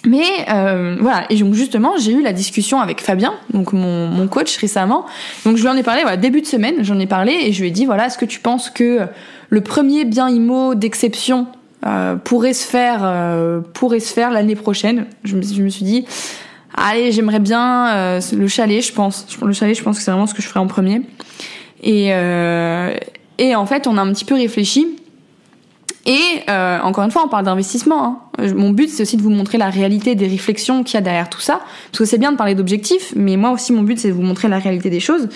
Mais 0.07 0.47
euh, 0.53 0.97
voilà, 1.01 1.25
et 1.31 1.37
donc 1.37 1.55
justement, 1.55 1.95
j'ai 1.99 2.13
eu 2.13 2.23
la 2.23 2.33
discussion 2.33 2.81
avec 2.81 3.01
Fabien, 3.01 3.35
donc 3.53 3.73
mon, 3.73 4.07
mon 4.07 4.29
coach 4.29 4.57
récemment. 4.57 5.05
Donc 5.45 5.57
je 5.57 5.63
lui 5.63 5.69
en 5.69 5.77
ai 5.77 5.83
parlé, 5.83 6.03
voilà, 6.03 6.17
début 6.17 6.41
de 6.41 6.47
semaine, 6.47 6.77
j'en 6.83 6.99
ai 7.01 7.07
parlé 7.07 7.33
et 7.33 7.53
je 7.53 7.61
lui 7.61 7.69
ai 7.69 7.71
dit, 7.73 7.87
voilà, 7.87 8.07
est-ce 8.07 8.17
que 8.17 8.25
tu 8.25 8.39
penses 8.39 8.71
que 8.71 9.01
le 9.49 9.61
premier 9.61 10.05
bien 10.05 10.29
IMO 10.29 10.77
d'exception 10.77 11.49
euh, 11.85 12.15
pourrait 12.15 12.53
se 12.53 12.67
faire 12.67 13.01
euh, 13.03 13.61
pourrait 13.75 14.01
se 14.01 14.13
faire 14.13 14.31
l'année 14.31 14.55
prochaine? 14.55 15.07
Je 15.25 15.37
me, 15.37 15.43
je 15.43 15.63
me, 15.63 15.69
suis 15.69 15.85
dit 15.85 16.05
allez 16.77 17.13
j'aimerais 17.13 17.39
bien 17.39 17.89
euh, 17.89 18.21
le 18.33 18.49
chalet 18.49 18.83
je 18.83 18.93
pense. 18.93 19.27
Le 19.43 19.53
chalet 19.53 19.77
je 19.77 19.83
pense 19.83 19.99
que 19.99 20.03
c'est 20.03 20.11
vraiment 20.11 20.27
ce 20.27 20.35
que 20.35 20.43
je 20.43 20.49
ferais 20.49 20.61
en 20.61 20.67
premier. 20.67 21.03
Et 21.83 22.13
euh, 22.13 22.95
en 23.39 23.67
fait 23.67 23.87
on 23.87 23.97
a 23.97 24.03
un 24.03 24.13
petit 24.13 24.25
peu 24.25 24.35
réfléchi. 24.35 24.97
Et 26.05 26.21
euh, 26.49 26.79
encore 26.83 27.05
une 27.05 27.11
fois 27.11 27.23
on 27.25 27.29
parle 27.29 27.45
d'investissement 27.45 28.05
hein. 28.39 28.47
mon 28.55 28.71
but 28.71 28.89
c'est 28.89 29.03
aussi 29.03 29.17
de 29.17 29.23
vous 29.23 29.31
montrer 29.31 29.59
la 29.59 29.71
réalité 29.71 30.15
des 30.15 30.29
réflexions 30.29 30.85
qu'il 30.85 30.95
y 30.95 30.99
a 30.99 31.01
derrière 31.01 31.29
tout 31.29 31.41
ça. 31.41 31.61
Parce 31.91 31.99
que 31.99 32.05
c'est 32.05 32.19
bien 32.19 32.33
de 32.33 32.37
parler 32.37 32.55
d'objectifs 32.55 33.13
mais 33.17 33.37
moi 33.37 33.51
aussi 33.51 33.73
mon 33.73 33.83
but 33.83 33.99
c'est 33.99 34.09
de 34.09 34.13
vous 34.13 34.23
montrer 34.23 34.49
la 34.49 34.59
réalité 34.59 34.89
des 34.91 35.01
choses. 35.01 35.29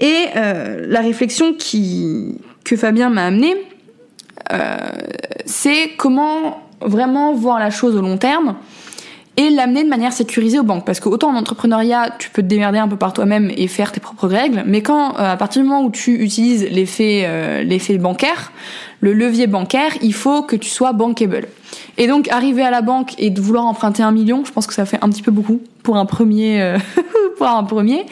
Et 0.00 0.26
la 0.34 1.00
réflexion 1.00 1.54
que 1.54 2.76
Fabien 2.76 3.10
m'a 3.10 3.26
amené, 3.26 3.56
euh, 4.52 4.76
c'est 5.44 5.90
comment 5.96 6.62
vraiment 6.80 7.34
voir 7.34 7.58
la 7.58 7.70
chose 7.70 7.96
au 7.96 8.00
long 8.00 8.16
terme 8.16 8.54
et 9.38 9.48
l'amener 9.48 9.84
de 9.84 9.88
manière 9.88 10.12
sécurisée 10.12 10.58
aux 10.58 10.64
banques. 10.64 10.84
Parce 10.84 11.00
que 11.00 11.08
autant 11.08 11.30
en 11.30 11.36
entrepreneuriat, 11.36 12.10
tu 12.18 12.28
peux 12.28 12.42
te 12.42 12.46
démerder 12.46 12.78
un 12.78 12.88
peu 12.88 12.96
par 12.96 13.14
toi-même 13.14 13.50
et 13.56 13.68
faire 13.68 13.92
tes 13.92 14.00
propres 14.00 14.28
règles, 14.28 14.64
mais 14.66 14.82
quand 14.82 15.14
à 15.14 15.36
partir 15.38 15.62
du 15.62 15.68
moment 15.68 15.84
où 15.84 15.90
tu 15.90 16.22
utilises 16.22 16.68
l'effet 16.70 17.64
l'effet 17.64 17.96
bancaire, 17.98 18.52
le 19.00 19.12
levier 19.12 19.46
bancaire, 19.46 19.92
il 20.02 20.12
faut 20.12 20.42
que 20.42 20.56
tu 20.56 20.68
sois 20.68 20.92
bankable. 20.92 21.48
Et 21.96 22.06
donc 22.06 22.28
arriver 22.28 22.62
à 22.62 22.70
la 22.70 22.82
banque 22.82 23.14
et 23.18 23.30
de 23.30 23.40
vouloir 23.40 23.64
emprunter 23.64 24.02
un 24.02 24.12
million, 24.12 24.44
je 24.44 24.52
pense 24.52 24.66
que 24.66 24.74
ça 24.74 24.84
fait 24.84 24.98
un 25.02 25.08
petit 25.08 25.22
peu 25.22 25.30
beaucoup 25.30 25.60
un 25.96 26.06
premier, 26.06 26.60
euh, 26.60 26.78
pour 27.38 27.46
un 27.46 27.64
premier. 27.64 28.06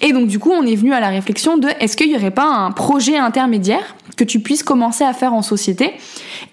Et 0.00 0.12
donc 0.12 0.26
du 0.26 0.38
coup, 0.38 0.50
on 0.50 0.64
est 0.64 0.76
venu 0.76 0.92
à 0.92 1.00
la 1.00 1.08
réflexion 1.08 1.58
de 1.58 1.68
est-ce 1.80 1.96
qu'il 1.96 2.10
y 2.10 2.16
aurait 2.16 2.30
pas 2.30 2.46
un 2.46 2.70
projet 2.70 3.16
intermédiaire 3.16 3.96
que 4.16 4.24
tu 4.24 4.40
puisses 4.40 4.62
commencer 4.62 5.04
à 5.04 5.12
faire 5.12 5.32
en 5.32 5.42
société 5.42 5.92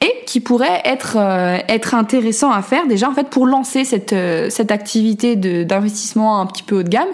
et 0.02 0.14
qui 0.26 0.40
pourrait 0.40 0.82
être 0.86 1.18
euh, 1.18 1.58
intéressant 1.94 2.52
à 2.52 2.62
faire 2.62 2.88
déjà 2.88 3.10
en 3.10 3.14
fait 3.14 3.30
pour 3.30 3.48
lancer 3.48 3.84
cette 3.84 4.14
euh, 4.14 4.50
cette 4.50 4.72
activité 4.72 5.36
d'investissement 5.36 6.40
un 6.40 6.46
petit 6.46 6.64
peu 6.64 6.80
haut 6.80 6.84
de 6.84 6.90
gamme 6.90 7.10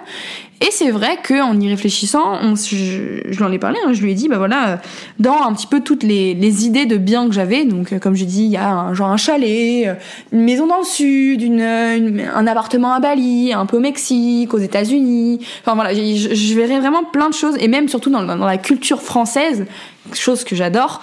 et 0.62 0.70
c'est 0.72 0.90
vrai 0.90 1.18
qu'en 1.28 1.60
y 1.60 1.68
réfléchissant, 1.68 2.40
je, 2.56 3.22
je 3.30 3.38
lui 3.38 3.44
en 3.44 3.52
ai 3.52 3.60
parlé, 3.60 3.78
hein, 3.86 3.92
je 3.92 4.02
lui 4.02 4.12
ai 4.12 4.14
dit, 4.14 4.30
bah 4.30 4.38
voilà, 4.38 4.80
dans 5.20 5.42
un 5.42 5.54
petit 5.54 5.68
peu 5.68 5.82
toutes 5.82 6.04
les, 6.04 6.66
idées 6.66 6.86
de 6.86 6.96
biens 6.96 7.28
que 7.28 7.34
j'avais, 7.34 7.66
donc 7.66 7.92
euh, 7.92 8.00
comme 8.00 8.16
je 8.16 8.24
dis, 8.24 8.46
il 8.46 8.52
y 8.52 8.58
a 8.58 8.70
un, 8.70 8.94
genre 8.94 9.10
un 9.10 9.18
chalet, 9.18 9.88
euh, 9.88 9.96
une 10.32 10.44
maison 10.44 10.66
dans 10.66 10.78
le 10.78 10.86
sud, 10.86 11.42
une, 11.42 11.62
un 11.62 12.48
appartement 12.48 12.94
à 12.94 13.02
Bali, 13.02 13.52
un 13.52 13.66
peu 13.66 13.78
au 13.78 13.82
Mexique, 13.82 14.54
aux 14.54 14.60
États-Unis. 14.60 15.46
Enfin 15.62 15.76
voilà, 15.76 15.94
je, 15.94 16.34
je 16.34 16.56
verrais 16.56 16.80
vraiment 16.80 17.04
plein 17.04 17.30
de 17.30 17.34
choses, 17.34 17.58
et 17.60 17.68
même 17.68 17.90
surtout 17.90 18.10
dans, 18.10 18.24
dans 18.24 18.46
la 18.46 18.58
culture 18.58 19.02
française, 19.02 19.66
chose 20.14 20.44
que 20.44 20.56
j'adore, 20.56 21.02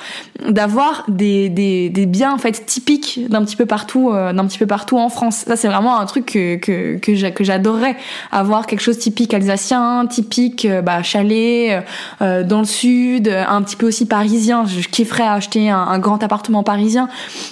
d'avoir 0.48 1.04
des, 1.08 1.48
des, 1.48 1.88
des, 1.90 2.06
biens 2.06 2.32
en 2.32 2.38
fait 2.38 2.64
typiques 2.66 3.20
d'un 3.28 3.44
petit 3.44 3.56
peu 3.56 3.66
partout, 3.66 4.10
euh, 4.10 4.32
d'un 4.32 4.46
petit 4.46 4.58
peu 4.58 4.66
partout 4.66 4.98
en 4.98 5.08
France. 5.08 5.44
Ça 5.46 5.56
c'est 5.56 5.68
vraiment 5.68 5.98
un 5.98 6.06
truc 6.06 6.26
que 6.26 6.56
que 6.56 7.28
que 7.28 7.44
j'adorerais 7.44 7.96
avoir 8.30 8.66
quelque 8.66 8.80
chose 8.80 8.98
typique 8.98 9.34
alsacien, 9.34 10.06
typique 10.06 10.64
euh, 10.64 10.82
bah, 10.82 11.02
chalet 11.02 11.84
euh, 12.20 12.44
dans 12.44 12.60
le 12.60 12.64
sud, 12.64 13.28
un 13.28 13.62
petit 13.62 13.76
peu 13.76 13.86
aussi 13.86 14.06
parisien. 14.06 14.64
Je 14.66 14.86
kifferais 14.88 15.26
acheter 15.26 15.70
un, 15.70 15.78
un 15.78 15.98
grand 15.98 16.22
appartement 16.22 16.62
parisien. 16.62 17.08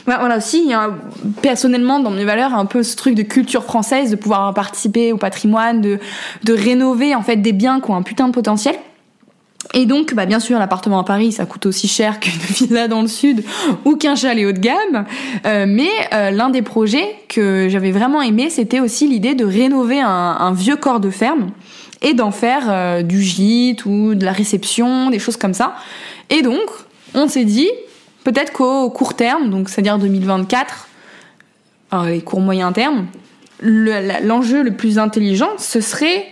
Voilà 0.07 0.37
aussi, 0.37 0.73
personnellement 1.43 2.01
dans 2.01 2.11
mes 2.11 2.25
valeurs 2.25 2.55
un 2.55 2.67
peu 2.67 2.83
ce 2.83 2.97
truc 2.97 3.15
de 3.15 3.23
culture 3.23 3.65
française, 3.65 4.11
de 4.11 4.17
pouvoir 4.17 4.55
participer 4.55 5.13
au 5.13 5.17
patrimoine, 5.17 5.81
de 5.81 5.99
de 6.45 6.53
rénover 6.53 7.15
en 7.15 7.23
fait 7.23 7.37
des 7.37 7.53
biens 7.53 7.81
qui 7.81 7.91
ont 7.91 7.97
un 7.97 8.03
putain 8.03 8.29
de 8.29 8.33
potentiel. 8.33 8.77
Et 9.73 9.87
donc, 9.87 10.15
bah, 10.15 10.27
bien 10.27 10.41
sûr, 10.41 10.59
l'appartement 10.59 10.99
à 10.99 11.05
Paris, 11.05 11.33
ça 11.33 11.47
coûte 11.47 11.67
aussi 11.67 11.87
cher 11.87 12.21
qu'une 12.21 12.33
villa 12.33 12.89
dans 12.89 13.03
le 13.03 13.09
sud 13.09 13.45
ou 13.85 13.97
qu'un 13.97 14.17
chalet 14.17 14.47
haut 14.47 14.53
de 14.53 14.59
gamme. 14.59 15.05
Euh, 15.47 15.67
mais 15.69 15.91
euh, 16.13 16.31
l'un 16.31 16.51
des 16.51 16.63
projets 16.63 17.17
que 17.29 17.69
j'avais 17.69 17.93
vraiment 17.93 18.23
aimé, 18.23 18.51
c'était 18.51 18.81
aussi 18.81 19.07
l'idée 19.07 19.35
de 19.35 19.45
rénover 19.45 20.01
un, 20.01 20.53
vieux 20.53 20.77
corps 20.77 21.01
de 21.01 21.11
ferme 21.11 21.51
et 22.03 22.15
d'en 22.15 22.31
faire 22.31 22.65
euh, 22.69 23.03
du 23.03 23.23
gîte 23.23 23.85
ou 23.87 24.15
de 24.15 24.25
la 24.25 24.33
réception, 24.33 25.11
des 25.11 25.19
choses 25.19 25.37
comme 25.37 25.55
ça. 25.55 25.77
Et 26.31 26.43
donc, 26.43 26.61
on 27.15 27.29
s'est 27.29 27.45
dit, 27.45 27.69
peut-être 28.25 28.53
qu'au 28.53 28.91
court 28.91 29.15
terme, 29.15 29.51
donc 29.51 29.69
c'est-à-dire 29.69 29.99
2024, 29.99 30.89
alors 31.93 32.07
les 32.07 32.21
courts 32.21 32.41
moyen 32.41 32.73
terme, 32.73 33.07
l'enjeu 33.63 34.63
le 34.63 34.73
plus 34.73 34.99
intelligent, 34.99 35.51
ce 35.59 35.81
serait 35.81 36.27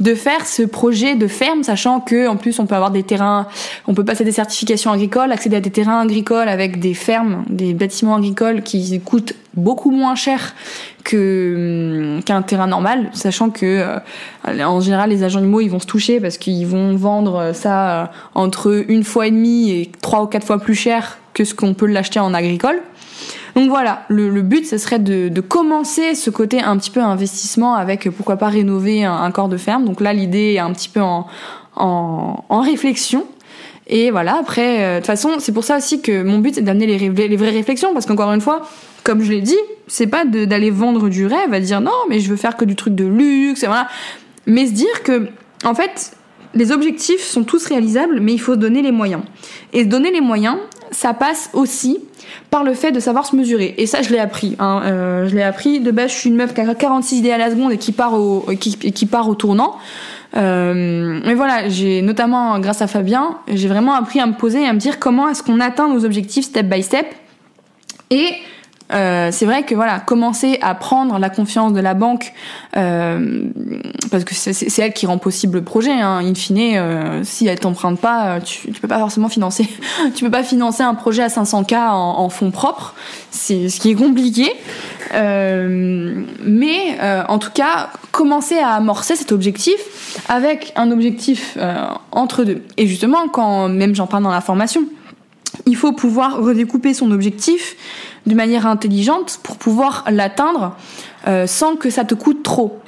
de 0.00 0.14
faire 0.14 0.46
ce 0.46 0.62
projet 0.62 1.14
de 1.14 1.26
ferme, 1.26 1.62
sachant 1.62 2.00
que 2.00 2.26
en 2.26 2.36
plus 2.36 2.58
on 2.58 2.66
peut 2.66 2.74
avoir 2.74 2.90
des 2.90 3.02
terrains, 3.02 3.46
on 3.86 3.94
peut 3.94 4.04
passer 4.04 4.24
des 4.24 4.32
certifications 4.32 4.90
agricoles, 4.90 5.30
accéder 5.30 5.56
à 5.56 5.60
des 5.60 5.70
terrains 5.70 6.00
agricoles 6.00 6.48
avec 6.48 6.80
des 6.80 6.94
fermes, 6.94 7.44
des 7.48 7.74
bâtiments 7.74 8.16
agricoles 8.16 8.62
qui 8.62 9.00
coûtent 9.00 9.34
beaucoup 9.54 9.90
moins 9.90 10.16
cher 10.16 10.54
que 11.04 12.16
hum, 12.16 12.22
qu'un 12.24 12.42
terrain 12.42 12.66
normal, 12.66 13.10
sachant 13.12 13.50
que 13.50 13.84
euh, 14.48 14.64
en 14.64 14.80
général 14.80 15.10
les 15.10 15.22
agents 15.22 15.38
animaux 15.38 15.60
ils 15.60 15.70
vont 15.70 15.80
se 15.80 15.86
toucher 15.86 16.18
parce 16.18 16.38
qu'ils 16.38 16.66
vont 16.66 16.96
vendre 16.96 17.52
ça 17.54 18.02
euh, 18.02 18.06
entre 18.34 18.84
une 18.88 19.04
fois 19.04 19.28
et 19.28 19.30
demie 19.30 19.70
et 19.70 19.92
trois 20.02 20.22
ou 20.22 20.26
quatre 20.26 20.46
fois 20.46 20.58
plus 20.58 20.74
cher 20.74 21.18
que 21.34 21.44
ce 21.44 21.54
qu'on 21.54 21.74
peut 21.74 21.86
l'acheter 21.86 22.20
en 22.20 22.34
agricole. 22.34 22.80
Donc 23.54 23.68
voilà, 23.68 24.04
le, 24.08 24.42
but, 24.42 24.66
ce 24.66 24.78
serait 24.78 24.98
de, 24.98 25.40
commencer 25.40 26.14
ce 26.14 26.30
côté 26.30 26.60
un 26.60 26.76
petit 26.76 26.90
peu 26.90 27.00
investissement 27.00 27.74
avec 27.74 28.08
pourquoi 28.10 28.36
pas 28.36 28.48
rénover 28.48 29.04
un, 29.04 29.30
corps 29.30 29.48
de 29.48 29.56
ferme. 29.56 29.84
Donc 29.84 30.00
là, 30.00 30.12
l'idée 30.12 30.54
est 30.54 30.58
un 30.58 30.72
petit 30.72 30.88
peu 30.88 31.00
en, 31.00 32.46
réflexion. 32.50 33.26
Et 33.86 34.10
voilà, 34.10 34.38
après, 34.38 34.82
euh, 34.82 34.94
de 34.94 34.98
toute 35.00 35.06
façon, 35.06 35.32
c'est 35.38 35.52
pour 35.52 35.62
ça 35.62 35.76
aussi 35.76 36.00
que 36.00 36.22
mon 36.22 36.38
but, 36.38 36.54
c'est 36.54 36.62
d'amener 36.62 36.86
les, 36.86 37.28
les 37.28 37.36
vraies 37.36 37.50
réflexions, 37.50 37.92
parce 37.92 38.06
qu'encore 38.06 38.32
une 38.32 38.40
fois, 38.40 38.62
comme 39.02 39.20
je 39.20 39.30
l'ai 39.30 39.42
dit, 39.42 39.58
c'est 39.86 40.06
pas 40.06 40.24
d'aller 40.24 40.70
vendre 40.70 41.10
du 41.10 41.26
rêve, 41.26 41.52
à 41.52 41.60
dire 41.60 41.82
non, 41.82 41.92
mais 42.08 42.18
je 42.18 42.30
veux 42.30 42.36
faire 42.36 42.56
que 42.56 42.64
du 42.64 42.76
truc 42.76 42.94
de 42.94 43.04
luxe, 43.04 43.62
et 43.62 43.66
voilà. 43.66 43.88
Mais 44.46 44.66
se 44.66 44.72
dire 44.72 45.02
que, 45.02 45.28
en 45.64 45.74
fait, 45.74 46.12
les 46.54 46.72
objectifs 46.72 47.22
sont 47.22 47.44
tous 47.44 47.66
réalisables, 47.66 48.20
mais 48.20 48.32
il 48.32 48.40
faut 48.40 48.56
donner 48.56 48.80
les 48.80 48.92
moyens. 48.92 49.22
Et 49.74 49.84
donner 49.84 50.10
les 50.10 50.22
moyens, 50.22 50.56
ça 50.90 51.12
passe 51.12 51.50
aussi 51.52 51.98
par 52.50 52.64
le 52.64 52.74
fait 52.74 52.92
de 52.92 53.00
savoir 53.00 53.26
se 53.26 53.36
mesurer. 53.36 53.74
Et 53.78 53.86
ça, 53.86 54.02
je 54.02 54.10
l'ai 54.10 54.18
appris. 54.18 54.56
Hein. 54.58 54.82
Euh, 54.84 55.28
je 55.28 55.34
l'ai 55.34 55.42
appris. 55.42 55.80
De 55.80 55.90
base, 55.90 56.10
je 56.10 56.16
suis 56.16 56.30
une 56.30 56.36
meuf 56.36 56.54
qui 56.54 56.60
a 56.60 56.74
46 56.74 57.18
idées 57.18 57.32
à 57.32 57.38
la 57.38 57.50
seconde 57.50 57.72
et 57.72 57.78
qui 57.78 57.92
part 57.92 58.14
au, 58.14 59.34
tournant. 59.34 59.76
Euh, 60.36 61.20
mais 61.24 61.34
voilà, 61.34 61.68
j'ai 61.68 62.02
notamment 62.02 62.58
grâce 62.58 62.82
à 62.82 62.86
Fabien, 62.88 63.38
j'ai 63.48 63.68
vraiment 63.68 63.94
appris 63.94 64.18
à 64.18 64.26
me 64.26 64.32
poser 64.32 64.62
et 64.62 64.66
à 64.66 64.72
me 64.72 64.78
dire 64.78 64.98
comment 64.98 65.28
est-ce 65.28 65.44
qu'on 65.44 65.60
atteint 65.60 65.88
nos 65.88 66.04
objectifs 66.04 66.46
step 66.46 66.66
by 66.66 66.82
step. 66.82 67.06
Et 68.10 68.28
euh, 68.92 69.30
c'est 69.32 69.46
vrai 69.46 69.62
que 69.64 69.74
voilà, 69.74 69.98
commencer 69.98 70.58
à 70.60 70.74
prendre 70.74 71.18
la 71.18 71.30
confiance 71.30 71.72
de 71.72 71.80
la 71.80 71.94
banque, 71.94 72.32
euh, 72.76 73.44
parce 74.10 74.24
que 74.24 74.34
c'est 74.34 74.78
elle 74.78 74.92
qui 74.92 75.06
rend 75.06 75.18
possible 75.18 75.58
le 75.58 75.64
projet. 75.64 75.92
Hein. 75.92 76.20
In 76.22 76.34
fine, 76.34 76.76
euh, 76.76 77.20
si 77.24 77.46
elle 77.46 77.58
t'emprunte 77.58 77.98
pas, 77.98 78.40
tu, 78.40 78.70
tu 78.72 78.80
peux 78.80 78.88
pas 78.88 78.98
forcément 78.98 79.28
financer. 79.28 79.66
tu 80.14 80.24
peux 80.24 80.30
pas 80.30 80.42
financer 80.42 80.82
un 80.82 80.94
projet 80.94 81.22
à 81.22 81.28
500K 81.28 81.76
en, 81.76 82.18
en 82.18 82.28
fonds 82.28 82.50
propres. 82.50 82.94
C'est 83.30 83.70
ce 83.70 83.80
qui 83.80 83.90
est 83.90 83.94
compliqué. 83.94 84.52
Mais 85.12 86.98
en 87.28 87.38
tout 87.38 87.50
cas, 87.52 87.90
commencer 88.10 88.58
à 88.58 88.70
amorcer 88.70 89.16
cet 89.16 89.32
objectif 89.32 89.76
avec 90.28 90.72
un 90.76 90.90
objectif 90.90 91.56
entre 92.12 92.44
deux. 92.44 92.62
Et 92.76 92.86
justement, 92.86 93.28
quand 93.28 93.68
même 93.68 93.94
j'en 93.94 94.06
parle 94.06 94.24
dans 94.24 94.30
la 94.30 94.40
formation, 94.40 94.84
il 95.66 95.76
faut 95.76 95.92
pouvoir 95.92 96.38
redécouper 96.38 96.94
son 96.94 97.10
objectif 97.10 97.76
de 98.26 98.34
manière 98.34 98.66
intelligente 98.66 99.40
pour 99.42 99.56
pouvoir 99.56 100.04
l'atteindre 100.10 100.76
euh, 101.26 101.46
sans 101.46 101.76
que 101.76 101.90
ça 101.90 102.04
te 102.04 102.14
coûte 102.14 102.42
trop. 102.42 102.78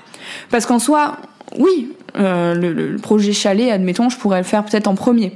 Parce 0.51 0.66
qu'en 0.66 0.79
soi, 0.79 1.16
oui, 1.59 1.92
euh, 2.18 2.55
le, 2.55 2.96
projet 2.96 3.33
chalet, 3.33 3.70
admettons, 3.70 4.09
je 4.09 4.16
pourrais 4.16 4.38
le 4.38 4.44
faire 4.44 4.64
peut-être 4.64 4.87
en 4.87 4.94
premier. 4.94 5.33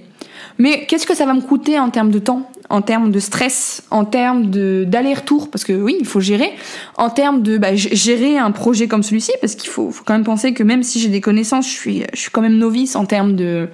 Mais 0.59 0.87
qu'est-ce 0.87 1.07
que 1.07 1.15
ça 1.15 1.27
va 1.27 1.35
me 1.35 1.41
coûter 1.41 1.79
en 1.79 1.91
termes 1.91 2.11
de 2.11 2.19
temps, 2.19 2.51
en 2.69 2.83
termes 2.83 3.11
de 3.11 3.19
stress, 3.19 3.83
en 3.91 4.05
termes 4.05 4.51
d'aller-retour? 4.51 5.51
Parce 5.51 5.65
que 5.65 5.73
oui, 5.73 5.97
il 6.01 6.07
faut 6.07 6.21
gérer. 6.21 6.51
En 6.97 7.09
termes 7.09 7.43
de 7.43 7.57
bah, 7.59 7.75
gérer 7.75 8.39
un 8.39 8.51
projet 8.51 8.89
comme 8.89 9.03
celui-ci, 9.03 9.33
parce 9.41 9.55
qu'il 9.55 9.71
faut, 9.71 9.91
faut, 9.91 10.05
quand 10.05 10.15
même 10.15 10.25
penser 10.25 10.53
que 10.53 10.63
même 10.63 10.83
si 10.83 11.01
j'ai 11.01 11.09
des 11.09 11.21
connaissances, 11.21 11.67
je 11.67 11.73
suis, 11.73 12.05
je 12.13 12.21
suis 12.21 12.31
quand 12.31 12.43
même 12.43 12.59
novice 12.59 12.97
en 12.97 13.07
termes 13.07 13.37
de 13.37 13.69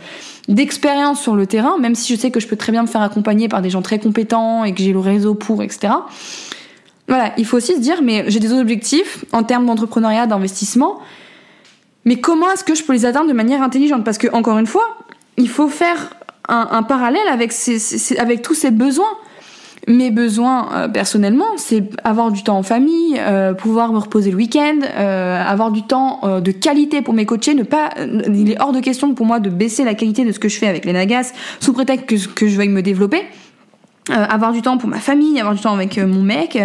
d'expérience 0.49 1.21
sur 1.21 1.35
le 1.35 1.47
terrain, 1.47 1.79
même 1.79 1.95
si 1.95 2.15
je 2.15 2.19
sais 2.21 2.31
que 2.31 2.41
je 2.41 2.47
peux 2.47 2.57
très 2.57 2.73
bien 2.73 2.83
me 2.83 2.87
faire 2.87 3.03
accompagner 3.03 3.49
par 3.49 3.63
des 3.63 3.71
gens 3.71 3.83
très 3.83 3.99
compétents 3.99 4.65
et 4.65 4.73
que 4.73 4.83
j'ai 4.83 4.93
le 4.93 4.99
réseau 4.99 5.35
pour, 5.35 5.63
etc. 5.63 5.93
Voilà, 7.09 7.33
il 7.37 7.45
faut 7.45 7.57
aussi 7.57 7.75
se 7.75 7.81
dire, 7.81 8.03
mais 8.03 8.25
j'ai 8.29 8.41
des 8.41 8.53
objectifs 8.53 9.25
en 9.33 9.43
termes 9.43 9.67
d'entrepreneuriat, 9.67 10.27
d'investissement, 10.27 11.01
mais 12.07 12.21
comment 12.21 12.51
est-ce 12.53 12.65
que 12.65 12.75
je 12.75 12.85
peux 12.85 12.93
les 12.93 13.05
atteindre 13.05 13.29
de 13.29 13.35
manière 13.35 13.63
intelligente? 13.63 14.05
Parce 14.05 14.17
que, 14.17 14.29
encore 14.33 14.59
une 14.59 14.67
fois, 14.67 14.97
il 15.37 15.49
faut 15.49 15.69
faire 15.69 16.15
un, 16.49 16.85
parallèle 16.85 17.27
avec, 17.29 17.53
avec 18.19 18.43
tous 18.43 18.55
ces 18.55 18.71
besoins. 18.71 19.19
Mes 19.89 20.11
besoins 20.11 20.69
euh, 20.73 20.89
personnellement, 20.89 21.47
c'est 21.57 21.85
avoir 22.03 22.33
du 22.33 22.43
temps 22.43 22.59
en 22.59 22.65
famille, 22.65 23.21
euh, 23.21 23.55
pouvoir 23.55 23.93
me 23.93 23.99
reposer 23.99 24.33
le 24.33 24.37
week-end, 24.37 24.81
euh, 24.83 25.41
avoir 25.41 25.71
du 25.71 25.83
temps 25.85 26.41
de 26.41 26.51
qualité 26.51 27.03
pour 27.03 27.15
mes 27.15 27.25
coachés. 27.25 27.55
Ne 27.55 27.63
pas, 27.63 27.91
il 28.01 28.51
est 28.51 28.61
hors 28.61 28.73
de 28.73 28.81
question 28.81 29.15
pour 29.15 29.27
moi 29.27 29.39
de 29.39 29.49
baisser 29.49 29.85
la 29.85 29.95
qualité 29.95 30.25
de 30.25 30.33
ce 30.33 30.41
que 30.41 30.49
je 30.49 30.59
fais 30.59 30.67
avec 30.67 30.85
les 30.85 30.93
Nagas 30.93 31.33
sous 31.61 31.73
prétexte 31.73 32.35
que, 32.35 32.49
je 32.49 32.57
veuille 32.57 32.69
me 32.69 32.83
développer. 32.83 33.23
avoir 34.11 34.53
du 34.53 34.61
temps 34.61 34.77
pour 34.77 34.89
ma 34.89 34.99
famille, 34.99 35.39
avoir 35.39 35.55
du 35.55 35.61
temps 35.61 35.75
avec 35.75 35.99
mon 35.99 36.23
mec, 36.23 36.59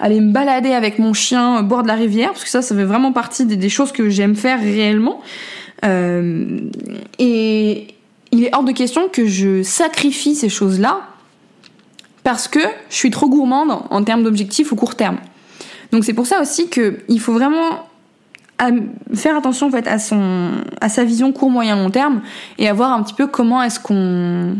aller 0.00 0.20
me 0.20 0.32
balader 0.32 0.72
avec 0.72 0.98
mon 0.98 1.12
chien 1.12 1.58
au 1.60 1.62
bord 1.62 1.82
de 1.82 1.88
la 1.88 1.94
rivière, 1.94 2.30
parce 2.30 2.44
que 2.44 2.50
ça, 2.50 2.62
ça 2.62 2.74
fait 2.74 2.84
vraiment 2.84 3.12
partie 3.12 3.44
des, 3.44 3.56
des 3.56 3.68
choses 3.68 3.92
que 3.92 4.08
j'aime 4.08 4.34
faire 4.34 4.58
réellement. 4.58 5.20
et 7.18 7.86
il 8.34 8.44
est 8.44 8.54
hors 8.54 8.64
de 8.64 8.72
question 8.72 9.08
que 9.12 9.26
je 9.26 9.62
sacrifie 9.62 10.34
ces 10.34 10.48
choses-là 10.48 11.02
parce 12.24 12.48
que 12.48 12.60
je 12.88 12.96
suis 12.96 13.10
trop 13.10 13.28
gourmande 13.28 13.82
en 13.90 14.04
termes 14.04 14.22
d'objectifs 14.22 14.72
au 14.72 14.76
court 14.76 14.94
terme. 14.94 15.18
Donc 15.90 16.04
c'est 16.04 16.14
pour 16.14 16.26
ça 16.26 16.40
aussi 16.40 16.68
qu'il 16.68 17.20
faut 17.20 17.32
vraiment 17.32 17.86
faire 19.12 19.36
attention 19.36 19.66
en 19.66 19.70
fait 19.70 19.88
à 19.88 19.98
son 19.98 20.50
à 20.80 20.88
sa 20.88 21.02
vision 21.02 21.32
court 21.32 21.50
moyen 21.50 21.74
long 21.74 21.90
terme 21.90 22.22
et 22.58 22.68
à 22.68 22.72
voir 22.72 22.92
un 22.92 23.02
petit 23.02 23.14
peu 23.14 23.26
comment 23.26 23.60
est-ce 23.60 23.80
qu'on 23.80 24.56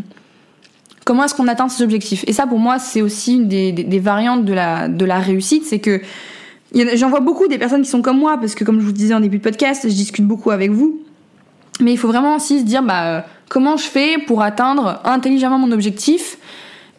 comment 1.05 1.23
est-ce 1.23 1.33
qu'on 1.33 1.47
atteint 1.47 1.69
ces 1.69 1.83
objectifs 1.83 2.25
et 2.27 2.33
ça 2.33 2.45
pour 2.45 2.59
moi 2.59 2.79
c'est 2.79 3.01
aussi 3.01 3.35
une 3.35 3.47
des, 3.47 3.71
des, 3.71 3.99
variantes 3.99 4.43
de 4.43 4.51
la 4.51 4.89
de 4.89 5.05
la 5.05 5.19
réussite 5.19 5.63
c'est 5.63 5.79
que 5.79 6.01
J'en 6.73 7.09
vois 7.09 7.19
beaucoup 7.19 7.47
des 7.47 7.59
personnes 7.59 7.83
qui 7.83 7.89
sont 7.89 8.01
comme 8.01 8.17
moi, 8.17 8.37
parce 8.39 8.55
que 8.55 8.63
comme 8.63 8.79
je 8.79 8.85
vous 8.85 8.91
disais 8.91 9.13
en 9.13 9.19
début 9.19 9.37
de 9.37 9.43
podcast, 9.43 9.83
je 9.83 9.93
discute 9.93 10.25
beaucoup 10.25 10.49
avec 10.49 10.71
vous. 10.71 11.01
Mais 11.79 11.91
il 11.91 11.97
faut 11.97 12.07
vraiment 12.07 12.35
aussi 12.35 12.59
se 12.59 12.65
dire, 12.65 12.81
bah, 12.81 13.25
comment 13.47 13.77
je 13.77 13.83
fais 13.83 14.17
pour 14.25 14.41
atteindre 14.41 14.99
intelligemment 15.03 15.59
mon 15.59 15.71
objectif 15.71 16.37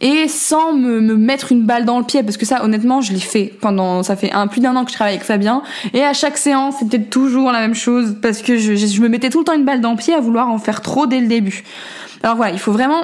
et 0.04 0.28
sans 0.28 0.74
me, 0.74 1.00
me, 1.00 1.16
mettre 1.16 1.50
une 1.50 1.62
balle 1.62 1.86
dans 1.86 1.98
le 1.98 2.04
pied 2.04 2.22
parce 2.22 2.36
que 2.36 2.44
ça 2.44 2.62
honnêtement 2.62 3.00
je 3.00 3.12
l'ai 3.12 3.18
fait 3.18 3.52
pendant 3.60 4.02
ça 4.02 4.14
fait 4.14 4.30
un 4.32 4.46
plus 4.46 4.60
d'un 4.60 4.76
an 4.76 4.84
que 4.84 4.90
je 4.90 4.94
travaille 4.94 5.14
avec 5.14 5.26
Fabien 5.26 5.62
et 5.94 6.04
à 6.04 6.12
chaque 6.12 6.36
séance 6.36 6.76
c'était 6.78 7.02
toujours 7.02 7.50
la 7.50 7.60
même 7.60 7.74
chose 7.74 8.16
parce 8.20 8.42
que 8.42 8.58
je, 8.58 9.00
me 9.00 9.08
mettais 9.08 9.30
tout 9.30 9.38
le 9.38 9.44
temps 9.44 9.54
une 9.54 9.64
balle 9.64 9.80
dans 9.80 9.92
le 9.92 9.96
pied 9.96 10.14
à 10.14 10.20
vouloir 10.20 10.48
en 10.50 10.58
faire 10.58 10.82
trop 10.82 11.06
dès 11.06 11.20
le 11.20 11.26
début 11.26 11.64
alors 12.22 12.36
voilà 12.36 12.52
il 12.52 12.58
faut 12.58 12.72
vraiment 12.72 13.02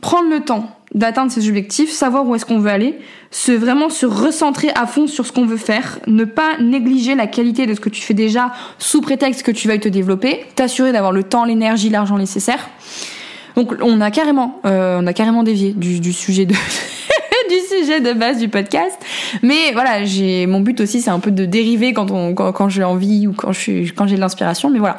prendre 0.00 0.28
le 0.28 0.40
temps 0.40 0.68
d'atteindre 0.94 1.32
ses 1.32 1.48
objectifs, 1.48 1.90
savoir 1.90 2.26
où 2.26 2.34
est-ce 2.34 2.46
qu'on 2.46 2.60
veut 2.60 2.70
aller, 2.70 2.98
se 3.32 3.50
vraiment 3.50 3.88
se 3.90 4.06
recentrer 4.06 4.70
à 4.76 4.86
fond 4.86 5.08
sur 5.08 5.26
ce 5.26 5.32
qu'on 5.32 5.44
veut 5.44 5.56
faire, 5.56 5.98
ne 6.06 6.24
pas 6.24 6.58
négliger 6.60 7.16
la 7.16 7.26
qualité 7.26 7.66
de 7.66 7.74
ce 7.74 7.80
que 7.80 7.88
tu 7.88 8.00
fais 8.00 8.14
déjà 8.14 8.52
sous 8.78 9.00
prétexte 9.00 9.42
que 9.42 9.50
tu 9.50 9.66
vas 9.66 9.76
te 9.76 9.88
développer, 9.88 10.44
t'assurer 10.54 10.92
d'avoir 10.92 11.10
le 11.10 11.24
temps, 11.24 11.44
l'énergie, 11.44 11.90
l'argent 11.90 12.16
nécessaire. 12.16 12.68
Donc 13.56 13.74
on 13.82 14.00
a 14.00 14.10
carrément, 14.10 14.60
euh, 14.66 15.00
on 15.00 15.06
a 15.06 15.12
carrément 15.12 15.42
dévié 15.42 15.72
du, 15.72 16.12
sujet 16.12 16.46
de 16.46 16.54
du 17.48 17.60
sujet 17.68 18.00
de 18.00 18.12
base 18.12 18.38
du 18.38 18.48
podcast. 18.48 18.98
Mais 19.42 19.72
voilà, 19.72 20.04
j'ai 20.04 20.46
mon 20.46 20.60
but 20.60 20.80
aussi, 20.80 21.00
c'est 21.00 21.10
un 21.10 21.20
peu 21.20 21.30
de 21.30 21.44
dériver 21.44 21.92
quand 21.92 22.10
on 22.10 22.34
quand, 22.34 22.52
quand 22.52 22.68
j'ai 22.68 22.84
envie 22.84 23.26
ou 23.26 23.32
quand 23.32 23.52
je 23.52 23.60
suis 23.60 23.92
quand 23.92 24.06
j'ai 24.06 24.16
de 24.16 24.20
l'inspiration. 24.20 24.70
Mais 24.70 24.78
voilà, 24.78 24.98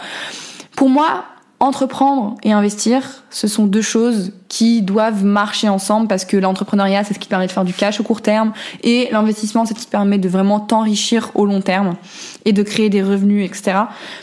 pour 0.75 0.89
moi, 0.89 1.25
entreprendre 1.59 2.35
et 2.43 2.51
investir, 2.51 3.23
ce 3.29 3.47
sont 3.47 3.65
deux 3.65 3.81
choses 3.81 4.33
qui 4.49 4.81
doivent 4.81 5.23
marcher 5.23 5.69
ensemble 5.69 6.07
parce 6.07 6.25
que 6.25 6.37
l'entrepreneuriat, 6.37 7.03
c'est 7.03 7.13
ce 7.13 7.19
qui 7.19 7.27
permet 7.27 7.47
de 7.47 7.51
faire 7.51 7.63
du 7.63 7.73
cash 7.73 7.99
au 7.99 8.03
court 8.03 8.21
terme 8.21 8.51
et 8.83 9.09
l'investissement, 9.11 9.65
c'est 9.65 9.73
ce 9.73 9.79
qui 9.79 9.87
permet 9.87 10.17
de 10.17 10.29
vraiment 10.29 10.59
t'enrichir 10.59 11.31
au 11.33 11.45
long 11.45 11.61
terme 11.61 11.95
et 12.43 12.53
de 12.53 12.61
créer 12.61 12.89
des 12.89 13.01
revenus, 13.01 13.45
etc. 13.45 13.77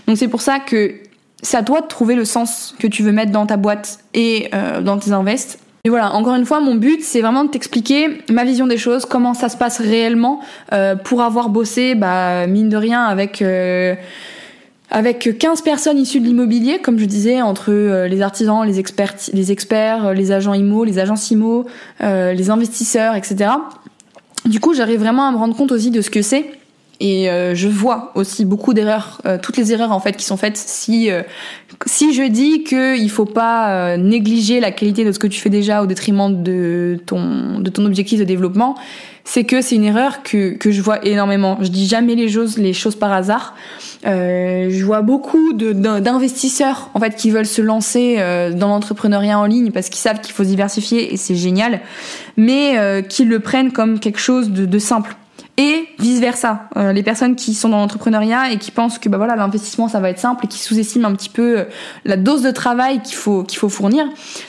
Donc 0.07 0.19
c'est 0.19 0.29
pour 0.29 0.43
ça 0.43 0.59
que 0.61 0.95
c'est 1.43 1.57
à 1.57 1.63
toi 1.63 1.81
de 1.81 1.87
trouver 1.87 2.15
le 2.15 2.25
sens 2.25 2.75
que 2.79 2.87
tu 2.87 3.03
veux 3.03 3.13
mettre 3.13 3.33
dans 3.33 3.47
ta 3.47 3.57
boîte 3.57 3.99
et 4.15 4.49
euh, 4.55 4.81
dans 4.81 4.99
tes 4.99 5.13
invests. 5.13 5.59
Et 5.85 5.89
voilà, 5.89 6.15
encore 6.15 6.37
une 6.37 6.45
fois, 6.45 6.61
mon 6.61 6.77
but, 6.77 7.03
c'est 7.03 7.21
vraiment 7.21 7.45
de 7.45 7.51
t'expliquer 7.51 8.23
ma 8.31 8.45
vision 8.45 8.69
des 8.69 8.79
choses, 8.79 9.05
comment 9.05 9.35
ça 9.35 9.49
se 9.49 9.57
passe 9.57 9.81
réellement, 9.81 10.41
euh, 10.73 10.95
pour 10.95 11.23
avoir 11.23 11.49
bossé, 11.49 11.97
bah, 11.97 12.47
mine 12.47 12.69
de 12.69 12.77
rien, 12.77 13.05
avec... 13.05 13.43
Euh, 13.43 13.95
avec 14.95 15.39
15 15.39 15.63
personnes 15.63 15.97
issues 15.97 16.21
de 16.21 16.27
l'immobilier, 16.27 16.79
comme 16.79 16.99
je 16.99 17.07
disais, 17.07 17.41
entre 17.41 17.73
euh, 17.73 18.09
les 18.09 18.21
artisans, 18.21 18.63
les 18.65 18.79
experts, 18.79 19.15
les 19.33 19.51
experts, 19.51 20.13
les 20.13 20.33
agents 20.33 20.53
IMO, 20.53 20.85
les 20.85 20.99
agences 20.99 21.31
IMO, 21.31 21.65
euh, 22.03 22.35
les 22.35 22.51
investisseurs, 22.51 23.15
etc. 23.15 23.53
Du 24.45 24.61
coup, 24.61 24.75
j'arrive 24.75 25.01
vraiment 25.01 25.27
à 25.27 25.33
me 25.33 25.39
rendre 25.39 25.57
compte 25.57 25.73
aussi 25.73 25.91
de 25.91 26.03
ce 26.03 26.11
que 26.11 26.21
c'est. 26.21 26.45
Et 27.05 27.29
je 27.55 27.67
vois 27.67 28.13
aussi 28.15 28.45
beaucoup 28.45 28.75
d'erreurs, 28.75 29.21
toutes 29.43 29.57
les 29.57 29.73
erreurs 29.73 29.91
en 29.91 29.99
fait 29.99 30.17
qui 30.17 30.25
sont 30.25 30.37
faites 30.37 30.57
si 30.57 31.11
si 31.85 32.15
je 32.15 32.23
dis 32.23 32.63
que 32.63 32.97
il 32.97 33.11
faut 33.11 33.25
pas 33.25 33.97
négliger 33.97 34.61
la 34.61 34.71
qualité 34.71 35.05
de 35.05 35.11
ce 35.11 35.19
que 35.19 35.27
tu 35.27 35.41
fais 35.41 35.51
déjà 35.51 35.83
au 35.83 35.87
détriment 35.87 36.43
de 36.45 37.01
ton 37.05 37.59
de 37.59 37.71
ton 37.71 37.85
objectif 37.87 38.21
de 38.21 38.25
développement, 38.25 38.77
c'est 39.25 39.43
que 39.43 39.63
c'est 39.63 39.75
une 39.75 39.85
erreur 39.85 40.23
que 40.23 40.55
que 40.55 40.71
je 40.71 40.81
vois 40.81 41.05
énormément. 41.05 41.59
Je 41.61 41.69
dis 41.69 41.89
jamais 41.89 42.15
les 42.15 42.29
choses 42.29 42.57
les 42.57 42.73
choses 42.73 42.95
par 42.95 43.13
hasard. 43.13 43.55
Euh, 44.05 44.69
je 44.71 44.85
vois 44.85 45.03
beaucoup 45.03 45.53
d'investisseurs 45.53 46.91
en 46.95 47.01
fait 47.01 47.15
qui 47.15 47.31
veulent 47.31 47.47
se 47.47 47.63
lancer 47.63 48.17
euh, 48.19 48.53
dans 48.53 48.69
l'entrepreneuriat 48.69 49.39
en 49.39 49.45
ligne 49.45 49.71
parce 49.71 49.89
qu'ils 49.89 50.01
savent 50.01 50.21
qu'il 50.21 50.35
faut 50.35 50.43
diversifier 50.43 51.13
et 51.13 51.17
c'est 51.17 51.37
génial, 51.37 51.81
mais 52.37 52.79
euh, 52.79 53.03
qui 53.03 53.25
le 53.25 53.39
prennent 53.39 53.71
comme 53.71 54.01
quelque 54.01 54.19
chose 54.19 54.51
de, 54.51 54.67
de 54.67 54.79
simple 54.79 55.15
et 55.59 55.87
vice 55.99 56.21
versa. 56.21 56.69
Euh, 56.77 56.93
les 56.93 57.03
personnes 57.03 57.37
qui 57.37 57.53
sont 57.53 57.69
dans 57.69 57.79
l'entrepreneuriat 57.79 58.53
et 58.53 58.59
qui 58.59 58.71
pensent 58.71 58.99
que 58.99 59.09
bah 59.09 59.19
voilà 59.19 59.37
l'investissement 59.37 59.87
ça 59.87 60.01
va 60.01 60.09
être 60.09 60.19
simple 60.19 60.47
et 60.47 60.49
qui 60.49 60.59
sous-estiment 60.59 61.09
un 61.09 61.15
petit 61.15 61.29
peu 61.29 61.59
euh, 61.59 61.65
la 62.05 62.17
dose 62.17 62.43
de 62.43 62.51
travail 62.51 63.03
qu'il 63.03 63.17
faut 63.17 63.43
qu'il 63.43 63.59
faut 63.59 63.69
fournir. 63.69 64.07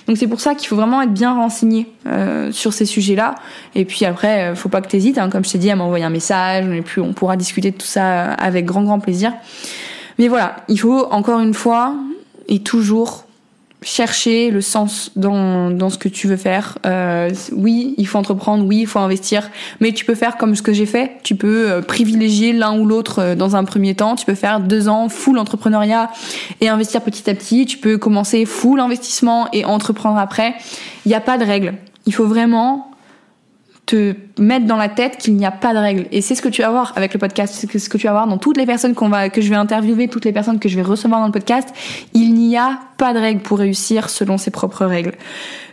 Donc 0.08 0.18
c'est 0.18 0.28
pour 0.28 0.39
ça 0.39 0.56
qu'il 0.56 0.68
faut 0.70 0.78
vraiment 0.78 1.01
être 1.01 1.14
bien 1.14 1.34
renseigné 1.34 1.91
euh, 2.08 2.51
sur 2.51 2.72
ces 2.74 2.86
sujets-là. 2.86 3.36
Et 3.76 3.84
puis 3.84 4.06
après, 4.06 4.51
euh, 4.51 4.56
faut 4.56 4.70
pas 4.70 4.82
que 4.82 4.88
t'hésites, 4.88 5.18
hein, 5.18 5.30
comme 5.30 5.43
je 5.43 5.51
t'ai 5.51 5.58
dit, 5.58 5.70
à 5.70 5.76
m'envoyer 5.76 6.06
un 6.06 6.10
message. 6.10 6.66
Puis 6.86 7.01
on 7.01 7.14
pourra 7.14 7.36
discuter 7.36 7.72
de 7.72 7.78
tout 7.78 7.86
ça 7.86 8.32
avec 8.34 8.66
grand 8.66 8.84
grand 8.84 8.99
plaisir. 8.99 9.34
Mais 10.20 10.30
voilà, 10.30 10.58
il 10.70 10.80
faut 10.80 11.08
encore 11.12 11.39
une 11.41 11.54
fois 11.54 11.95
et 12.47 12.60
toujours 12.60 13.26
chercher 13.84 14.49
le 14.49 14.61
sens 14.61 15.11
dans, 15.15 15.69
dans 15.69 15.89
ce 15.89 15.97
que 15.97 16.09
tu 16.09 16.27
veux 16.27 16.38
faire. 16.38 16.77
Euh, 16.86 17.29
oui, 17.51 17.95
il 17.97 18.07
faut 18.07 18.17
entreprendre, 18.17 18.65
oui, 18.65 18.79
il 18.81 18.88
faut 18.88 18.99
investir, 18.99 19.49
mais 19.79 19.91
tu 19.91 20.05
peux 20.05 20.15
faire 20.15 20.38
comme 20.38 20.55
ce 20.55 20.61
que 20.61 20.73
j'ai 20.73 20.86
fait. 20.86 21.19
Tu 21.23 21.36
peux 21.36 21.69
euh, 21.69 21.81
privilégier 21.81 22.53
l'un 22.53 22.77
ou 22.77 22.86
l'autre 22.86 23.19
euh, 23.19 23.36
dans 23.36 23.55
un 23.55 23.63
premier 23.63 23.95
temps. 23.95 24.15
Tu 24.15 24.25
peux 24.25 24.36
faire 24.36 24.59
deux 24.59 24.88
ans 24.88 25.09
full 25.09 25.38
entrepreneuriat 25.38 26.09
et 26.61 26.69
investir 26.69 27.01
petit 27.01 27.29
à 27.29 27.36
petit. 27.36 27.65
Tu 27.65 27.77
peux 27.77 27.97
commencer 27.97 28.45
full 28.45 28.79
investissement 28.79 29.47
et 29.53 29.65
entreprendre 29.65 30.17
après. 30.17 30.55
Il 31.05 31.09
n'y 31.09 31.15
a 31.15 31.21
pas 31.21 31.38
de 31.38 31.45
règle. 31.45 31.75
Il 32.05 32.13
faut 32.13 32.27
vraiment 32.27 32.92
te 33.86 34.15
mettre 34.39 34.65
dans 34.65 34.77
la 34.77 34.89
tête 34.89 35.17
qu'il 35.17 35.36
n'y 35.36 35.45
a 35.45 35.51
pas 35.51 35.73
de 35.73 35.79
règles. 35.79 36.05
Et 36.11 36.21
c'est 36.21 36.36
ce 36.36 36.41
que 36.41 36.49
tu 36.49 36.61
vas 36.61 36.69
voir 36.69 36.93
avec 36.95 37.13
le 37.13 37.19
podcast, 37.19 37.53
c'est 37.53 37.77
ce 37.77 37.89
que 37.89 37.97
tu 37.97 38.07
vas 38.07 38.13
voir 38.13 38.27
dans 38.27 38.38
toutes 38.38 38.57
les 38.57 38.65
personnes 38.65 38.95
qu'on 38.95 39.09
va, 39.09 39.29
que 39.29 39.41
je 39.41 39.49
vais 39.49 39.55
interviewer, 39.55 40.07
toutes 40.07 40.25
les 40.25 40.31
personnes 40.31 40.59
que 40.59 40.69
je 40.69 40.75
vais 40.75 40.81
recevoir 40.81 41.19
dans 41.19 41.27
le 41.27 41.31
podcast. 41.31 41.69
Il 42.13 42.34
n'y 42.34 42.57
a 42.57 42.79
pas 42.97 43.13
de 43.13 43.19
règles 43.19 43.41
pour 43.41 43.59
réussir 43.59 44.09
selon 44.09 44.38
ses 44.38 44.51
propres 44.51 44.86
règles. 44.86 45.13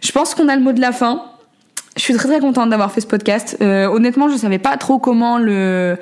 Je 0.00 0.11
pense 0.12 0.34
qu'on 0.34 0.48
a 0.48 0.56
le 0.56 0.62
mot 0.62 0.72
de 0.72 0.80
la 0.80 0.92
fin. 0.92 1.22
Je 1.96 2.02
suis 2.02 2.14
très 2.14 2.28
très 2.28 2.40
contente 2.40 2.70
d'avoir 2.70 2.90
fait 2.92 3.00
ce 3.00 3.06
podcast. 3.06 3.56
Euh, 3.61 3.86
honnêtement, 3.86 4.28
je 4.28 4.36
savais 4.36 4.58
pas 4.58 4.76
trop 4.76 4.98
comment 4.98 5.38
le 5.38 5.96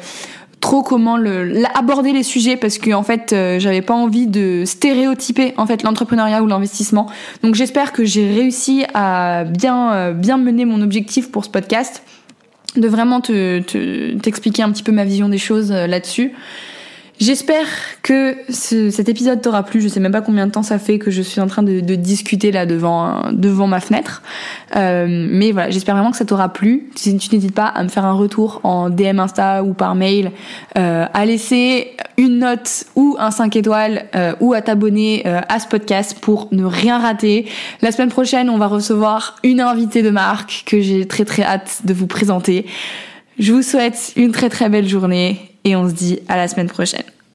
trop 0.60 0.82
comment 0.82 1.16
le, 1.16 1.62
aborder 1.74 2.12
les 2.12 2.22
sujets 2.22 2.56
parce 2.56 2.78
que 2.78 2.92
en 2.92 3.02
fait 3.02 3.32
euh, 3.32 3.58
j'avais 3.58 3.82
pas 3.82 3.94
envie 3.94 4.26
de 4.26 4.64
stéréotyper 4.64 5.54
en 5.56 5.66
fait 5.66 5.82
l'entrepreneuriat 5.82 6.42
ou 6.42 6.46
l'investissement. 6.46 7.06
Donc 7.42 7.54
j'espère 7.54 7.92
que 7.92 8.04
j'ai 8.04 8.32
réussi 8.32 8.84
à 8.94 9.44
bien 9.44 9.92
euh, 9.92 10.12
bien 10.12 10.36
mener 10.36 10.64
mon 10.64 10.82
objectif 10.82 11.30
pour 11.30 11.44
ce 11.44 11.50
podcast 11.50 12.02
de 12.76 12.88
vraiment 12.88 13.20
te 13.20 13.60
t'expliquer 14.18 14.62
un 14.62 14.70
petit 14.70 14.82
peu 14.82 14.92
ma 14.92 15.04
vision 15.04 15.28
des 15.28 15.38
choses 15.38 15.72
euh, 15.72 15.86
là-dessus 15.86 16.32
J'espère 17.20 17.66
que 18.02 18.36
cet 18.48 19.08
épisode 19.08 19.42
t'aura 19.42 19.64
plu. 19.64 19.80
Je 19.80 19.88
sais 19.88 19.98
même 19.98 20.12
pas 20.12 20.20
combien 20.20 20.46
de 20.46 20.52
temps 20.52 20.62
ça 20.62 20.78
fait 20.78 21.00
que 21.00 21.10
je 21.10 21.20
suis 21.20 21.40
en 21.40 21.48
train 21.48 21.64
de, 21.64 21.80
discuter 21.96 22.52
là 22.52 22.64
devant 22.64 23.32
devant 23.32 23.66
ma 23.66 23.80
fenêtre. 23.80 24.22
Euh, 24.76 25.06
mais 25.08 25.50
voilà, 25.50 25.70
j'espère 25.70 25.96
vraiment 25.96 26.12
que 26.12 26.16
ça 26.16 26.24
t'aura 26.24 26.52
plu. 26.52 26.90
Tu, 26.94 27.16
tu 27.16 27.34
n'hésites 27.34 27.54
pas 27.54 27.66
à 27.66 27.82
me 27.82 27.88
faire 27.88 28.04
un 28.04 28.12
retour 28.12 28.60
en 28.62 28.88
DM 28.88 29.18
Insta 29.18 29.64
ou 29.64 29.74
par 29.74 29.96
mail, 29.96 30.30
euh, 30.76 31.06
à 31.12 31.26
laisser 31.26 31.96
une 32.18 32.38
note 32.38 32.84
ou 32.94 33.16
un 33.18 33.30
5 33.30 33.56
étoiles 33.56 34.06
euh, 34.14 34.34
ou 34.40 34.52
à 34.52 34.62
t'abonner 34.62 35.22
euh, 35.26 35.40
à 35.48 35.58
ce 35.58 35.66
podcast 35.66 36.18
pour 36.20 36.48
ne 36.52 36.64
rien 36.64 36.98
rater. 36.98 37.46
La 37.82 37.90
semaine 37.90 38.10
prochaine, 38.10 38.50
on 38.50 38.58
va 38.58 38.66
recevoir 38.66 39.36
une 39.42 39.60
invitée 39.60 40.02
de 40.02 40.10
marque 40.10 40.64
que 40.66 40.80
j'ai 40.80 41.06
très 41.08 41.24
très 41.24 41.42
hâte 41.42 41.80
de 41.84 41.94
vous 41.94 42.06
présenter. 42.06 42.66
Je 43.38 43.52
vous 43.52 43.62
souhaite 43.62 44.12
une 44.16 44.32
très 44.32 44.48
très 44.48 44.68
belle 44.68 44.88
journée 44.88 45.40
et 45.68 45.76
on 45.76 45.88
se 45.88 45.94
dit 45.94 46.20
à 46.28 46.36
la 46.36 46.48
semaine 46.48 46.68
prochaine. 46.68 47.04